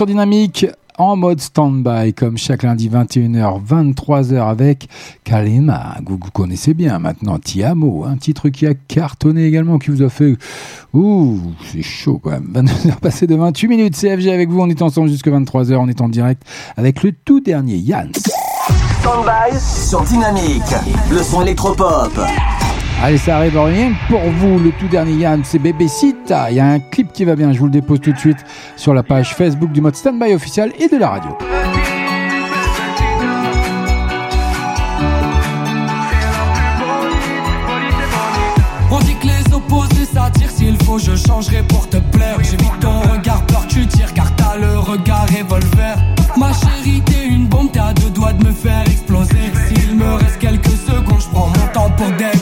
Sur 0.00 0.06
Dynamique 0.06 0.64
en 0.96 1.14
mode 1.14 1.42
stand-by 1.42 2.14
comme 2.14 2.38
chaque 2.38 2.62
lundi 2.62 2.88
21h 2.88 3.62
23h 3.62 4.48
avec 4.48 4.88
Kalima 5.24 5.98
que 6.06 6.12
vous 6.12 6.18
connaissez 6.32 6.72
bien 6.72 6.98
maintenant 6.98 7.38
Tiamo 7.38 8.06
un 8.06 8.16
petit 8.16 8.32
truc 8.32 8.54
qui 8.54 8.66
a 8.66 8.72
cartonné 8.72 9.44
également 9.44 9.78
qui 9.78 9.90
vous 9.90 10.00
a 10.00 10.08
fait 10.08 10.38
ouh 10.94 11.38
c'est 11.70 11.82
chaud 11.82 12.18
quand 12.18 12.30
même 12.30 12.50
22h 12.54 12.96
passé 13.00 13.26
de 13.26 13.34
28 13.34 13.68
minutes 13.68 13.94
CFG 13.94 14.30
avec 14.30 14.48
vous 14.48 14.60
on 14.60 14.70
est 14.70 14.80
ensemble 14.80 15.10
jusqu'à 15.10 15.32
23h 15.32 15.76
on 15.76 15.88
est 15.88 16.00
en 16.00 16.08
direct 16.08 16.44
avec 16.78 17.02
le 17.02 17.12
tout 17.12 17.40
dernier 17.40 17.76
Yann 17.76 18.10
Stand-by 19.02 19.58
sur 19.58 20.00
Dynamique. 20.02 20.74
Le 21.10 21.22
son 21.22 21.42
électropop. 21.42 22.12
Allez, 23.02 23.16
ça 23.16 23.38
arrive 23.38 23.58
rien 23.58 23.92
pour 24.10 24.20
vous. 24.20 24.58
Le 24.58 24.72
tout 24.72 24.86
dernier 24.86 25.14
Yann, 25.14 25.40
c'est 25.42 25.58
Bébé 25.58 25.88
Sita. 25.88 26.50
Il 26.50 26.56
y 26.56 26.60
a 26.60 26.66
un 26.66 26.80
clip 26.80 27.12
qui 27.14 27.24
va 27.24 27.34
bien. 27.34 27.50
Je 27.50 27.58
vous 27.58 27.64
le 27.64 27.70
dépose 27.70 27.98
tout 28.00 28.12
de 28.12 28.18
suite 28.18 28.44
sur 28.76 28.92
la 28.92 29.02
page 29.02 29.34
Facebook 29.34 29.72
du 29.72 29.80
mode 29.80 29.96
Standby 29.96 30.34
officiel 30.34 30.70
et 30.78 30.86
de 30.86 30.98
la 30.98 31.08
radio. 31.08 31.30
On 38.90 38.98
dit 38.98 39.14
que 39.14 39.26
les 39.28 39.54
opposés 39.54 40.04
s'attirent 40.04 40.50
S'il 40.50 40.76
faut 40.82 40.98
je 40.98 41.16
changerai 41.16 41.62
pour 41.62 41.88
te 41.88 41.96
plaire 41.96 42.36
J'évite 42.42 42.80
ton 42.80 43.00
regard 43.00 43.46
peur 43.46 43.66
tu 43.66 43.86
tires 43.86 44.12
Car 44.12 44.34
t'as 44.36 44.58
le 44.58 44.78
regard 44.78 45.26
revolver 45.26 45.96
Ma 46.36 46.52
chérie 46.52 47.00
t'es 47.06 47.26
une 47.26 47.46
bombe 47.46 47.72
T'es 47.72 47.80
à 47.80 47.94
deux 47.94 48.10
doigts 48.10 48.32
de 48.34 48.46
me 48.46 48.52
faire 48.52 48.82
exploser 48.82 49.52
S'il 49.68 49.96
me 49.96 50.14
reste 50.14 50.38
quelques 50.38 50.66
secondes 50.66 51.20
Je 51.20 51.28
prends 51.28 51.46
mon 51.46 51.66
temps 51.72 51.90
pour 51.96 52.08
dégoupiller 52.08 52.39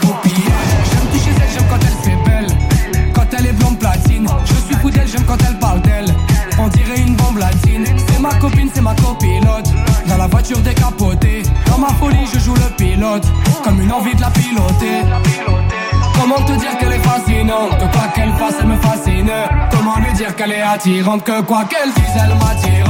copine 8.49 8.71
c'est 8.75 8.81
ma 8.81 8.95
copilote. 8.95 9.69
Dans 10.07 10.17
la 10.17 10.27
voiture 10.27 10.59
décapotée. 10.59 11.43
Dans 11.67 11.79
ma 11.79 11.89
folie 11.89 12.27
je 12.33 12.39
joue 12.39 12.55
le 12.55 12.75
pilote. 12.77 13.27
Comme 13.65 13.81
une 13.81 13.93
envie 13.93 14.15
de 14.15 14.21
la 14.21 14.31
piloter. 14.31 15.05
Comment 16.19 16.41
te 16.45 16.53
dire 16.53 16.77
qu'elle 16.79 16.93
est 16.93 17.07
fascinante? 17.07 17.79
Que 17.79 17.97
quoi 17.97 18.09
qu'elle 18.15 18.33
fasse 18.33 18.55
elle 18.61 18.67
me 18.67 18.77
fascine. 18.77 19.31
Comment 19.71 19.97
lui 19.97 20.13
dire 20.15 20.35
qu'elle 20.35 20.53
est 20.53 20.63
attirante? 20.63 21.25
Que 21.25 21.41
quoi 21.43 21.65
qu'elle 21.65 21.93
dise 21.93 22.23
elle 22.23 22.35
m'attire 22.35 22.89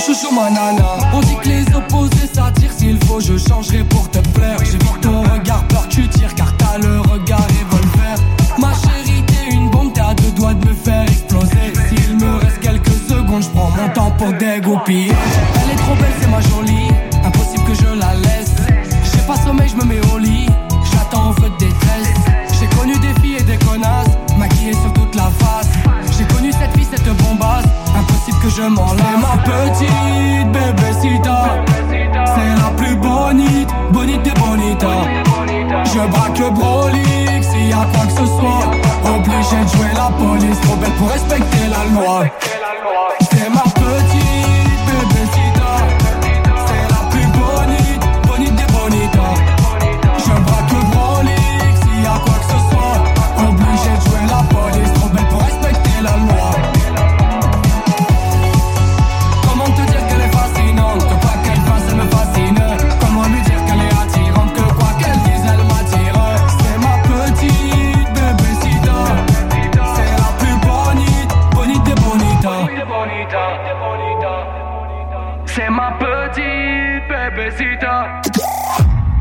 chouchou, 0.00 0.32
ma 0.34 0.50
nana. 0.50 0.98
On 1.12 1.20
dit 1.20 1.36
que 1.42 1.48
les 1.48 1.74
opposés 1.74 2.28
s'attirent, 2.32 2.72
s'il 2.72 2.98
faut, 3.04 3.20
je 3.20 3.36
changerai 3.36 3.84
pour 3.84 4.10
te 4.10 4.18
plaire. 4.30 4.58
J'évite 4.64 5.00
ton 5.00 5.22
regard, 5.22 5.64
peur 5.68 5.86
tu 5.88 6.08
tires, 6.08 6.34
car 6.34 6.56
t'as 6.56 6.78
le 6.78 7.00
regard 7.00 7.46
revolver. 7.46 8.16
Ma 8.58 8.72
chérie, 8.74 9.22
t'es 9.26 9.54
une 9.54 9.70
bombe, 9.70 9.92
t'es 9.92 10.00
à 10.00 10.14
deux 10.14 10.32
doigts 10.32 10.54
de 10.54 10.68
me 10.68 10.74
faire 10.74 11.02
exploser. 11.02 11.72
S'il 11.88 12.16
me 12.16 12.36
reste 12.36 12.60
quelques 12.60 12.98
secondes, 13.08 13.42
je 13.42 13.48
prends 13.50 13.70
mon 13.70 13.88
temps 13.92 14.12
pour 14.18 14.32
dégoupiller. 14.32 15.12
Elle 15.62 15.70
est 15.72 15.76
trop 15.76 15.94
belle, 15.94 16.14
c'est 16.20 16.28
ma 16.28 16.40
jolie, 16.40 16.88
impossible 17.24 17.64
que 17.64 17.74
je 17.74 17.94
la 17.94 18.14
laisse. 18.14 18.54
J'ai 19.12 19.22
pas 19.26 19.36
sommeil, 19.36 19.68
je 19.68 19.76
me 19.76 19.84
mets 19.84 20.00
au 20.12 20.18
lit, 20.18 20.46
j'attends 20.92 21.30
au 21.30 21.32
feu 21.34 21.50
de 21.50 21.64
détresse. 21.64 22.08
J'ai 22.58 22.66
connu 22.78 22.98
des 22.98 23.14
filles 23.20 23.36
et 23.40 23.42
des 23.42 23.56
connasses, 23.58 24.16
maquillées 24.38 24.74
sur 24.74 24.92
que 28.40 28.48
je 28.48 28.62
m'en 28.62 28.92
lasse. 28.94 29.20
Ma 29.20 29.36
petite 29.42 30.52
bébécita, 30.52 31.64
c'est 31.88 32.62
la 32.62 32.70
plus 32.76 32.96
bonite, 32.96 33.68
bonite 33.90 34.22
des 34.22 34.32
bonitas. 34.32 35.04
Je 35.84 36.00
braque 36.10 36.38
le 36.38 36.50
brolic 36.50 37.44
s'il 37.44 37.68
y 37.68 37.72
a 37.72 37.86
quoi 37.92 38.06
que 38.06 38.12
ce 38.12 38.26
soit. 38.26 38.70
Obligé 39.14 39.56
de 39.64 39.68
jouer 39.76 39.92
la 39.94 40.10
police, 40.18 40.60
trop 40.62 40.76
belle 40.76 40.92
pour 40.92 41.10
respecter 41.10 41.66
la 41.68 42.00
loi. 42.00 42.24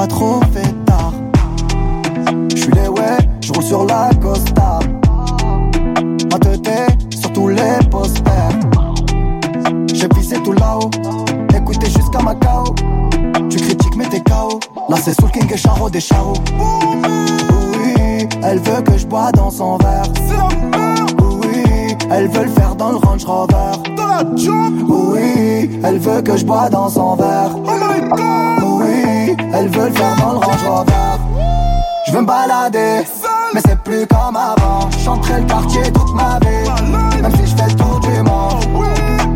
Pas 0.00 0.06
trop 0.06 0.40
fait 0.54 0.72
tard. 0.86 1.12
Je 2.54 2.56
suis 2.56 2.72
les 2.72 2.88
ouais, 2.88 3.18
je 3.42 3.52
roule 3.52 3.62
sur 3.62 3.84
la 3.84 4.08
Costa. 4.18 4.78
Ma 6.30 6.38
tête 6.38 6.70
sur 7.14 7.30
tous 7.34 7.48
les 7.48 7.78
posters. 7.90 8.60
J'ai 9.92 10.08
visé 10.16 10.36
tout 10.42 10.54
là-haut, 10.54 10.90
écoutez 11.54 11.90
jusqu'à 11.90 12.22
Macao. 12.22 12.74
Tu 13.50 13.58
critiques 13.58 13.96
mais 13.96 14.06
t'es 14.06 14.20
KO. 14.20 14.58
Là 14.88 14.96
c'est 15.02 15.12
Soul 15.20 15.30
King 15.32 15.52
et 15.52 15.58
Charo 15.58 15.90
des 15.90 16.00
Charo. 16.00 16.32
Oui, 16.58 18.26
elle 18.42 18.58
veut 18.58 18.80
que 18.80 18.96
je 18.96 19.06
bois 19.06 19.30
dans 19.32 19.50
son 19.50 19.76
verre. 19.76 20.10
Oui, 21.42 21.94
elle 22.10 22.28
veut 22.28 22.44
le 22.44 22.50
faire 22.52 22.74
dans 22.74 22.92
le 22.92 22.96
Range 22.96 23.24
Rover. 23.26 23.72
Oui, 24.88 25.78
elle 25.84 25.98
veut 25.98 26.22
que 26.22 26.38
je 26.38 26.46
bois 26.46 26.70
dans 26.70 26.88
son 26.88 27.16
verre. 27.16 27.50
Elle 27.68 28.49
veut 29.68 29.88
le 29.88 29.92
faire 29.92 30.16
dans 30.16 30.32
le 30.32 30.38
Range 30.38 30.64
Rover. 30.68 30.92
Je 32.06 32.12
veux 32.12 32.20
me 32.20 32.26
balader, 32.26 33.02
mais 33.54 33.60
c'est 33.64 33.78
plus 33.82 34.06
comme 34.06 34.36
avant. 34.36 34.90
Chanterai 35.04 35.40
le 35.40 35.46
quartier 35.46 35.82
toute 35.92 36.14
ma 36.14 36.38
vie, 36.40 37.22
même 37.22 37.32
si 37.36 37.46
je 37.46 37.56
fais 37.56 37.68
le 37.68 37.74
tour 37.76 38.00
du 38.00 38.22
monde. 38.22 38.86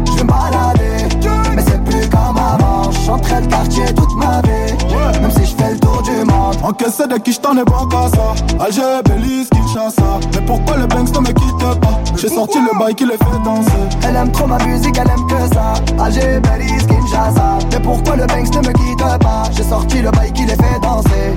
Je 0.07 0.13
veux 0.13 0.25
me 0.25 0.29
balader, 0.29 1.17
mais 1.55 1.63
c'est 1.63 1.85
plus 1.85 2.09
comme 2.09 2.37
avant. 2.39 2.91
Chanterai 2.93 3.43
le 3.43 3.47
quartier 3.47 3.85
toute 3.95 4.15
ma 4.17 4.41
vie, 4.43 5.21
même 5.21 5.31
si 5.31 5.45
je 5.45 5.55
fais 5.55 5.73
le 5.73 5.79
tour 5.79 6.03
du 6.03 6.25
monde. 6.25 6.57
Encaissé 6.63 7.07
de 7.07 7.17
qui 7.19 7.33
je 7.33 7.41
t'en 7.41 7.57
ai 7.57 7.65
bon 7.65 7.89
ça 7.91 8.65
Alger, 8.65 9.03
Belize, 9.05 9.49
Kinshasa 9.51 10.21
Mais 10.35 10.41
pourquoi 10.47 10.77
le 10.79 10.87
Banks 10.87 11.15
ne 11.15 11.21
me 11.21 11.27
quitte 11.27 11.81
pas? 11.81 11.94
J'ai 12.25 12.31
sorti 12.31 12.59
le 12.59 12.79
bail 12.79 12.95
qui 12.95 13.05
les 13.05 13.19
fait 13.19 13.43
danser 13.45 13.71
Elle 14.09 14.17
aime 14.17 14.33
trop 14.33 14.47
ma 14.47 14.57
musique, 14.65 14.97
elle 14.99 15.11
aime 15.11 15.27
que 15.27 15.55
ça. 15.55 15.75
Alger, 16.03 16.41
Belize, 16.41 16.87
Kinshasa. 16.87 17.59
Mais 17.71 17.81
pourquoi 17.81 18.17
le 18.17 18.25
Banks 18.25 18.51
ne 18.55 18.67
me 18.67 18.73
quitte 18.73 19.21
pas? 19.21 19.43
J'ai 19.55 19.63
sorti 19.63 20.01
le 20.01 20.11
bail 20.11 20.33
qui 20.33 20.47
les 20.47 20.55
fait 20.55 20.81
danser. 20.81 21.35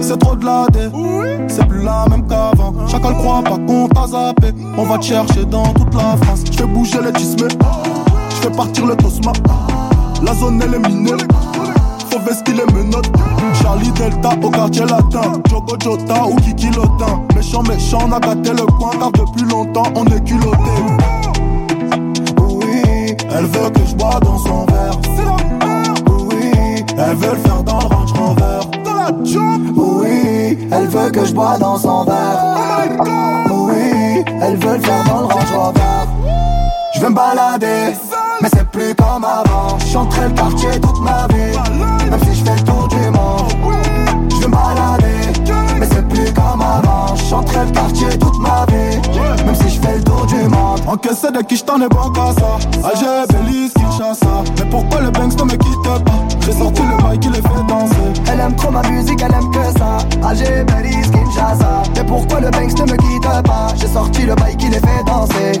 C'est 0.00 0.18
trop 0.18 0.34
de 0.34 0.44
la 0.44 0.66
dé, 0.72 0.90
c'est 1.46 1.64
plus 1.68 1.84
la 1.84 2.04
même 2.10 2.26
qu'avant. 2.26 2.74
Chacun 2.88 3.10
le 3.10 3.14
croit 3.14 3.42
pas 3.44 3.58
qu'on 3.64 3.86
t'a 3.86 4.08
zappé. 4.08 4.52
On 4.76 4.82
va 4.82 4.98
te 4.98 5.04
chercher 5.04 5.44
dans 5.44 5.72
toute 5.72 5.94
la 5.94 6.16
France. 6.20 6.42
Je 6.50 6.58
fais 6.58 6.66
bouger 6.66 6.98
les 7.00 7.12
tismes, 7.12 7.46
je 7.48 8.34
fais 8.34 8.50
partir 8.50 8.86
le 8.86 8.96
tosma. 8.96 9.32
La 10.20 10.34
zone 10.34 10.60
elle 10.64 10.74
est 10.74 10.88
minée, 10.88 11.12
faut 12.32 12.44
vestir 12.44 12.54
les 12.66 12.72
menottes. 12.72 13.10
Charlie 13.62 13.90
Delta 13.92 14.30
au 14.42 14.50
quartier 14.50 14.84
latin, 14.84 15.40
Jogo 15.48 15.76
Jota 15.82 16.26
ou 16.26 16.36
Kiki 16.36 16.70
Lotin. 16.70 17.22
Méchant, 17.34 17.62
méchant, 17.62 17.98
on 18.06 18.12
a 18.12 18.20
gâté 18.20 18.50
le 18.50 18.66
coin 18.78 18.92
car 18.98 19.12
depuis 19.12 19.44
longtemps 19.48 19.90
on 19.94 20.04
est 20.06 20.24
culotté. 20.24 20.56
Oui, 22.40 23.16
Elle 23.34 23.46
veut 23.46 23.70
que 23.70 23.86
je 23.86 23.94
bois 23.94 24.20
dans 24.20 24.38
son 24.38 24.66
verre. 24.66 24.98
oui, 26.30 26.84
Elle 26.98 27.16
veut 27.16 27.30
le 27.32 27.36
faire 27.38 27.62
dans 27.62 27.80
le 27.80 27.86
Range 27.86 28.12
Rover. 28.12 28.60
Dans 28.84 28.94
la 28.94 29.24
job. 29.24 29.62
oui, 29.76 30.58
elle 30.70 30.86
veut 30.88 31.10
que 31.10 31.24
je 31.24 31.32
bois 31.32 31.58
dans 31.58 31.76
son 31.78 32.04
verre. 32.04 32.96
Oui, 33.50 34.24
elle 34.40 34.56
veut 34.56 34.74
le 34.76 34.80
faire 34.82 35.04
dans 35.04 35.20
le 35.20 35.26
Range 35.26 35.52
Rover. 35.54 35.80
Je 36.94 37.00
veux 37.00 37.08
me 37.08 37.14
balader, 37.14 37.94
c'est 37.94 38.11
plus 38.72 38.94
comme 38.94 39.24
avant. 39.24 39.78
Chanterai 39.78 40.28
le 40.28 40.34
quartier 40.34 40.80
toute 40.80 41.00
ma 41.00 41.26
vie, 41.28 42.10
même 42.10 42.20
si 42.24 42.34
je 42.34 42.44
fais 42.44 42.56
le 42.56 42.62
tour 42.62 42.88
du 42.88 43.10
monde. 43.10 43.52
Je 44.30 44.46
veux 44.46 45.78
mais 45.78 45.86
c'est 45.90 46.08
plus 46.08 46.32
comme 46.32 46.62
avant. 46.62 47.14
Chanterai 47.16 47.66
le 47.66 47.72
quartier 47.72 48.08
toute 48.18 48.38
ma 48.38 48.64
vie, 48.66 49.44
même 49.44 49.54
si 49.54 49.68
je 49.68 49.80
fais 49.80 49.96
le 49.96 50.02
tour 50.04 50.26
du 50.26 50.48
monde. 50.48 50.80
Encaissé 50.86 51.30
de 51.30 51.42
qui 51.42 51.56
je 51.56 51.64
t'en 51.64 51.80
ai 51.80 51.88
bon 51.88 52.10
qu'à 52.10 52.32
ça 52.32 52.88
Alger, 52.88 53.26
Belize, 53.32 53.72
Kinshasa 53.74 54.44
Mais 54.58 54.64
pourquoi 54.68 55.00
le 55.00 55.10
Banks 55.10 55.38
ne 55.38 55.44
me 55.44 55.56
quitte 55.56 55.82
pas? 55.84 55.98
J'ai 56.44 56.52
sorti 56.52 56.82
le 56.82 57.02
bail 57.02 57.18
qui 57.20 57.28
les 57.28 57.36
fait 57.36 57.66
danser 57.68 57.94
Elle 58.30 58.40
aime 58.40 58.56
trop 58.56 58.70
ma 58.70 58.82
musique, 58.82 59.22
elle 59.22 59.34
aime 59.34 59.50
que 59.50 59.78
ça. 59.78 59.98
Alger, 60.26 60.64
Belize, 60.64 61.10
Kinshasa. 61.10 61.82
Mais 61.94 62.04
pourquoi 62.04 62.40
le 62.40 62.50
Banks 62.50 62.78
ne 62.78 62.92
me 62.92 62.96
quitte 62.96 63.42
pas? 63.44 63.68
J'ai 63.76 63.86
sorti 63.86 64.22
le 64.22 64.34
bail 64.34 64.56
qui 64.56 64.68
les 64.68 64.80
fait 64.80 65.04
danser. 65.06 65.60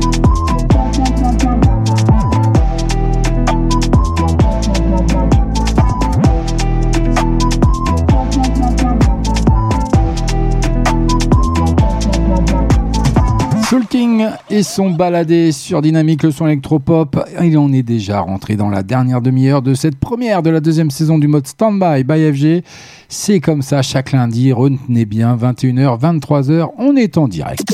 Soul 13.71 13.85
King 13.85 14.27
et 14.49 14.63
son 14.63 14.89
baladé 14.89 15.53
sur 15.53 15.81
Dynamique, 15.81 16.23
le 16.23 16.31
son 16.31 16.45
électropop. 16.45 17.17
Et 17.39 17.55
on 17.55 17.71
est 17.71 17.83
déjà 17.83 18.19
rentré 18.19 18.57
dans 18.57 18.69
la 18.69 18.83
dernière 18.83 19.21
demi-heure 19.21 19.61
de 19.61 19.75
cette 19.75 19.97
première 19.97 20.43
de 20.43 20.49
la 20.49 20.59
deuxième 20.59 20.91
saison 20.91 21.17
du 21.17 21.29
mode 21.29 21.47
Standby 21.47 22.03
by 22.03 22.33
FG. 22.33 22.65
C'est 23.07 23.39
comme 23.39 23.61
ça 23.61 23.81
chaque 23.81 24.11
lundi, 24.11 24.51
retenez 24.51 25.05
bien, 25.05 25.37
21h, 25.37 25.97
23h, 26.01 26.67
on 26.79 26.97
est 26.97 27.17
en 27.17 27.29
direct. 27.29 27.73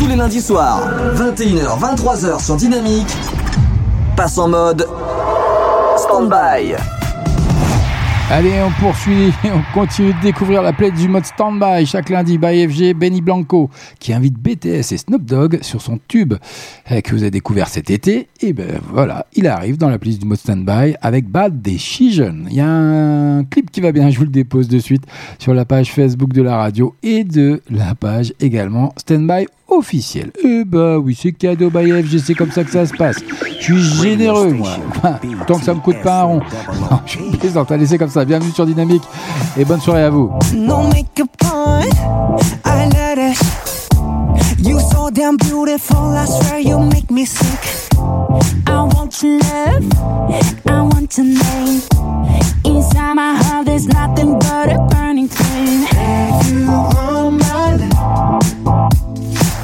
Tous 0.00 0.08
les 0.08 0.16
lundis 0.16 0.40
soirs, 0.40 0.82
21h, 1.14 1.78
23h 1.78 2.44
sur 2.44 2.56
Dynamique. 2.56 3.16
Passe 4.16 4.38
en 4.38 4.48
mode 4.48 4.84
stand-by. 5.96 6.74
Allez, 8.28 8.60
on 8.60 8.72
poursuit, 8.82 9.32
on 9.44 9.62
continue 9.72 10.12
de 10.12 10.20
découvrir 10.20 10.60
la 10.60 10.72
playlist 10.72 11.00
du 11.00 11.08
mode 11.08 11.24
Standby 11.24 11.86
chaque 11.86 12.08
lundi 12.08 12.38
by 12.38 12.66
FG 12.68 12.92
Benny 12.92 13.20
Blanco 13.20 13.70
qui 14.00 14.12
invite 14.12 14.34
BTS 14.34 14.92
et 14.92 14.98
Snoop 14.98 15.24
Dogg 15.24 15.60
sur 15.62 15.80
son 15.80 16.00
tube 16.08 16.34
euh, 16.90 17.00
que 17.02 17.12
vous 17.12 17.22
avez 17.22 17.30
découvert 17.30 17.68
cet 17.68 17.88
été. 17.88 18.26
Et 18.40 18.52
ben 18.52 18.80
voilà, 18.90 19.26
il 19.34 19.46
arrive 19.46 19.76
dans 19.76 19.88
la 19.88 20.00
playlist 20.00 20.22
du 20.22 20.26
mode 20.26 20.38
Standby 20.38 20.96
avec 21.02 21.28
Bad 21.28 21.62
Decision. 21.62 22.34
Il 22.50 22.56
y 22.56 22.60
a 22.60 22.68
un 22.68 23.44
clip 23.44 23.70
qui 23.70 23.80
va 23.80 23.92
bien, 23.92 24.10
je 24.10 24.18
vous 24.18 24.24
le 24.24 24.30
dépose 24.30 24.66
de 24.66 24.80
suite 24.80 25.04
sur 25.38 25.54
la 25.54 25.64
page 25.64 25.92
Facebook 25.92 26.32
de 26.32 26.42
la 26.42 26.56
radio 26.56 26.96
et 27.04 27.22
de 27.22 27.62
la 27.70 27.94
page 27.94 28.32
également 28.40 28.92
Standby 28.96 29.46
officiel. 29.68 30.30
Eh 30.44 30.64
bah 30.64 30.98
oui, 30.98 31.16
c'est 31.20 31.32
cadeau 31.32 31.70
by 31.70 31.90
FG, 31.90 32.18
c'est 32.18 32.34
comme 32.34 32.50
ça 32.50 32.64
que 32.64 32.70
ça 32.70 32.86
se 32.86 32.94
passe. 32.94 33.16
Je 33.58 33.74
suis 33.74 34.02
généreux, 34.02 34.52
moi. 34.52 34.76
Enfin, 34.88 35.18
tant 35.46 35.58
que 35.58 35.64
ça 35.64 35.74
me 35.74 35.80
coûte 35.80 36.00
pas 36.02 36.20
un 36.20 36.24
rond. 36.24 36.40
Non, 36.80 37.00
je 37.06 37.36
plaisante, 37.36 37.70
allez, 37.72 37.86
c'est 37.86 37.98
comme 37.98 38.08
ça. 38.10 38.15
Bienvenue 38.24 38.52
sur 38.52 38.64
Dynamique 38.64 39.02
et 39.58 39.64
bonne 39.64 39.80
soirée 39.80 40.04
à 40.04 40.10
vous. 40.10 40.32
You 44.58 44.80
so 44.80 45.10
damn 45.10 45.36
beautiful, 45.36 46.16
I 46.16 46.24
swear 46.24 46.58
you 46.60 46.78
make 46.78 47.10
me 47.10 47.26
sick. 47.26 47.92
I 48.66 48.82
want 48.82 49.22
your 49.22 49.38
love, 49.38 49.84
I 50.66 50.80
want 50.80 51.16
your 51.16 51.26
name. 51.26 51.82
Inside 52.64 53.14
my 53.14 53.36
heart, 53.36 53.66
there's 53.66 53.86
nothing 53.86 54.38
but 54.38 54.72
a 54.72 54.78
burning 54.90 55.28
flame. 55.28 55.84
Have 55.84 56.50
you 56.50 56.66
on 56.68 57.38
my? 57.38 57.76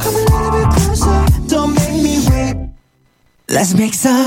Come 0.03 0.15
a 0.15 0.19
little 0.19 0.51
bit 0.53 0.69
closer, 0.77 1.25
don't 1.49 1.75
make 1.75 2.03
me 2.03 2.19
wait. 2.29 2.57
Let's 3.49 3.75
make 3.75 3.95
some 3.95 4.27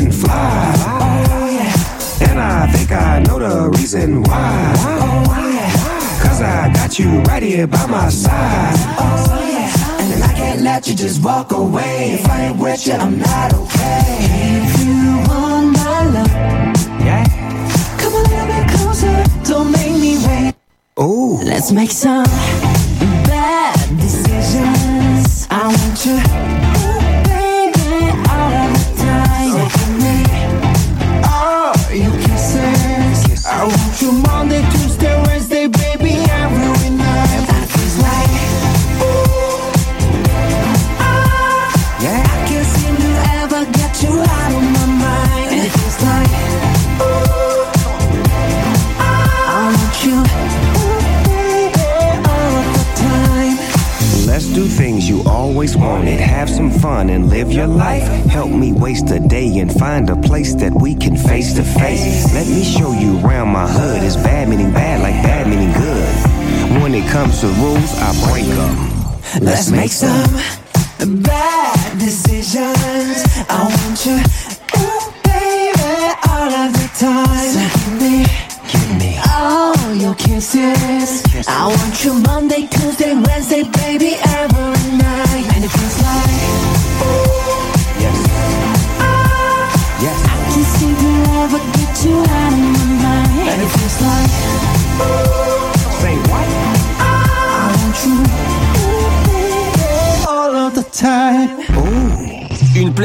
can 0.00 0.12
fly. 0.12 0.74
Oh, 0.78 1.48
yeah. 1.58 2.30
And 2.30 2.40
I 2.40 2.66
think 2.72 2.90
I 2.92 3.20
know 3.20 3.38
the 3.38 3.70
reason 3.78 4.22
why. 4.22 4.72
Oh, 4.78 5.50
yeah. 5.52 6.22
Cause 6.22 6.40
I 6.40 6.72
got 6.72 6.98
you 6.98 7.20
right 7.22 7.42
here 7.42 7.66
by 7.66 7.84
my 7.86 8.08
side. 8.08 8.76
Oh, 8.98 9.48
yeah. 9.52 10.12
And 10.12 10.24
I 10.24 10.32
can't 10.34 10.62
let 10.62 10.86
you 10.88 10.94
just 10.94 11.22
walk 11.22 11.52
away. 11.52 12.12
If 12.14 12.26
I 12.28 12.46
ain't 12.46 12.58
with 12.58 12.86
you, 12.86 12.94
I'm 12.94 13.18
not 13.18 13.52
okay. 13.54 14.02
If 14.64 14.72
you 14.84 15.00
want 15.28 15.76
my 15.76 15.98
love, 16.16 16.32
yeah. 17.04 17.24
come 18.00 18.14
a 18.14 18.22
little 18.30 18.48
bit 18.54 18.66
closer. 18.74 19.16
Don't 19.44 19.70
make 19.72 19.96
me 20.04 20.12
wait. 20.26 20.54
Ooh. 20.98 21.38
Let's 21.44 21.72
make 21.72 21.90
some 21.90 22.24
bad 23.28 23.76
decisions. 23.98 25.46
I 25.50 25.66
want 25.66 26.06
you. 26.06 26.49
Always 55.60 55.76
wanted. 55.76 56.18
Have 56.18 56.48
some 56.48 56.70
fun 56.70 57.10
and 57.10 57.28
live 57.28 57.52
your 57.52 57.66
life. 57.66 58.02
Help 58.30 58.50
me 58.50 58.72
waste 58.72 59.10
a 59.10 59.20
day 59.20 59.58
and 59.58 59.70
find 59.70 60.08
a 60.08 60.16
place 60.16 60.54
that 60.54 60.72
we 60.72 60.94
can 60.94 61.14
face 61.14 61.52
to 61.52 61.62
face. 61.62 62.32
Let 62.32 62.46
me 62.46 62.64
show 62.64 62.92
you 62.92 63.20
around 63.20 63.48
my 63.48 63.68
hood. 63.68 64.02
It's 64.02 64.16
bad 64.16 64.48
meaning 64.48 64.72
bad, 64.72 65.02
like 65.02 65.22
bad 65.22 65.46
meaning 65.48 65.72
good. 65.74 66.80
When 66.80 66.94
it 66.94 67.06
comes 67.10 67.40
to 67.42 67.48
rules, 67.60 67.92
I 68.00 68.10
break 68.24 68.46
them. 68.46 68.74
Let's 69.44 69.70
make 69.70 69.92
some 69.92 70.32
bad 71.28 71.98
decisions. 71.98 73.20
I 73.50 73.60
want 73.76 73.98
you, 74.06 74.16
ooh, 74.80 75.12
baby, 75.28 75.92
all 76.30 76.50
of 76.64 76.72
the 76.72 76.88
time. 76.96 77.48
So 77.52 77.60
give 77.76 78.00
me, 78.00 78.24
give 78.72 78.90
me 78.96 79.20
all 79.28 79.94
your 79.94 80.14
kisses. 80.14 81.22
I 81.46 81.66
want 81.66 82.02
you 82.02 82.14
Monday, 82.14 82.66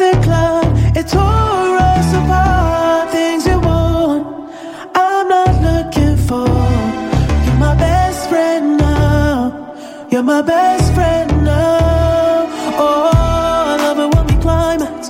Toxic 0.00 0.26
love. 0.26 0.96
It 0.96 1.08
tore 1.08 1.76
us 1.76 2.12
apart. 2.14 3.10
Things 3.10 3.46
you 3.46 3.58
want, 3.60 4.50
I'm 4.94 5.28
not 5.28 5.54
looking 5.62 6.16
for. 6.16 6.48
You're 7.44 7.58
my 7.58 7.74
best 7.76 8.28
friend 8.28 8.78
now. 8.78 9.74
You're 10.10 10.22
my 10.22 10.42
best 10.42 10.94
friend 10.94 11.44
now. 11.44 12.48
Oh, 12.78 13.10
I 13.12 13.76
love 13.76 13.98
it 13.98 14.14
when 14.14 14.26
we 14.26 14.42
climax, 14.42 15.08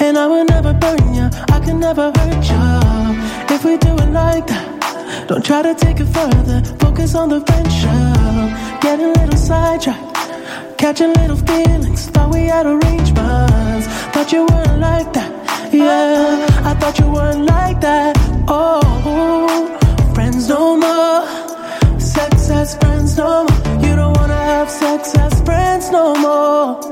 and 0.00 0.18
I 0.18 0.26
will 0.26 0.44
never 0.44 0.72
burn 0.74 1.14
you. 1.14 1.28
I 1.48 1.60
can 1.64 1.80
never 1.80 2.12
hurt 2.16 2.44
you 2.52 3.54
if 3.54 3.64
we 3.64 3.76
do 3.78 3.92
it 4.04 4.10
like 4.12 4.46
that. 4.48 5.28
Don't 5.28 5.44
try 5.44 5.62
to 5.62 5.74
take 5.74 6.00
it 6.00 6.06
further. 6.06 6.62
Focus 6.78 7.14
on 7.14 7.28
the 7.30 7.40
friendship. 7.40 8.80
Getting 8.82 9.06
a 9.06 9.18
little 9.20 9.38
sidetracked. 9.38 10.78
Catching 10.78 11.12
little 11.14 11.36
feelings. 11.36 12.06
Thought 12.06 12.32
we 12.32 12.42
had 12.44 12.66
arrangements. 12.66 13.45
Thought 14.26 14.32
you 14.32 14.46
weren't 14.46 14.80
like 14.80 15.12
that. 15.12 15.72
Yeah, 15.72 16.46
I 16.64 16.74
thought 16.74 16.98
you 16.98 17.08
weren't 17.12 17.46
like 17.46 17.80
that. 17.80 18.16
Oh, 18.48 18.82
friends 20.14 20.48
no 20.48 20.76
more. 20.76 22.00
Sex 22.00 22.50
as 22.50 22.74
friends 22.74 23.16
no 23.16 23.44
more. 23.44 23.86
You 23.86 23.94
don't 23.94 24.16
wanna 24.16 24.34
have 24.34 24.68
sex 24.68 25.14
as 25.14 25.40
friends 25.42 25.92
no 25.92 26.12
more. 26.16 26.82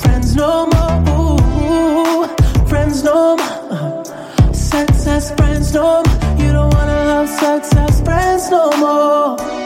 Friends 0.00 0.34
no 0.34 0.66
more. 0.72 0.96
Ooh, 1.12 2.26
friends 2.66 3.04
no 3.04 3.36
more. 3.36 4.54
Sex 4.54 5.06
as 5.06 5.32
friends 5.32 5.74
no 5.74 6.02
more. 6.02 6.40
You 6.42 6.50
don't 6.50 6.72
wanna 6.72 6.98
have 7.12 7.28
sex 7.28 7.76
as 7.76 8.00
friends 8.00 8.50
no 8.50 8.70
more. 8.78 9.65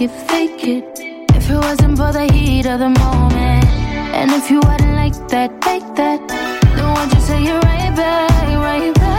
Wanna 0.00 0.26
fake 0.26 0.66
it. 0.66 1.00
If 1.34 1.50
it 1.50 1.56
wasn't 1.56 1.98
for 1.98 2.12
the 2.12 2.30
heat 2.32 2.66
of 2.66 2.78
the 2.78 2.88
moment, 2.88 3.64
and 4.14 4.30
if 4.30 4.50
you 4.50 4.60
hadn't 4.64 4.96
like 4.96 5.14
that, 5.28 5.50
like 5.66 5.94
that, 5.96 6.26
then 6.28 6.94
won't 6.94 7.12
you 7.12 7.20
say 7.20 7.42
it 7.44 7.64
right 7.64 7.94
back, 7.94 8.48
right 8.56 8.94
back? 8.94 9.09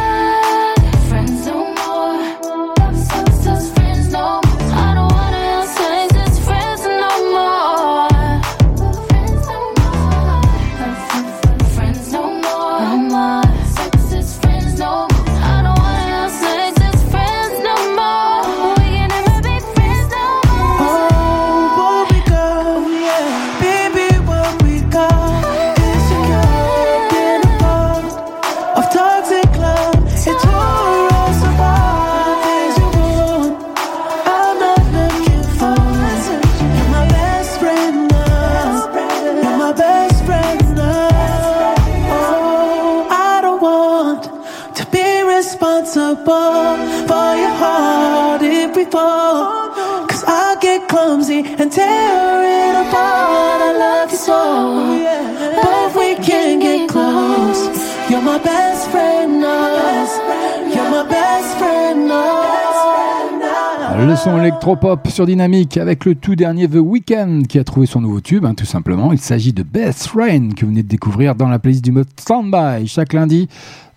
And 51.45 51.71
tear 51.71 52.43
it 52.43 52.75
apart. 52.87 53.61
I 53.61 53.71
love 53.77 54.11
you 54.11 54.17
so, 54.17 54.39
but 54.93 55.30
Le 64.11 64.17
son 64.17 64.37
électropop 64.37 65.07
sur 65.07 65.25
Dynamique 65.25 65.77
avec 65.77 66.03
le 66.03 66.15
tout 66.15 66.35
dernier 66.35 66.67
The 66.67 66.79
Weeknd 66.81 67.43
qui 67.47 67.57
a 67.59 67.63
trouvé 67.63 67.85
son 67.85 68.01
nouveau 68.01 68.19
tube, 68.19 68.43
hein, 68.45 68.55
tout 68.55 68.65
simplement. 68.65 69.13
Il 69.13 69.19
s'agit 69.19 69.53
de 69.53 69.63
Best 69.63 70.07
Rain 70.07 70.49
que 70.49 70.65
vous 70.65 70.71
venez 70.71 70.83
de 70.83 70.87
découvrir 70.89 71.33
dans 71.33 71.47
la 71.47 71.59
playlist 71.59 71.81
du 71.81 71.93
mode 71.93 72.07
Standby 72.19 72.87
chaque 72.87 73.13
lundi. 73.13 73.47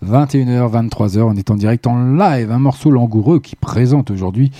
21h, 0.05 0.71
23h, 0.71 1.19
on 1.19 1.35
est 1.35 1.51
en 1.51 1.55
direct 1.55 1.85
en 1.85 2.15
live, 2.15 2.49
un 2.49 2.59
morceau 2.59 2.91
langoureux 2.91 3.41
qui 3.41 3.57
présente 3.57 4.09
aujourd'hui 4.09 4.51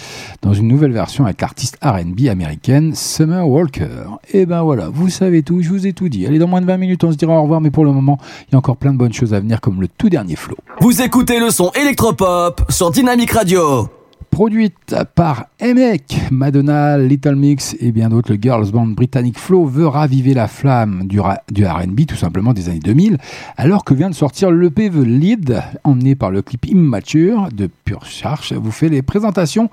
dans 0.42 0.54
une 0.54 0.68
nouvelle 0.68 0.92
version 0.92 1.24
avec 1.24 1.40
l'artiste 1.40 1.78
R&B 1.82 2.28
américaine 2.30 2.94
Summer 2.94 3.48
Walker. 3.48 4.10
Et 4.34 4.46
ben 4.46 4.62
voilà, 4.62 4.90
vous 4.90 5.08
savez 5.08 5.42
tout, 5.42 5.62
je 5.62 5.70
vous 5.70 5.88
ai 5.88 5.94
tout 5.94 6.10
dit. 6.10 6.26
Allez, 6.28 6.38
dans 6.38 6.50
moins 6.50 6.60
de 6.60 6.66
20 6.66 6.76
minutes, 6.76 7.06
on 7.06 7.14
se 7.14 7.18
dira 7.18 7.40
au 7.40 7.44
revoir, 7.44 7.62
mais 7.62 7.72
pour 7.72 7.86
le 7.86 7.94
moment, 7.94 8.18
il 8.50 8.52
y 8.52 8.56
a 8.56 8.58
encore 8.58 8.76
plein 8.76 8.92
de 8.92 8.98
bonnes 8.98 9.14
choses 9.14 9.34
à 9.34 9.40
venir 9.40 9.62
comme 9.62 9.80
le 9.80 9.88
tout 9.88 10.10
dernier 10.10 10.36
flow. 10.36 10.58
Vous 10.82 11.02
écoutez 11.02 11.40
le 11.40 11.50
son 11.50 11.72
électropop 11.82 12.66
sur 12.68 12.92
Dynamic 12.92 13.32
Radio. 13.32 13.88
Produite 14.36 14.94
par 15.16 15.46
Emek, 15.60 16.30
Madonna, 16.30 16.98
Little 16.98 17.38
Mix 17.38 17.74
et 17.80 17.94
bien 17.94 18.10
d'autres, 18.10 18.34
le 18.34 18.38
girls 18.38 18.70
band 18.70 18.88
britannique 18.88 19.40
Flow 19.40 19.66
veut 19.66 19.88
raviver 19.88 20.34
la 20.34 20.50
flamme 20.50 21.08
du, 21.08 21.22
R&B 21.22 22.02
tout 22.06 22.18
simplement 22.18 22.52
des 22.52 22.68
années 22.68 22.80
2000, 22.80 23.18
alors 23.56 23.86
que 23.86 23.94
vient 23.94 24.10
de 24.10 24.14
sortir 24.14 24.52
l'EP 24.52 24.90
The 24.90 25.06
Lead, 25.06 25.64
emmené 25.86 26.16
par 26.16 26.32
le 26.32 26.42
clip 26.42 26.66
Immature 26.66 27.48
de 27.56 27.70
Pure 27.86 28.06
Charge, 28.06 28.52
vous 28.52 28.72
fait 28.72 28.90
les 28.90 29.02
présentations 29.02 29.70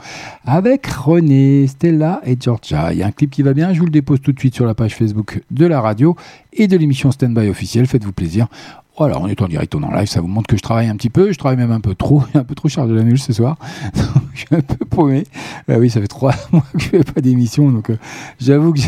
avec 0.46 0.86
René, 0.86 1.66
Stella 1.66 2.20
et 2.24 2.36
Georgia. 2.38 2.92
Il 2.92 2.98
y 2.98 3.02
a 3.02 3.08
un 3.08 3.10
clip 3.10 3.32
qui 3.32 3.42
va 3.42 3.54
bien, 3.54 3.74
je 3.74 3.80
vous 3.80 3.86
le 3.86 3.90
dépose 3.90 4.20
tout 4.20 4.30
de 4.30 4.38
suite 4.38 4.54
sur 4.54 4.64
la 4.64 4.76
page 4.76 4.94
Facebook 4.94 5.42
de 5.50 5.66
la 5.66 5.80
radio 5.80 6.14
et 6.52 6.68
de 6.68 6.76
l'émission 6.76 7.10
Standby 7.10 7.48
officielle, 7.48 7.88
faites-vous 7.88 8.12
plaisir. 8.12 8.46
Voilà, 8.98 9.18
on 9.18 9.26
est 9.26 9.40
en 9.40 9.48
direct, 9.48 9.74
on 9.74 9.82
est 9.82 9.86
en 9.86 9.90
live, 9.90 10.06
ça 10.06 10.20
vous 10.20 10.28
montre 10.28 10.46
que 10.46 10.56
je 10.56 10.62
travaille 10.62 10.86
un 10.88 10.96
petit 10.96 11.08
peu, 11.08 11.32
je 11.32 11.38
travaille 11.38 11.56
même 11.56 11.72
un 11.72 11.80
peu 11.80 11.94
trop, 11.94 12.22
un 12.34 12.44
peu 12.44 12.54
trop 12.54 12.68
chargé 12.68 12.92
de 12.92 12.98
la 12.98 13.02
mule 13.04 13.18
ce 13.18 13.32
soir. 13.32 13.56
Donc, 13.94 14.22
je 14.34 14.38
suis 14.40 14.54
un 14.54 14.60
peu 14.60 14.84
paumé. 14.84 15.24
Bah 15.66 15.76
oui, 15.78 15.88
ça 15.90 16.00
fait 16.00 16.06
trois 16.08 16.34
mois 16.52 16.62
que 16.72 16.78
je 16.78 16.88
fais 16.88 17.02
pas 17.04 17.20
d'émission, 17.20 17.70
donc 17.70 17.90
euh, 17.90 17.96
j'avoue 18.38 18.72
que 18.74 18.80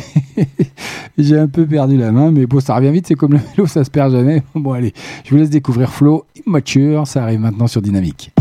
j'ai- 1.19 1.39
un 1.39 1.49
peu 1.49 1.67
perdu 1.67 1.97
la 1.97 2.13
main, 2.13 2.31
mais 2.31 2.47
bon, 2.47 2.61
ça 2.61 2.75
revient 2.77 2.91
vite, 2.93 3.07
c'est 3.07 3.15
comme 3.15 3.33
le 3.33 3.39
vélo, 3.39 3.67
ça 3.67 3.83
se 3.85 3.91
perd 3.91 4.13
jamais. 4.13 4.43
Bon, 4.55 4.73
allez, 4.73 4.93
je 5.25 5.31
vous 5.31 5.37
laisse 5.37 5.51
découvrir 5.51 5.91
Flo, 5.91 6.27
Immature, 6.47 7.07
ça 7.07 7.23
arrive 7.23 7.41
maintenant 7.41 7.67
sur 7.67 7.81
Dynamique. 7.83 8.33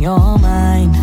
Your 0.00 0.38
mind. 0.38 0.94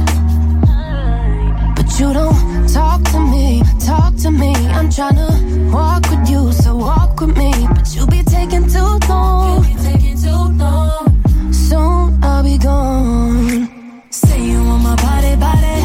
But 1.75 1.99
you 1.99 2.13
don't 2.13 2.67
talk 2.67 3.03
to 3.11 3.19
me, 3.19 3.61
talk 3.85 4.15
to 4.23 4.31
me. 4.31 4.53
I'm 4.77 4.89
tryna 4.89 5.71
walk 5.71 6.09
with 6.09 6.27
you, 6.29 6.51
so 6.51 6.75
walk 6.75 7.21
with 7.21 7.37
me. 7.37 7.51
But 7.75 7.95
you 7.95 8.07
be 8.07 8.23
taking 8.23 8.67
too 8.67 8.97
long. 9.07 9.63
taking 9.83 10.17
too 10.17 10.43
long. 10.63 11.53
Soon 11.53 12.23
I'll 12.23 12.43
be 12.43 12.57
gone. 12.57 13.69
Say 14.09 14.41
you 14.49 14.63
want 14.63 14.83
my 14.83 14.95
body, 14.95 15.35
body, 15.35 15.77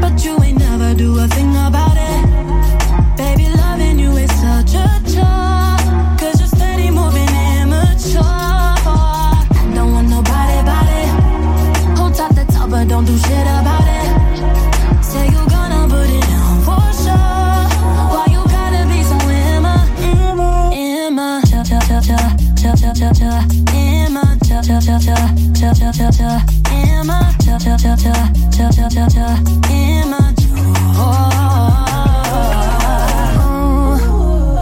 but 0.00 0.24
you 0.24 0.42
ain't 0.42 0.58
never 0.58 0.94
do 0.94 1.18
a 1.18 1.28
thing 1.28 1.50
about 1.50 1.88
it. 1.88 1.91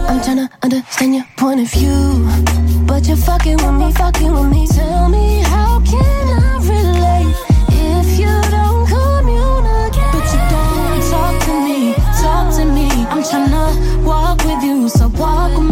I'm 0.08 0.18
tryna 0.20 0.50
understand 0.62 1.14
your 1.14 1.24
point 1.36 1.60
of 1.60 1.70
view, 1.70 2.26
but 2.86 3.06
you're 3.06 3.16
fucking 3.16 3.56
with 3.56 3.74
me, 3.74 3.92
fucking 3.92 4.32
with 4.32 4.50
me. 4.50 4.66
Tell 4.66 5.08
me 5.08 5.40
how 5.42 5.80
can 5.80 6.26
I 6.28 6.58
relate 6.58 7.34
if 7.70 8.18
you 8.18 8.34
don't 8.50 8.86
communicate? 8.88 10.10
But 10.12 10.26
you 10.32 10.40
don't 10.50 11.00
talk 11.10 11.34
to 11.46 11.52
me, 11.64 11.94
talk 12.20 12.46
to 12.56 12.64
me. 12.64 12.88
I'm 13.10 14.04
walk 14.04 14.38
with 14.44 14.62
you, 14.64 14.88
so 14.88 15.08
walk 15.08 15.56
with 15.56 15.68
me, 15.68 15.69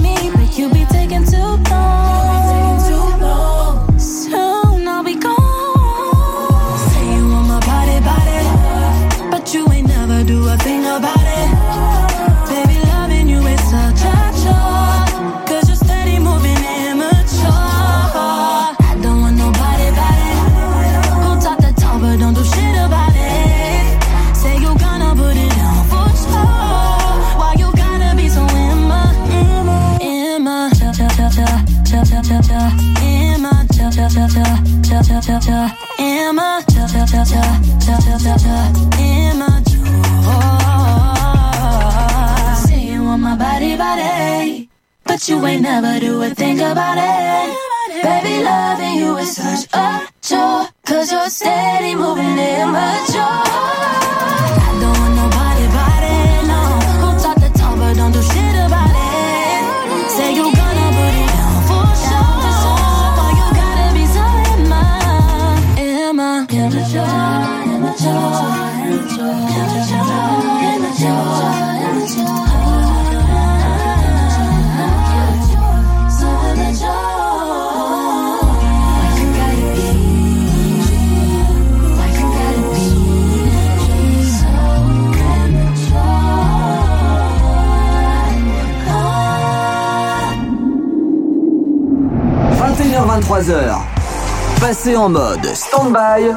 mode 95.09 95.55
stand-by 95.55 96.35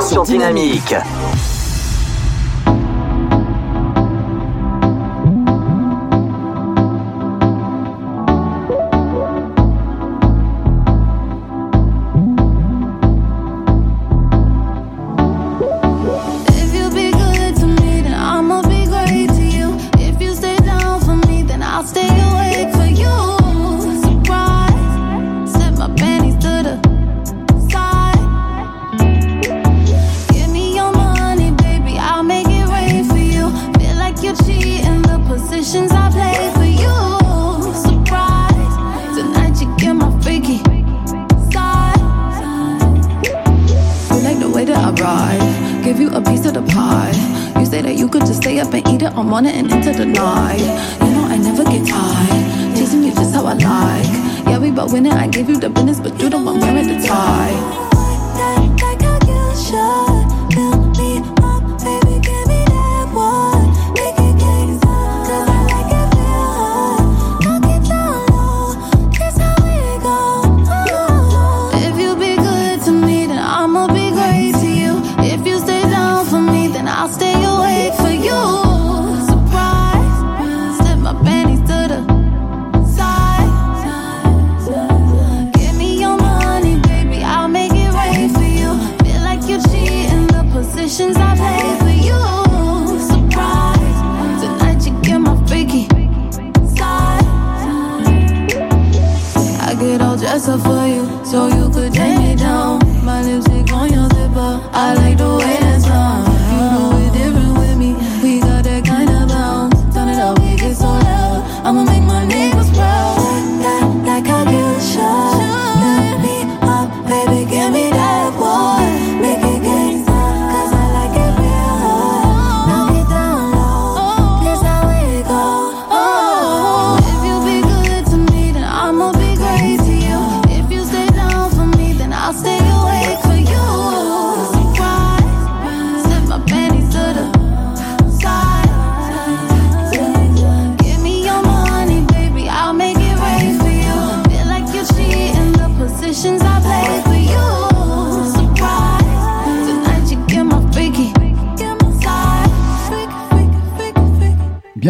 sur 0.00 0.24
Dynamique. 0.24 0.94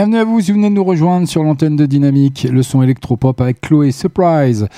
Bienvenue 0.05 0.20
à 0.20 0.24
vous 0.26 0.40
si 0.43 0.52
vous 0.52 0.59
venez 0.59 0.68
nous 0.68 0.85
rejoindre 0.85 1.26
sur 1.26 1.43
l'antenne 1.43 1.76
de 1.76 1.86
Dynamique, 1.86 2.47
le 2.52 2.62
son 2.62 2.82
électropop 2.82 3.40
avec 3.40 3.62
Chloé 3.62 3.90
Surprise. 3.90 4.68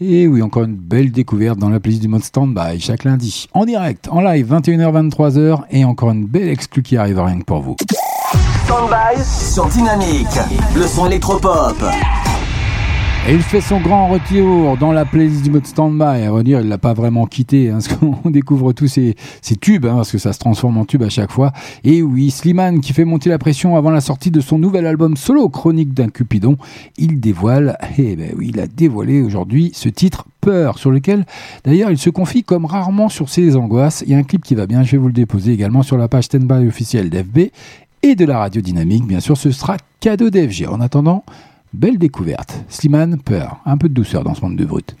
Et 0.00 0.26
oui, 0.26 0.40
encore 0.40 0.62
une 0.62 0.76
belle 0.76 1.12
découverte 1.12 1.58
dans 1.58 1.68
la 1.68 1.78
playlist 1.78 2.00
du 2.00 2.08
mode 2.08 2.24
standby 2.24 2.80
chaque 2.80 3.04
lundi, 3.04 3.48
en 3.52 3.66
direct, 3.66 4.08
en 4.10 4.22
live, 4.22 4.50
21h-23h, 4.50 5.64
et 5.72 5.84
encore 5.84 6.12
une 6.12 6.24
belle 6.24 6.48
exclue 6.48 6.82
qui 6.82 6.96
arrive 6.96 7.20
rien 7.20 7.40
que 7.40 7.44
pour 7.44 7.60
vous. 7.60 7.76
Stand-by 8.64 9.22
sur 9.22 9.66
Dynamique, 9.66 10.38
le 10.74 10.86
son 10.86 11.04
électropop. 11.04 11.76
Et 13.28 13.34
il 13.34 13.42
fait 13.42 13.60
son 13.60 13.80
grand 13.80 14.08
retour 14.08 14.76
dans 14.76 14.90
la 14.90 15.04
playlist 15.04 15.44
du 15.44 15.50
mode 15.50 15.64
standby. 15.64 16.24
À 16.24 16.42
dire, 16.42 16.60
il 16.60 16.68
l'a 16.68 16.76
pas 16.76 16.92
vraiment 16.92 17.24
quitté, 17.26 17.70
hein, 17.70 17.74
parce 17.74 17.86
qu'on 17.86 18.30
découvre 18.30 18.72
tous 18.72 18.88
ces, 18.88 19.14
ces 19.40 19.54
tubes, 19.54 19.86
hein, 19.86 19.94
parce 19.94 20.10
que 20.10 20.18
ça 20.18 20.32
se 20.32 20.40
transforme 20.40 20.76
en 20.76 20.84
tube 20.84 21.04
à 21.04 21.08
chaque 21.08 21.30
fois. 21.30 21.52
Et 21.84 22.02
oui, 22.02 22.32
Slimane 22.32 22.80
qui 22.80 22.92
fait 22.92 23.04
monter 23.04 23.30
la 23.30 23.38
pression 23.38 23.76
avant 23.76 23.90
la 23.90 24.00
sortie 24.00 24.32
de 24.32 24.40
son 24.40 24.58
nouvel 24.58 24.86
album 24.86 25.16
solo, 25.16 25.48
Chronique 25.48 25.94
d'un 25.94 26.08
Cupidon, 26.08 26.56
il 26.96 27.20
dévoile, 27.20 27.78
eh 27.96 28.16
ben 28.16 28.32
oui, 28.36 28.50
il 28.52 28.58
a 28.58 28.66
dévoilé 28.66 29.22
aujourd'hui 29.22 29.70
ce 29.72 29.88
titre 29.88 30.26
Peur, 30.40 30.76
sur 30.78 30.90
lequel 30.90 31.24
d'ailleurs 31.64 31.92
il 31.92 31.98
se 31.98 32.10
confie 32.10 32.42
comme 32.42 32.64
rarement 32.64 33.08
sur 33.08 33.28
ses 33.28 33.54
angoisses. 33.54 34.02
Il 34.04 34.10
y 34.10 34.16
a 34.16 34.18
un 34.18 34.24
clip 34.24 34.42
qui 34.42 34.56
va 34.56 34.66
bien, 34.66 34.82
je 34.82 34.90
vais 34.90 34.98
vous 34.98 35.06
le 35.06 35.12
déposer 35.12 35.52
également 35.52 35.84
sur 35.84 35.96
la 35.96 36.08
page 36.08 36.24
standby 36.24 36.66
officielle 36.66 37.08
d'FB 37.08 37.52
et 38.02 38.16
de 38.16 38.24
la 38.24 38.38
radio 38.38 38.60
dynamique. 38.60 39.06
Bien 39.06 39.20
sûr, 39.20 39.36
ce 39.36 39.52
sera 39.52 39.76
cadeau 40.00 40.28
d'FG. 40.28 40.66
En 40.68 40.80
attendant, 40.80 41.24
Belle 41.72 41.96
découverte. 41.96 42.64
Slimane, 42.68 43.18
peur. 43.18 43.60
Un 43.64 43.78
peu 43.78 43.88
de 43.88 43.94
douceur 43.94 44.24
dans 44.24 44.34
ce 44.34 44.42
monde 44.42 44.56
de 44.56 44.64
brut. 44.66 44.94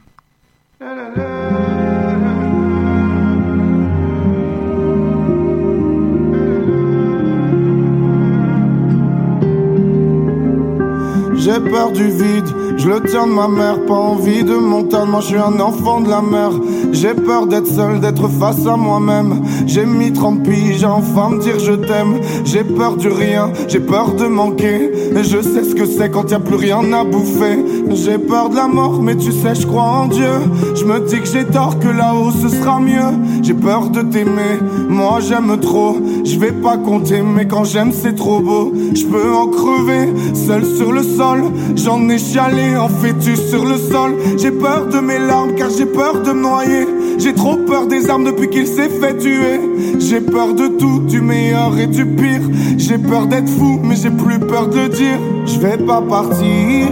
J'ai 11.36 11.60
peur 11.70 11.92
du 11.92 12.08
vide, 12.08 12.46
je 12.76 12.88
le 12.88 13.00
tiens 13.02 13.26
de 13.26 13.32
ma 13.32 13.48
mère, 13.48 13.84
pas 13.86 13.94
envie 13.94 14.44
de 14.44 14.54
montagne, 14.54 15.08
moi 15.08 15.20
je 15.20 15.26
suis 15.26 15.36
un 15.36 15.60
enfant 15.60 16.00
de 16.00 16.08
la 16.08 16.22
mer. 16.22 16.50
J'ai 16.92 17.14
peur 17.14 17.46
d'être 17.46 17.66
seul, 17.66 18.00
d'être 18.00 18.28
face 18.28 18.66
à 18.66 18.76
moi-même. 18.76 19.42
J'ai 19.66 19.86
mis 19.86 20.12
30 20.12 20.42
piges 20.42 20.84
à 20.84 20.92
enfin 20.92 21.30
me 21.30 21.40
dire 21.40 21.58
je 21.58 21.72
t'aime. 21.72 22.20
J'ai 22.44 22.64
peur 22.64 22.96
du 22.96 23.08
rien, 23.08 23.50
j'ai 23.68 23.80
peur 23.80 24.14
de 24.14 24.26
manquer. 24.26 24.90
Et 25.16 25.24
je 25.24 25.40
sais 25.42 25.64
ce 25.64 25.74
que 25.74 25.86
c'est 25.86 26.10
quand 26.10 26.30
y 26.30 26.34
a 26.34 26.40
plus 26.40 26.56
rien 26.56 26.92
à 26.92 27.04
bouffer. 27.04 27.64
J'ai 27.90 28.18
peur 28.18 28.48
de 28.48 28.56
la 28.56 28.68
mort, 28.68 29.00
mais 29.02 29.16
tu 29.16 29.32
sais, 29.32 29.54
je 29.54 29.66
crois 29.66 29.82
en 29.82 30.06
Dieu. 30.06 30.34
Je 30.74 30.84
me 30.84 31.00
dis 31.00 31.20
que 31.20 31.26
j'ai 31.26 31.44
tort, 31.44 31.78
que 31.78 31.88
là-haut 31.88 32.30
ce 32.30 32.48
sera 32.48 32.80
mieux. 32.80 33.12
J'ai 33.42 33.54
peur 33.54 33.90
de 33.90 34.02
t'aimer, 34.02 34.58
moi 34.88 35.18
j'aime 35.20 35.58
trop. 35.60 35.96
Je 36.24 36.38
vais 36.38 36.52
pas 36.52 36.76
compter, 36.76 37.22
mais 37.22 37.46
quand 37.46 37.64
j'aime 37.64 37.92
c'est 37.92 38.14
trop 38.14 38.40
beau. 38.40 38.72
Je 38.94 39.04
peux 39.04 39.32
en 39.32 39.48
crever, 39.48 40.12
seul 40.34 40.64
sur 40.64 40.92
le 40.92 41.02
sol. 41.02 41.44
J'en 41.76 42.08
ai 42.08 42.18
chialé 42.18 42.61
en 42.76 42.88
fœtus 42.88 43.40
sur 43.48 43.64
le 43.64 43.76
sol? 43.76 44.16
J'ai 44.38 44.50
peur 44.50 44.86
de 44.86 44.98
mes 45.00 45.18
larmes 45.18 45.54
car 45.54 45.70
j'ai 45.70 45.86
peur 45.86 46.22
de 46.22 46.32
me 46.32 46.42
noyer. 46.42 46.86
J'ai 47.18 47.34
trop 47.34 47.56
peur 47.56 47.86
des 47.86 48.08
armes 48.10 48.24
depuis 48.24 48.48
qu'il 48.48 48.66
s'est 48.66 48.88
fait 48.88 49.16
tuer. 49.16 49.60
J'ai 49.98 50.20
peur 50.20 50.54
de 50.54 50.66
tout, 50.66 51.00
du 51.00 51.20
meilleur 51.20 51.78
et 51.78 51.86
du 51.86 52.04
pire. 52.04 52.42
J'ai 52.78 52.98
peur 52.98 53.26
d'être 53.26 53.48
fou, 53.48 53.80
mais 53.82 53.96
j'ai 53.96 54.10
plus 54.10 54.38
peur 54.38 54.68
de 54.68 54.88
dire. 54.88 55.18
Je 55.46 55.58
vais 55.58 55.78
pas 55.78 56.02
partir. 56.02 56.88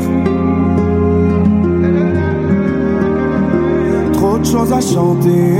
Trop 4.12 4.38
de 4.38 4.44
choses 4.44 4.72
à 4.72 4.80
chanter. 4.80 5.54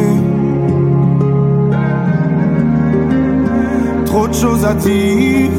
Trop 4.05 4.29
de 4.29 4.35
choses 4.35 4.65
à 4.65 4.75
dire. 4.75 5.51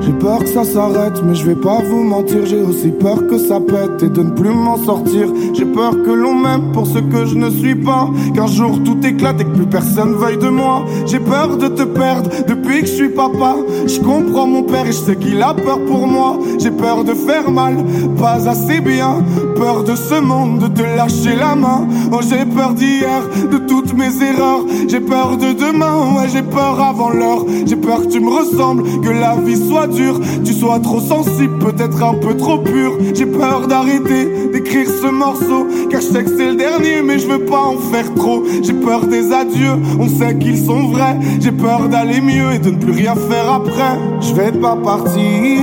J'ai 0.00 0.12
peur 0.12 0.38
que 0.38 0.48
ça 0.48 0.64
s'arrête, 0.64 1.22
mais 1.24 1.34
je 1.34 1.44
vais 1.44 1.54
pas 1.54 1.82
vous 1.82 2.02
mentir. 2.02 2.46
J'ai 2.46 2.62
aussi 2.62 2.90
peur 2.90 3.26
que 3.26 3.38
ça 3.38 3.60
pète 3.60 4.02
et 4.02 4.08
de 4.08 4.22
ne 4.22 4.30
plus 4.30 4.50
m'en 4.50 4.76
sortir. 4.78 5.28
J'ai 5.52 5.66
peur 5.66 6.02
que 6.02 6.10
l'on 6.10 6.34
m'aime 6.34 6.72
pour 6.72 6.86
ce 6.86 6.98
que 6.98 7.26
je 7.26 7.34
ne 7.34 7.50
suis 7.50 7.74
pas. 7.74 8.08
Qu'un 8.34 8.46
jour 8.46 8.82
tout 8.84 8.98
éclate 9.04 9.40
et 9.40 9.44
que 9.44 9.50
plus 9.50 9.66
personne 9.66 10.14
veuille 10.14 10.38
de 10.38 10.48
moi. 10.48 10.84
J'ai 11.06 11.20
peur 11.20 11.56
de 11.56 11.68
te 11.68 11.82
perdre 11.82 12.30
depuis 12.66 12.80
que 12.80 12.86
je 12.86 12.92
suis 12.92 13.08
papa. 13.08 13.56
Je 13.86 14.00
comprends 14.00 14.46
mon 14.46 14.62
père 14.62 14.86
et 14.86 14.92
je 14.92 14.98
sais 14.98 15.16
qu'il 15.16 15.40
a 15.42 15.54
peur 15.54 15.78
pour 15.84 16.06
moi. 16.06 16.38
J'ai 16.58 16.70
peur 16.70 17.04
de 17.04 17.14
faire 17.14 17.50
mal, 17.50 17.76
pas 18.18 18.48
assez 18.48 18.80
bien. 18.80 19.24
Peur 19.56 19.84
de 19.84 19.94
ce 19.94 20.20
monde, 20.20 20.58
de 20.58 20.66
te 20.68 20.82
lâcher 20.82 21.36
la 21.38 21.54
main. 21.54 21.86
Oh, 22.12 22.20
j'ai 22.28 22.44
peur 22.44 22.72
d'hier, 22.72 23.22
de 23.50 23.58
toutes 23.58 23.94
mes 23.94 24.22
erreurs. 24.22 24.64
J'ai 24.88 25.00
peur 25.00 25.36
de 25.36 25.52
demain, 25.52 26.16
ouais, 26.16 26.28
j'ai 26.32 26.42
peur 26.42 26.80
avant 26.80 27.10
l'heure. 27.10 27.44
J'ai 27.66 27.76
peur 27.76 28.02
que 28.02 28.08
tu 28.08 28.20
me 28.20 28.30
ressembles, 28.30 28.82
que 29.00 29.10
la 29.10 29.36
vie 29.36 29.68
soit 29.68 29.86
dure. 29.86 30.20
Tu 30.44 30.52
sois 30.52 30.80
trop 30.80 31.00
sensible, 31.00 31.58
peut-être 31.58 32.02
un 32.02 32.14
peu 32.14 32.36
trop 32.36 32.58
pur. 32.58 32.98
J'ai 33.14 33.26
peur 33.26 33.68
d'arrêter 33.68 34.50
d'écrire 34.52 34.88
ce 34.88 35.06
morceau. 35.06 35.66
Car 35.90 36.00
je 36.00 36.06
sais 36.06 36.24
que 36.24 36.30
c'est 36.36 36.50
le 36.50 36.56
dernier, 36.56 37.02
mais 37.02 37.18
je 37.18 37.26
veux 37.28 37.44
pas 37.44 37.62
en 37.62 37.78
faire 37.78 38.12
trop. 38.14 38.42
J'ai 38.62 38.74
peur 38.74 39.06
des 39.06 39.32
adieux, 39.32 39.76
on 39.98 40.08
sait 40.08 40.36
qu'ils 40.36 40.58
sont 40.64 40.88
vrais. 40.88 41.16
J'ai 41.40 41.52
peur 41.52 41.88
d'aller 41.88 42.20
mieux 42.20 42.55
de 42.58 42.70
ne 42.70 42.76
plus 42.76 42.92
rien 42.92 43.14
faire 43.14 43.52
après. 43.52 43.98
Je 44.20 44.34
vais 44.34 44.52
pas 44.52 44.76
partir. 44.76 45.62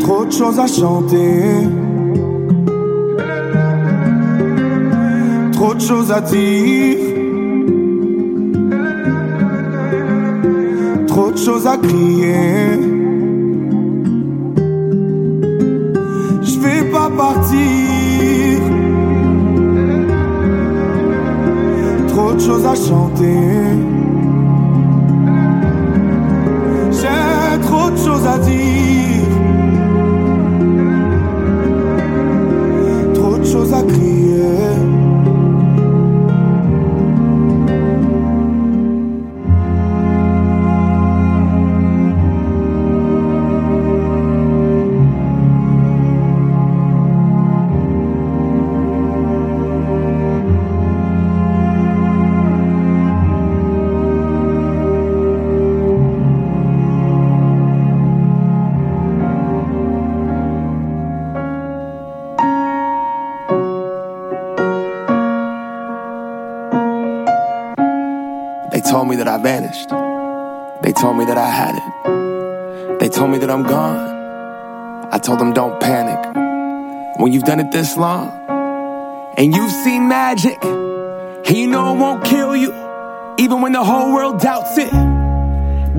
Trop 0.00 0.24
de 0.24 0.32
choses 0.32 0.58
à 0.58 0.66
chanter. 0.66 1.42
Trop 5.52 5.74
de 5.74 5.80
choses 5.80 6.12
à 6.12 6.20
dire. 6.20 6.98
Trop 11.06 11.30
de 11.30 11.38
choses 11.38 11.66
à 11.66 11.76
crier. 11.76 12.80
Je 16.42 16.58
vais 16.60 16.90
pas 16.90 17.10
partir. 17.16 17.85
De 22.36 22.40
choses 22.40 22.66
à 22.66 22.74
chanter. 22.74 23.85
You've 77.36 77.44
done 77.44 77.60
it 77.60 77.70
this 77.70 77.98
long, 77.98 78.30
and 79.36 79.54
you've 79.54 79.70
seen 79.70 80.08
magic, 80.08 80.56
and 80.64 81.54
you 81.54 81.66
know 81.66 81.94
it 81.94 81.98
won't 81.98 82.24
kill 82.24 82.56
you, 82.56 82.72
even 83.38 83.60
when 83.60 83.72
the 83.72 83.84
whole 83.84 84.14
world 84.14 84.40
doubts 84.40 84.78
it. 84.78 84.90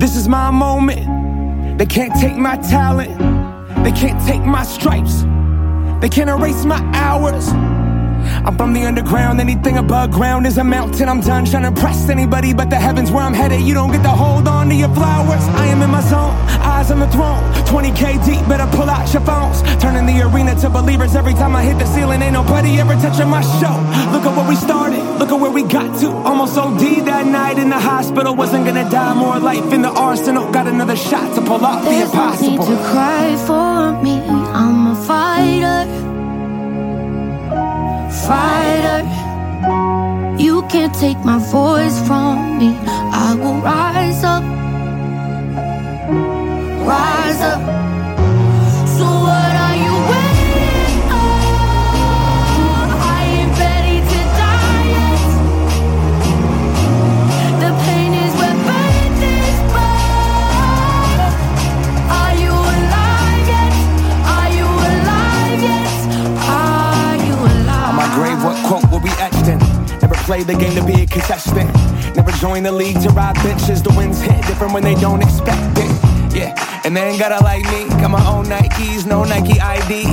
This 0.00 0.16
is 0.16 0.26
my 0.26 0.50
moment. 0.50 1.78
They 1.78 1.86
can't 1.86 2.12
take 2.20 2.36
my 2.36 2.56
talent. 2.56 3.16
They 3.84 3.92
can't 3.92 4.20
take 4.26 4.42
my 4.42 4.64
stripes. 4.64 5.22
They 6.00 6.08
can't 6.08 6.28
erase 6.28 6.64
my 6.64 6.80
hours. 6.92 7.46
I'm 8.48 8.56
from 8.56 8.72
the 8.72 8.86
underground, 8.86 9.42
anything 9.42 9.76
above 9.76 10.10
ground 10.10 10.46
is 10.46 10.56
a 10.56 10.64
mountain. 10.64 11.06
I'm 11.06 11.20
done 11.20 11.44
trying 11.44 11.64
to 11.64 11.68
impress 11.68 12.08
anybody 12.08 12.54
but 12.54 12.70
the 12.70 12.76
heavens 12.76 13.10
where 13.10 13.22
I'm 13.22 13.34
headed. 13.34 13.60
You 13.60 13.74
don't 13.74 13.92
get 13.92 14.02
to 14.04 14.08
hold 14.08 14.48
on 14.48 14.70
to 14.70 14.74
your 14.74 14.88
flowers. 14.94 15.44
I 15.48 15.66
am 15.66 15.82
in 15.82 15.90
my 15.90 16.00
zone, 16.00 16.32
eyes 16.64 16.90
on 16.90 16.98
the 16.98 17.08
throne. 17.08 17.44
20k 17.68 18.24
deep, 18.24 18.48
better 18.48 18.66
pull 18.74 18.88
out 18.88 19.12
your 19.12 19.20
phones. 19.20 19.60
Turning 19.82 20.06
the 20.06 20.22
arena 20.26 20.54
to 20.62 20.70
believers 20.70 21.14
every 21.14 21.34
time 21.34 21.54
I 21.54 21.62
hit 21.62 21.78
the 21.78 21.84
ceiling. 21.84 22.22
Ain't 22.22 22.32
nobody 22.32 22.80
ever 22.80 22.94
touching 22.94 23.28
my 23.28 23.42
show. 23.60 23.76
Look 24.16 24.24
at 24.24 24.34
where 24.34 24.48
we 24.48 24.56
started, 24.56 25.04
look 25.18 25.28
at 25.28 25.38
where 25.38 25.50
we 25.50 25.64
got 25.64 26.00
to. 26.00 26.08
Almost 26.08 26.56
OD 26.56 27.04
that 27.04 27.26
night 27.26 27.58
in 27.58 27.68
the 27.68 27.78
hospital. 27.78 28.34
Wasn't 28.34 28.64
gonna 28.64 28.88
die, 28.88 29.12
more 29.12 29.38
life 29.38 29.74
in 29.74 29.82
the 29.82 29.90
arsenal. 29.90 30.50
Got 30.50 30.68
another 30.68 30.96
shot 30.96 31.34
to 31.34 31.42
pull 31.42 31.62
off 31.66 31.84
the 31.84 31.90
There's 31.90 32.14
no 32.14 32.30
need 32.30 32.54
impossible. 32.54 32.64
to 32.64 32.76
cry 32.92 33.36
for 33.46 34.02
me. 34.02 34.22
I'm 34.56 34.86
a 34.86 34.96
fighter. 35.04 36.07
Fighter. 38.28 39.04
You 40.38 40.60
can't 40.68 40.94
take 40.94 41.16
my 41.24 41.38
voice 41.38 41.98
from 42.06 42.58
me. 42.58 42.76
I 43.26 43.34
will 43.34 43.58
rise 43.62 44.22
up. 44.22 44.44
Rise 46.86 47.40
up. 47.40 47.87
Played 70.28 70.46
the 70.46 70.56
game 70.56 70.74
to 70.74 70.84
be 70.84 70.92
a 70.92 71.06
contestant. 71.06 71.74
Never 72.14 72.30
join 72.32 72.62
the 72.62 72.70
league 72.70 73.00
to 73.00 73.08
ride 73.08 73.34
benches. 73.36 73.82
The 73.82 73.88
winds 73.96 74.20
hit 74.20 74.36
different 74.46 74.74
when 74.74 74.84
they 74.84 74.94
don't 74.94 75.22
expect 75.22 75.78
it. 75.78 75.90
Yeah, 76.36 76.52
and 76.84 76.94
they 76.94 77.00
ain't 77.00 77.18
gotta 77.18 77.42
like 77.42 77.64
me. 77.72 77.88
Got 77.98 78.10
my 78.10 78.26
own 78.28 78.44
Nikes, 78.44 79.06
no 79.06 79.24
Nike 79.24 79.58
ID. 79.58 80.04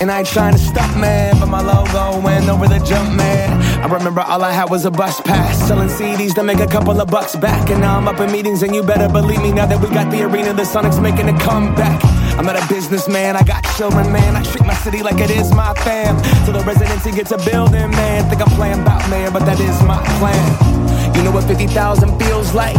And 0.00 0.10
I 0.10 0.18
ain't 0.18 0.26
trying 0.26 0.54
to 0.54 0.58
stop, 0.58 0.98
man, 0.98 1.38
but 1.38 1.46
my 1.46 1.60
logo 1.60 2.20
went 2.22 2.48
over 2.48 2.66
the 2.66 2.80
jump, 2.80 3.14
man. 3.14 3.62
I 3.84 3.86
remember 3.86 4.20
all 4.20 4.42
I 4.42 4.50
had 4.50 4.68
was 4.68 4.84
a 4.84 4.90
bus 4.90 5.20
pass, 5.20 5.68
selling 5.68 5.88
CDs 5.88 6.34
to 6.34 6.42
make 6.42 6.58
a 6.58 6.66
couple 6.66 7.00
of 7.00 7.08
bucks 7.08 7.36
back. 7.36 7.70
And 7.70 7.82
now 7.82 7.96
I'm 7.96 8.08
up 8.08 8.18
in 8.18 8.32
meetings, 8.32 8.64
and 8.64 8.74
you 8.74 8.82
better 8.82 9.08
believe 9.08 9.40
me 9.40 9.52
now 9.52 9.66
that 9.66 9.80
we 9.80 9.94
got 9.94 10.10
the 10.10 10.24
arena, 10.24 10.52
the 10.52 10.64
Sonics 10.64 11.00
making 11.00 11.28
a 11.28 11.38
comeback. 11.38 12.02
I'm 12.38 12.44
not 12.46 12.56
a 12.56 12.66
businessman, 12.68 13.36
I 13.36 13.42
got 13.44 13.64
children, 13.76 14.12
man. 14.12 14.36
I 14.36 14.42
treat 14.42 14.66
my 14.66 14.74
city 14.74 15.02
like 15.02 15.18
it 15.20 15.30
is 15.30 15.52
my 15.52 15.72
fam. 15.84 16.20
Till 16.44 16.54
the 16.54 16.64
residency 16.64 17.12
gets 17.12 17.30
a 17.30 17.38
building, 17.38 17.90
man. 17.90 18.28
Think 18.28 18.42
I'm 18.42 18.50
playing 18.56 18.80
about 18.80 19.08
mayor, 19.08 19.30
but 19.30 19.44
that 19.46 19.60
is 19.60 19.80
my 19.82 20.02
plan. 20.18 21.14
You 21.14 21.22
know 21.22 21.30
what 21.30 21.44
50,000 21.44 22.18
feels 22.20 22.52
like? 22.52 22.76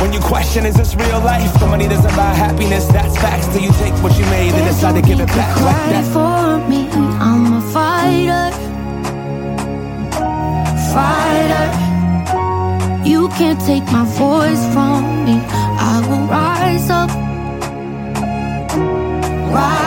When 0.00 0.12
you 0.12 0.20
question, 0.20 0.66
is 0.66 0.74
this 0.76 0.94
real 0.94 1.20
life? 1.20 1.52
The 1.58 1.66
money 1.66 1.88
doesn't 1.88 2.14
buy 2.14 2.32
happiness, 2.34 2.86
that's 2.86 3.16
facts. 3.16 3.48
Till 3.48 3.62
you 3.62 3.72
take 3.72 3.94
what 4.02 4.16
you 4.18 4.24
made 4.26 4.52
and 4.52 4.66
decide 4.66 4.94
to 4.94 5.02
give 5.02 5.20
it 5.20 5.28
back 5.28 5.56
like 5.60 5.90
that. 5.92 6.04
for 6.12 6.68
me. 6.68 6.88
I'm 7.20 7.52
a 7.54 7.60
fighter. 7.72 8.50
Fighter. 10.92 11.68
You 13.08 13.28
can't 13.30 13.60
take 13.62 13.84
my 13.90 14.04
voice 14.04 14.62
from 14.74 15.24
me. 15.24 15.40
I 15.48 16.04
will 16.06 16.26
rise 16.26 16.90
up. 16.90 17.29
One 19.50 19.70
hair 19.70 19.82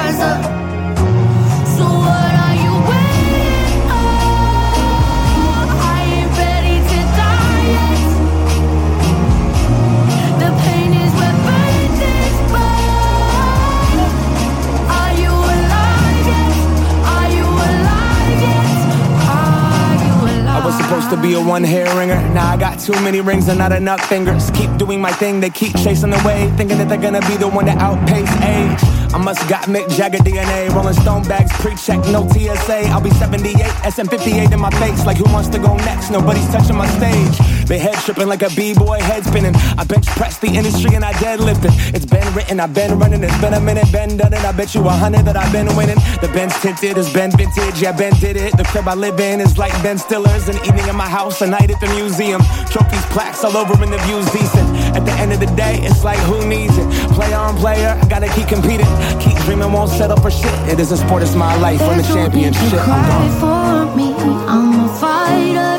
ringer. 20.25 20.39
Now 20.43 20.61
I 20.61 20.65
was 20.65 20.75
supposed 20.75 21.09
to 21.09 21.21
be 21.21 21.33
a 21.33 21.41
one-hanger, 21.41 22.33
now 22.33 22.51
I 22.51 22.57
got 22.57 22.79
too 22.79 22.93
many 23.03 23.21
rings 23.21 23.47
and 23.47 23.59
not 23.59 23.71
enough 23.71 24.01
fingers. 24.07 24.49
Keep 24.51 24.77
doing 24.77 25.01
my 25.01 25.11
thing, 25.11 25.39
they 25.39 25.49
keep 25.49 25.75
chasing 25.77 26.11
wave, 26.25 26.55
thinking 26.55 26.77
that 26.79 26.89
they're 26.89 26.97
gonna 26.97 27.21
be 27.21 27.37
the 27.37 27.47
one 27.47 27.65
to 27.65 27.73
outpace 27.73 28.31
age. 28.41 28.92
I 29.13 29.19
must 29.19 29.47
got 29.47 29.65
Mick 29.65 29.87
Jagger 29.95 30.17
DNA, 30.17 30.73
Rolling 30.73 30.95
Stone 30.95 31.23
bags, 31.23 31.51
pre-check, 31.61 31.99
no 32.07 32.27
TSA. 32.29 32.89
I'll 32.89 32.99
be 32.99 33.11
78, 33.11 33.55
SM58 33.85 34.51
in 34.51 34.59
my 34.59 34.71
face, 34.81 35.05
like 35.05 35.17
who 35.17 35.31
wants 35.31 35.49
to 35.49 35.59
go 35.59 35.75
next? 35.77 36.09
Nobody's 36.09 36.47
touching 36.49 36.75
my 36.75 36.87
stage. 36.97 37.37
They 37.67 37.77
head 37.77 37.93
tripping 37.93 38.27
like 38.27 38.41
a 38.41 38.49
b-boy 38.49 38.99
head 39.01 39.23
spinning. 39.23 39.55
I 39.77 39.83
bench 39.83 40.07
press 40.07 40.39
the 40.39 40.47
industry 40.47 40.95
and 40.95 41.05
I 41.05 41.13
deadlift 41.13 41.63
it. 41.63 41.93
It's 41.93 42.05
been 42.05 42.25
written, 42.33 42.59
I've 42.59 42.73
been 42.73 42.97
running. 42.97 43.23
It's 43.23 43.39
been 43.39 43.53
a 43.53 43.59
minute, 43.59 43.91
been 43.91 44.17
done 44.17 44.33
it. 44.33 44.43
I 44.43 44.51
bet 44.51 44.73
you 44.73 44.81
a 44.81 44.89
hundred 44.89 45.25
that 45.25 45.37
I've 45.37 45.51
been 45.53 45.69
winning. 45.75 45.97
The 46.21 46.29
Ben's 46.33 46.59
tinted, 46.59 46.97
it's 46.97 47.13
been 47.13 47.29
vintage. 47.29 47.81
Yeah, 47.81 47.91
Ben 47.91 48.13
did 48.19 48.35
it. 48.35 48.57
The 48.57 48.63
crib 48.63 48.87
I 48.87 48.95
live 48.95 49.19
in 49.19 49.41
is 49.41 49.59
like 49.59 49.71
Ben 49.83 49.99
Stiller's. 49.99 50.49
An 50.49 50.57
evening 50.65 50.87
in 50.87 50.95
my 50.95 51.07
house, 51.07 51.41
a 51.41 51.47
night 51.47 51.69
at 51.69 51.79
the 51.79 51.87
museum. 51.93 52.41
Trophies, 52.71 53.05
plaques 53.13 53.43
all 53.43 53.55
over, 53.55 53.73
and 53.83 53.93
the 53.93 53.99
view's 53.99 54.29
decent. 54.31 54.72
At 54.97 55.05
the 55.05 55.13
end 55.13 55.33
of 55.33 55.39
the 55.39 55.51
day, 55.55 55.79
it's 55.81 56.03
like 56.03 56.19
who 56.29 56.45
needs 56.47 56.77
it? 56.77 56.87
Player 57.17 57.35
on 57.35 57.57
player, 57.57 57.97
I 58.01 58.07
gotta 58.07 58.27
keep 58.29 58.47
competing. 58.47 58.85
Keep 59.19 59.37
dreaming, 59.45 59.71
won't 59.71 59.89
settle 59.89 60.17
for 60.17 60.29
shit. 60.29 60.53
It 60.69 60.79
isn't 60.79 60.97
sport, 60.97 61.23
it's 61.23 61.35
my 61.35 61.55
life. 61.57 61.79
Win 61.81 61.97
the 61.97 62.03
There's 62.03 62.15
no 62.15 62.27
need 62.27 62.53
to 62.53 62.59
championship. 62.59 62.79
I'm 62.79 63.05
cry 63.09 63.27
for 63.41 63.95
me. 63.97 64.09
I'm 64.53 64.85
a 64.85 64.89
fighter. 65.01 65.73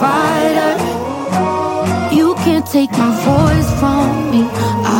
Fighter. 0.00 0.72
You 2.14 2.34
can't 2.44 2.66
take 2.66 2.90
my 2.92 3.12
voice 3.28 3.70
from 3.80 4.30
me. 4.32 4.42
I 4.84 4.91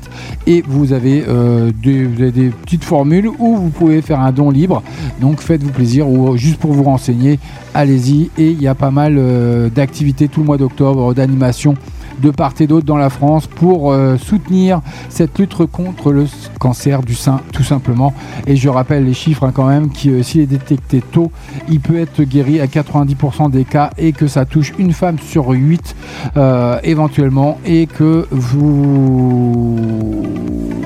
et 0.48 0.64
vous 0.68 0.92
avez, 0.92 1.24
euh, 1.28 1.72
des, 1.82 2.04
vous 2.06 2.22
avez 2.22 2.32
des 2.32 2.50
petites 2.50 2.84
formules 2.84 3.28
où 3.28 3.56
vous 3.56 3.70
pouvez 3.70 4.02
faire 4.02 4.20
un 4.20 4.32
don 4.32 4.50
libre. 4.50 4.82
Donc 5.22 5.40
faites-vous 5.40 5.70
plaisir 5.72 6.10
ou 6.10 6.36
juste 6.36 6.58
pour 6.58 6.74
vous 6.74 6.82
renseigner, 6.84 7.40
allez-y. 7.74 8.32
Et 8.38 8.50
il 8.50 8.62
y 8.62 8.68
a 8.68 8.76
pas 8.76 8.92
mal 8.92 9.16
euh, 9.18 9.70
d'activités 9.70 10.28
tout 10.28 10.42
le 10.42 10.48
mois 10.48 10.58
d'octobre, 10.58 11.14
d'animation 11.14 11.76
de 12.22 12.32
part 12.32 12.54
et 12.60 12.68
d'autre 12.68 12.86
dans 12.86 12.98
la 12.98 13.10
France 13.10 13.48
pour 13.48 13.92
euh, 13.92 14.18
soutenir 14.18 14.82
cette 15.10 15.38
lutte 15.40 15.66
contre 15.66 16.12
le 16.12 16.26
cancer 16.60 17.02
du 17.02 17.16
sein 17.16 17.42
tout 17.52 17.64
simplement. 17.64 18.14
Et 18.48 18.56
je 18.56 18.70
rappelle 18.70 19.06
les 19.06 19.14
chiffres 19.14 19.44
hein, 19.44 19.52
quand 19.54 19.68
même 19.68 19.90
qui 19.90 20.10
euh, 20.10 20.24
s'il 20.24 20.42
est 20.42 20.46
détecté 20.46 21.02
tôt 21.02 21.32
il 21.70 21.80
peut 21.80 21.98
être 21.98 22.24
guéri 22.24 22.60
à 22.60 22.66
90% 22.66 23.52
des 23.52 23.66
cas 23.66 23.90
et 23.98 24.12
que 24.12 24.28
ça 24.28 24.46
touche 24.46 24.74
une 24.78 24.94
femme 24.94 25.18
sur 25.20 25.50
8 25.50 25.96
euh, 26.38 26.80
éventuellement 26.84 27.60
et 27.66 27.88
que 27.88 28.28
vous 28.32 29.80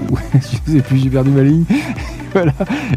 je 0.33 0.71
sais 0.71 0.81
plus 0.81 0.97
j'ai 0.97 1.09
perdu 1.09 1.31
ma 1.31 1.41
ligne 1.41 1.65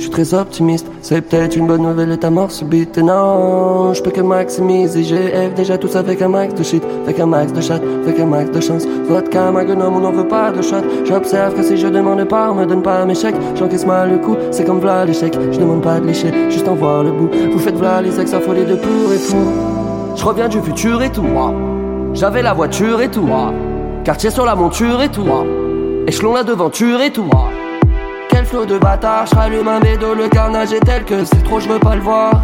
Je 0.00 0.04
suis 0.04 0.12
très 0.12 0.32
optimiste, 0.32 0.86
c'est 1.02 1.20
peut-être 1.20 1.56
une 1.56 1.66
bonne 1.66 1.82
nouvelle 1.82 2.10
et 2.10 2.16
ta 2.16 2.30
mort 2.30 2.50
subite, 2.50 2.96
non. 2.96 3.92
Je 3.92 4.02
peux 4.02 4.10
que 4.10 4.22
maximiser, 4.22 5.04
GF 5.04 5.52
déjà 5.54 5.76
tout 5.76 5.88
ça 5.88 5.98
avec 5.98 6.22
un 6.22 6.28
max 6.28 6.54
de 6.54 6.62
shit, 6.62 6.82
avec 7.04 7.20
un 7.20 7.26
max 7.26 7.52
de 7.52 7.60
chat, 7.60 7.82
avec 8.02 8.18
un 8.18 8.24
max 8.24 8.50
de 8.50 8.60
chance. 8.62 8.86
Vodka, 9.10 9.50
magnum, 9.50 9.78
on 9.82 10.00
n'en 10.00 10.12
veut 10.12 10.26
pas 10.26 10.52
de 10.52 10.62
shot. 10.62 10.80
J'observe 11.04 11.54
que 11.54 11.62
si 11.62 11.76
je 11.76 11.86
demande 11.86 12.24
pas, 12.24 12.50
on 12.50 12.54
me 12.54 12.64
donne 12.64 12.80
pas 12.80 13.04
mes 13.04 13.14
chèques. 13.14 13.34
J'encaisse 13.54 13.84
mal 13.84 14.12
le 14.12 14.16
coup, 14.16 14.36
c'est 14.50 14.64
comme 14.64 14.80
v'là 14.80 15.04
l'échec. 15.04 15.36
Je 15.52 15.58
demande 15.58 15.82
pas 15.82 16.00
de 16.00 16.06
lécher, 16.06 16.32
juste 16.48 16.66
en 16.66 16.76
voir 16.76 17.04
le 17.04 17.10
bout. 17.10 17.28
Vous 17.52 17.58
faites 17.58 17.76
v'là 17.76 18.00
les 18.00 18.18
ex 18.18 18.32
affolés 18.32 18.64
de 18.64 18.76
pour 18.76 19.12
et 19.12 19.18
fou. 19.18 19.36
Je 20.16 20.24
reviens 20.24 20.48
du 20.48 20.62
futur 20.62 21.02
et 21.02 21.12
tout. 21.12 21.26
J'avais 22.14 22.40
la 22.40 22.54
voiture 22.54 23.02
et 23.02 23.10
tout. 23.10 23.28
Quartier 24.04 24.30
sur 24.30 24.46
la 24.46 24.54
monture 24.54 25.02
et 25.02 25.10
tout. 25.10 25.28
Échelon 26.06 26.32
la 26.32 26.42
devanture 26.42 27.02
et 27.02 27.12
tout. 27.12 27.28
Quel 28.30 28.46
flot 28.46 28.64
de 28.64 28.78
bâtard, 28.78 29.26
je 29.26 29.36
un 29.36 30.14
le 30.14 30.28
carnage 30.28 30.72
est 30.72 30.80
tel 30.80 31.04
que 31.04 31.24
c'est 31.24 31.42
trop, 31.42 31.58
je 31.58 31.68
veux 31.68 31.80
pas 31.80 31.96
le 31.96 32.00
voir. 32.00 32.40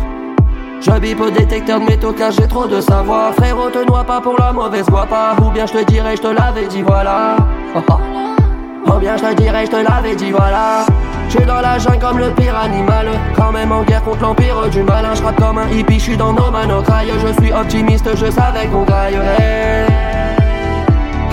Je 0.81 0.91
au 0.91 1.31
détecteur 1.31 1.81
de 1.81 1.87
métaux 1.87 2.13
car 2.13 2.31
j'ai 2.31 2.47
trop 2.47 2.67
de 2.67 2.81
savoir. 2.81 3.33
Frérot, 3.35 3.71
te 3.71 3.85
noie 3.87 4.05
pas 4.05 4.21
pour 4.21 4.37
la 4.39 4.53
mauvaise 4.53 4.87
voix 4.89 5.07
pas. 5.07 5.35
Ou 5.43 5.51
bien 5.51 5.67
je 5.67 5.73
te 5.73 5.85
dirais, 5.85 6.17
je 6.17 6.23
te 6.23 6.29
l'avais 6.29 6.67
dit, 6.67 6.83
voilà. 6.83 7.37
Ou 7.75 8.99
bien 8.99 9.17
je 9.17 9.23
te 9.23 9.35
dirais, 9.35 9.67
je 9.67 9.71
te 9.71 9.77
l'avais 9.77 10.15
dit, 10.15 10.31
voilà. 10.31 10.87
Je 11.29 11.37
suis 11.37 11.47
dans 11.47 11.61
la 11.61 11.79
jungle 11.79 11.99
comme 11.99 12.19
le 12.19 12.31
pire 12.31 12.57
animal. 12.57 13.09
Quand 13.37 13.53
même 13.53 13.73
en 13.73 13.83
guerre 13.83 14.03
contre 14.03 14.23
l'empire 14.23 14.69
du 14.71 14.83
malin. 14.83 15.15
Je 15.15 15.23
comme 15.23 15.59
un 15.59 15.69
hippie, 15.71 15.99
je 15.99 16.05
suis 16.05 16.17
dans 16.17 16.33
nos 16.33 16.51
manocrailles. 16.51 17.13
Je 17.21 17.43
suis 17.43 17.53
optimiste, 17.53 18.09
je 18.15 18.31
savais 18.31 18.67
qu'on 18.67 18.85
gaillerait. 18.85 19.87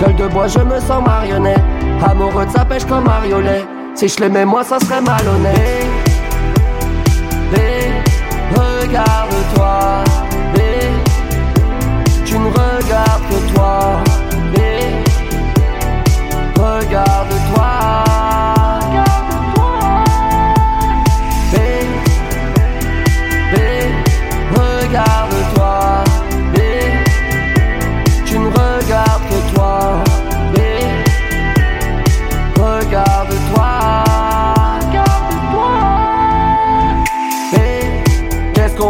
Gueule 0.00 0.16
de 0.16 0.26
bois, 0.28 0.48
je 0.48 0.60
me 0.60 0.80
sens 0.80 1.04
marionnette. 1.04 1.62
Amoureux 2.04 2.46
de 2.46 2.50
sa 2.50 2.64
pêche 2.64 2.84
comme 2.86 3.04
mariolet. 3.04 3.64
Si 3.94 4.08
je 4.08 4.20
l'aimais, 4.20 4.44
moi, 4.44 4.64
ça 4.64 4.78
serait 4.80 5.00
malhonnête. 5.00 5.86
Bé, 7.52 7.92
regarde-toi. 8.56 10.04
Bé, 10.52 10.90
tu 12.26 12.36
ne 12.36 12.48
regardes 12.48 13.22
que 13.30 13.54
toi. 13.54 14.02
Bé, 14.52 14.80
regarde-toi. 16.56 18.03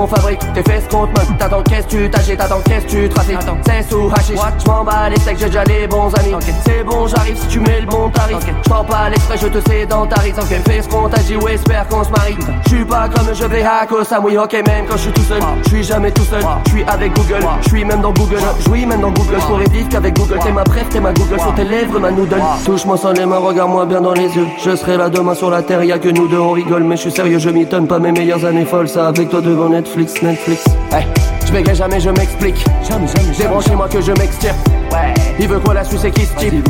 Qu'on 0.05 0.15
fabrique 0.15 0.41
tes 0.53 0.63
fesses 0.63 0.87
contre 0.91 1.13
meuf. 1.13 1.39
T'attends 1.39 1.63
qu'est-ce 1.63 1.89
tu 1.89 2.11
t'agites, 2.11 2.39
t'attends 2.39 2.61
qu'est-ce 2.65 2.87
tu 2.87 3.09
trafiques. 3.09 3.39
C'est 3.67 3.91
sous 3.91 4.11
hashish. 4.15 4.39
Je 4.65 4.71
m'en 4.71 4.85
bats 4.85 5.09
les 5.09 5.21
steaks, 5.21 5.39
j'ai 5.39 5.47
déjà 5.47 5.65
les 5.65 5.87
bons 5.87 6.13
amis. 6.15 6.35
C'est 6.65 6.85
bon, 6.85 7.07
j'arrive 7.07 7.37
si 7.37 7.47
tu 7.49 7.61
mets 7.61 7.81
le 7.81 7.87
bon 7.87 8.09
tarif. 8.11 8.39
Je 8.65 8.69
t'en 8.69 8.85
pas 8.85 9.09
l'extrait, 9.11 9.37
je 9.41 9.49
te 9.49 9.69
sédentarise. 9.69 10.35
Ok, 10.39 10.61
fais 10.67 10.83
ce 10.83 10.89
qu'on 10.89 11.09
t'a 11.09 11.21
dit 11.21 11.37
ou 11.37 11.49
espère 11.49 11.87
qu'on 11.89 12.05
se 12.05 12.11
marie. 12.11 12.37
Je 12.65 12.69
suis 12.69 12.85
pas 12.85 13.09
comme 13.09 13.35
je 13.35 13.45
vais 13.45 13.63
hack 13.63 13.93
au 13.93 14.05
Samui, 14.05 14.37
ok, 14.39 14.53
même 14.53 14.87
quand 14.89 14.97
je 14.97 15.03
suis 15.03 15.13
tout 15.13 15.23
seul. 15.23 15.41
Je 15.65 15.69
suis 15.69 15.85
jamais 15.85 16.11
tout 16.11 16.25
seul, 16.25 16.43
je 16.67 16.71
suis 16.71 16.85
avec 16.85 17.15
Google. 17.15 17.47
Je 17.63 17.69
suis 17.69 17.85
même 17.85 18.01
dans 18.01 18.13
Google, 18.13 18.39
je 18.61 18.71
même 18.71 19.01
dans 19.01 19.11
Google. 19.11 19.37
Je 19.41 19.47
pourrais 19.47 19.69
vivre 19.69 19.89
qu'avec 19.89 20.17
Google. 20.17 20.39
T'es 20.43 20.53
ma 20.53 20.65
préf, 20.65 20.89
t'es 20.91 21.01
ma 21.01 21.13
Google. 21.13 21.41
Sur 21.41 21.55
tes 21.55 21.65
lèvres, 21.65 21.99
ma 21.99 22.11
noodle. 22.11 22.43
Touche-moi 22.65 22.97
sans 22.97 23.13
les 23.13 23.27
mains, 23.27 23.39
regarde-moi 23.39 23.87
bien 23.87 24.01
dans 24.01 24.13
les 24.13 24.29
yeux. 24.37 24.47
Je 24.63 24.77
serai 24.77 24.97
là 24.97 25.09
demain 25.09 25.35
sur 25.35 25.51
la 25.51 25.63
terre, 25.63 25.83
y 25.85 25.93
a 25.93 25.99
que 25.99 26.09
nous 26.09 26.29
deux, 26.29 26.39
on 26.39 26.53
rigole. 26.53 26.83
Mais 26.85 26.97
je 26.97 27.03
suis 27.03 27.11
sérieux, 27.11 27.39
je 27.39 27.51
m'étonne 27.51 27.87
pas 27.87 27.99
mes 27.99 28.13
meilleures 28.13 28.45
années 28.45 28.65
folles. 28.65 28.89
Ça 28.89 29.09
avec 29.09 29.31
toi 29.31 29.41
devant 29.41 29.69
Netflix, 29.69 29.94
Netflix. 29.97 30.65
Hey, 30.93 31.07
je 31.47 31.53
bégaye 31.53 31.77
jamais, 31.77 32.01
je 32.01 32.11
m'explique. 32.11 32.65
Jamais, 32.89 33.07
jamais. 33.07 33.37
Débranchez-moi 33.39 33.89
que 33.89 34.01
je 34.01 34.11
m'extirpe. 34.13 34.57
Ouais. 34.93 35.15
Il 35.39 35.47
veut 35.47 35.61
quoi 35.61 35.75
la 35.75 35.85
suce 35.85 36.05
et 36.05 36.11
qui 36.11 36.23
se 36.23 36.35
type? 36.35 36.69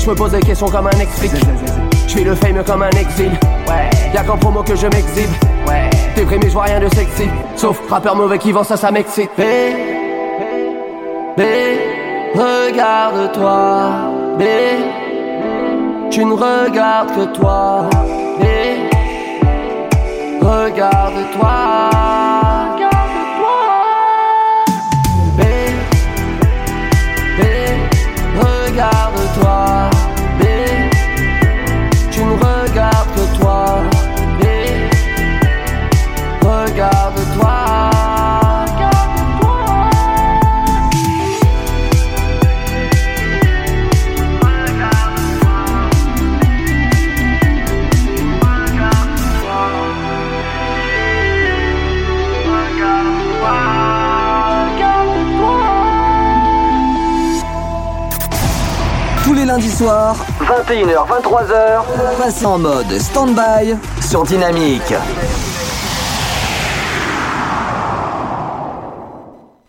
Je 0.00 0.08
me 0.08 0.14
pose 0.14 0.30
des 0.30 0.40
questions 0.40 0.68
comme 0.68 0.86
un 0.86 1.00
explique. 1.00 1.32
Je 2.06 2.10
suis 2.10 2.22
le 2.22 2.34
fame 2.36 2.62
comme 2.64 2.82
un 2.82 2.90
exil. 2.90 3.32
Ouais. 3.68 3.90
Y'a 4.14 4.22
qu'en 4.22 4.36
promo 4.36 4.62
que 4.62 4.76
je 4.76 4.86
m'exhibe. 4.86 5.30
Ouais. 5.66 5.90
Déprimé, 6.14 6.46
je 6.46 6.52
vois 6.52 6.64
rien 6.64 6.78
de 6.80 6.88
sexy. 6.94 7.28
Sauf 7.56 7.80
rappeur 7.88 8.14
mauvais 8.14 8.38
qui 8.38 8.52
vend 8.52 8.62
ça, 8.62 8.76
ça 8.76 8.92
m'excite. 8.92 9.30
B, 9.36 9.42
B, 11.36 11.42
regarde-toi. 12.34 13.90
B, 14.38 14.42
tu 16.10 16.24
ne 16.24 16.34
regardes 16.34 17.14
que 17.16 17.24
toi. 17.36 17.90
B, 18.40 18.44
regarde-toi. 20.40 21.50
Tous 59.80 59.84
les 59.84 59.90
lundis 59.90 60.16
soirs, 60.16 60.16
21h, 60.40 61.06
23h, 61.08 61.82
passez 62.18 62.46
en 62.46 62.58
mode 62.58 62.98
stand-by 62.98 63.76
sur 64.00 64.24
Dynamique. 64.24 64.92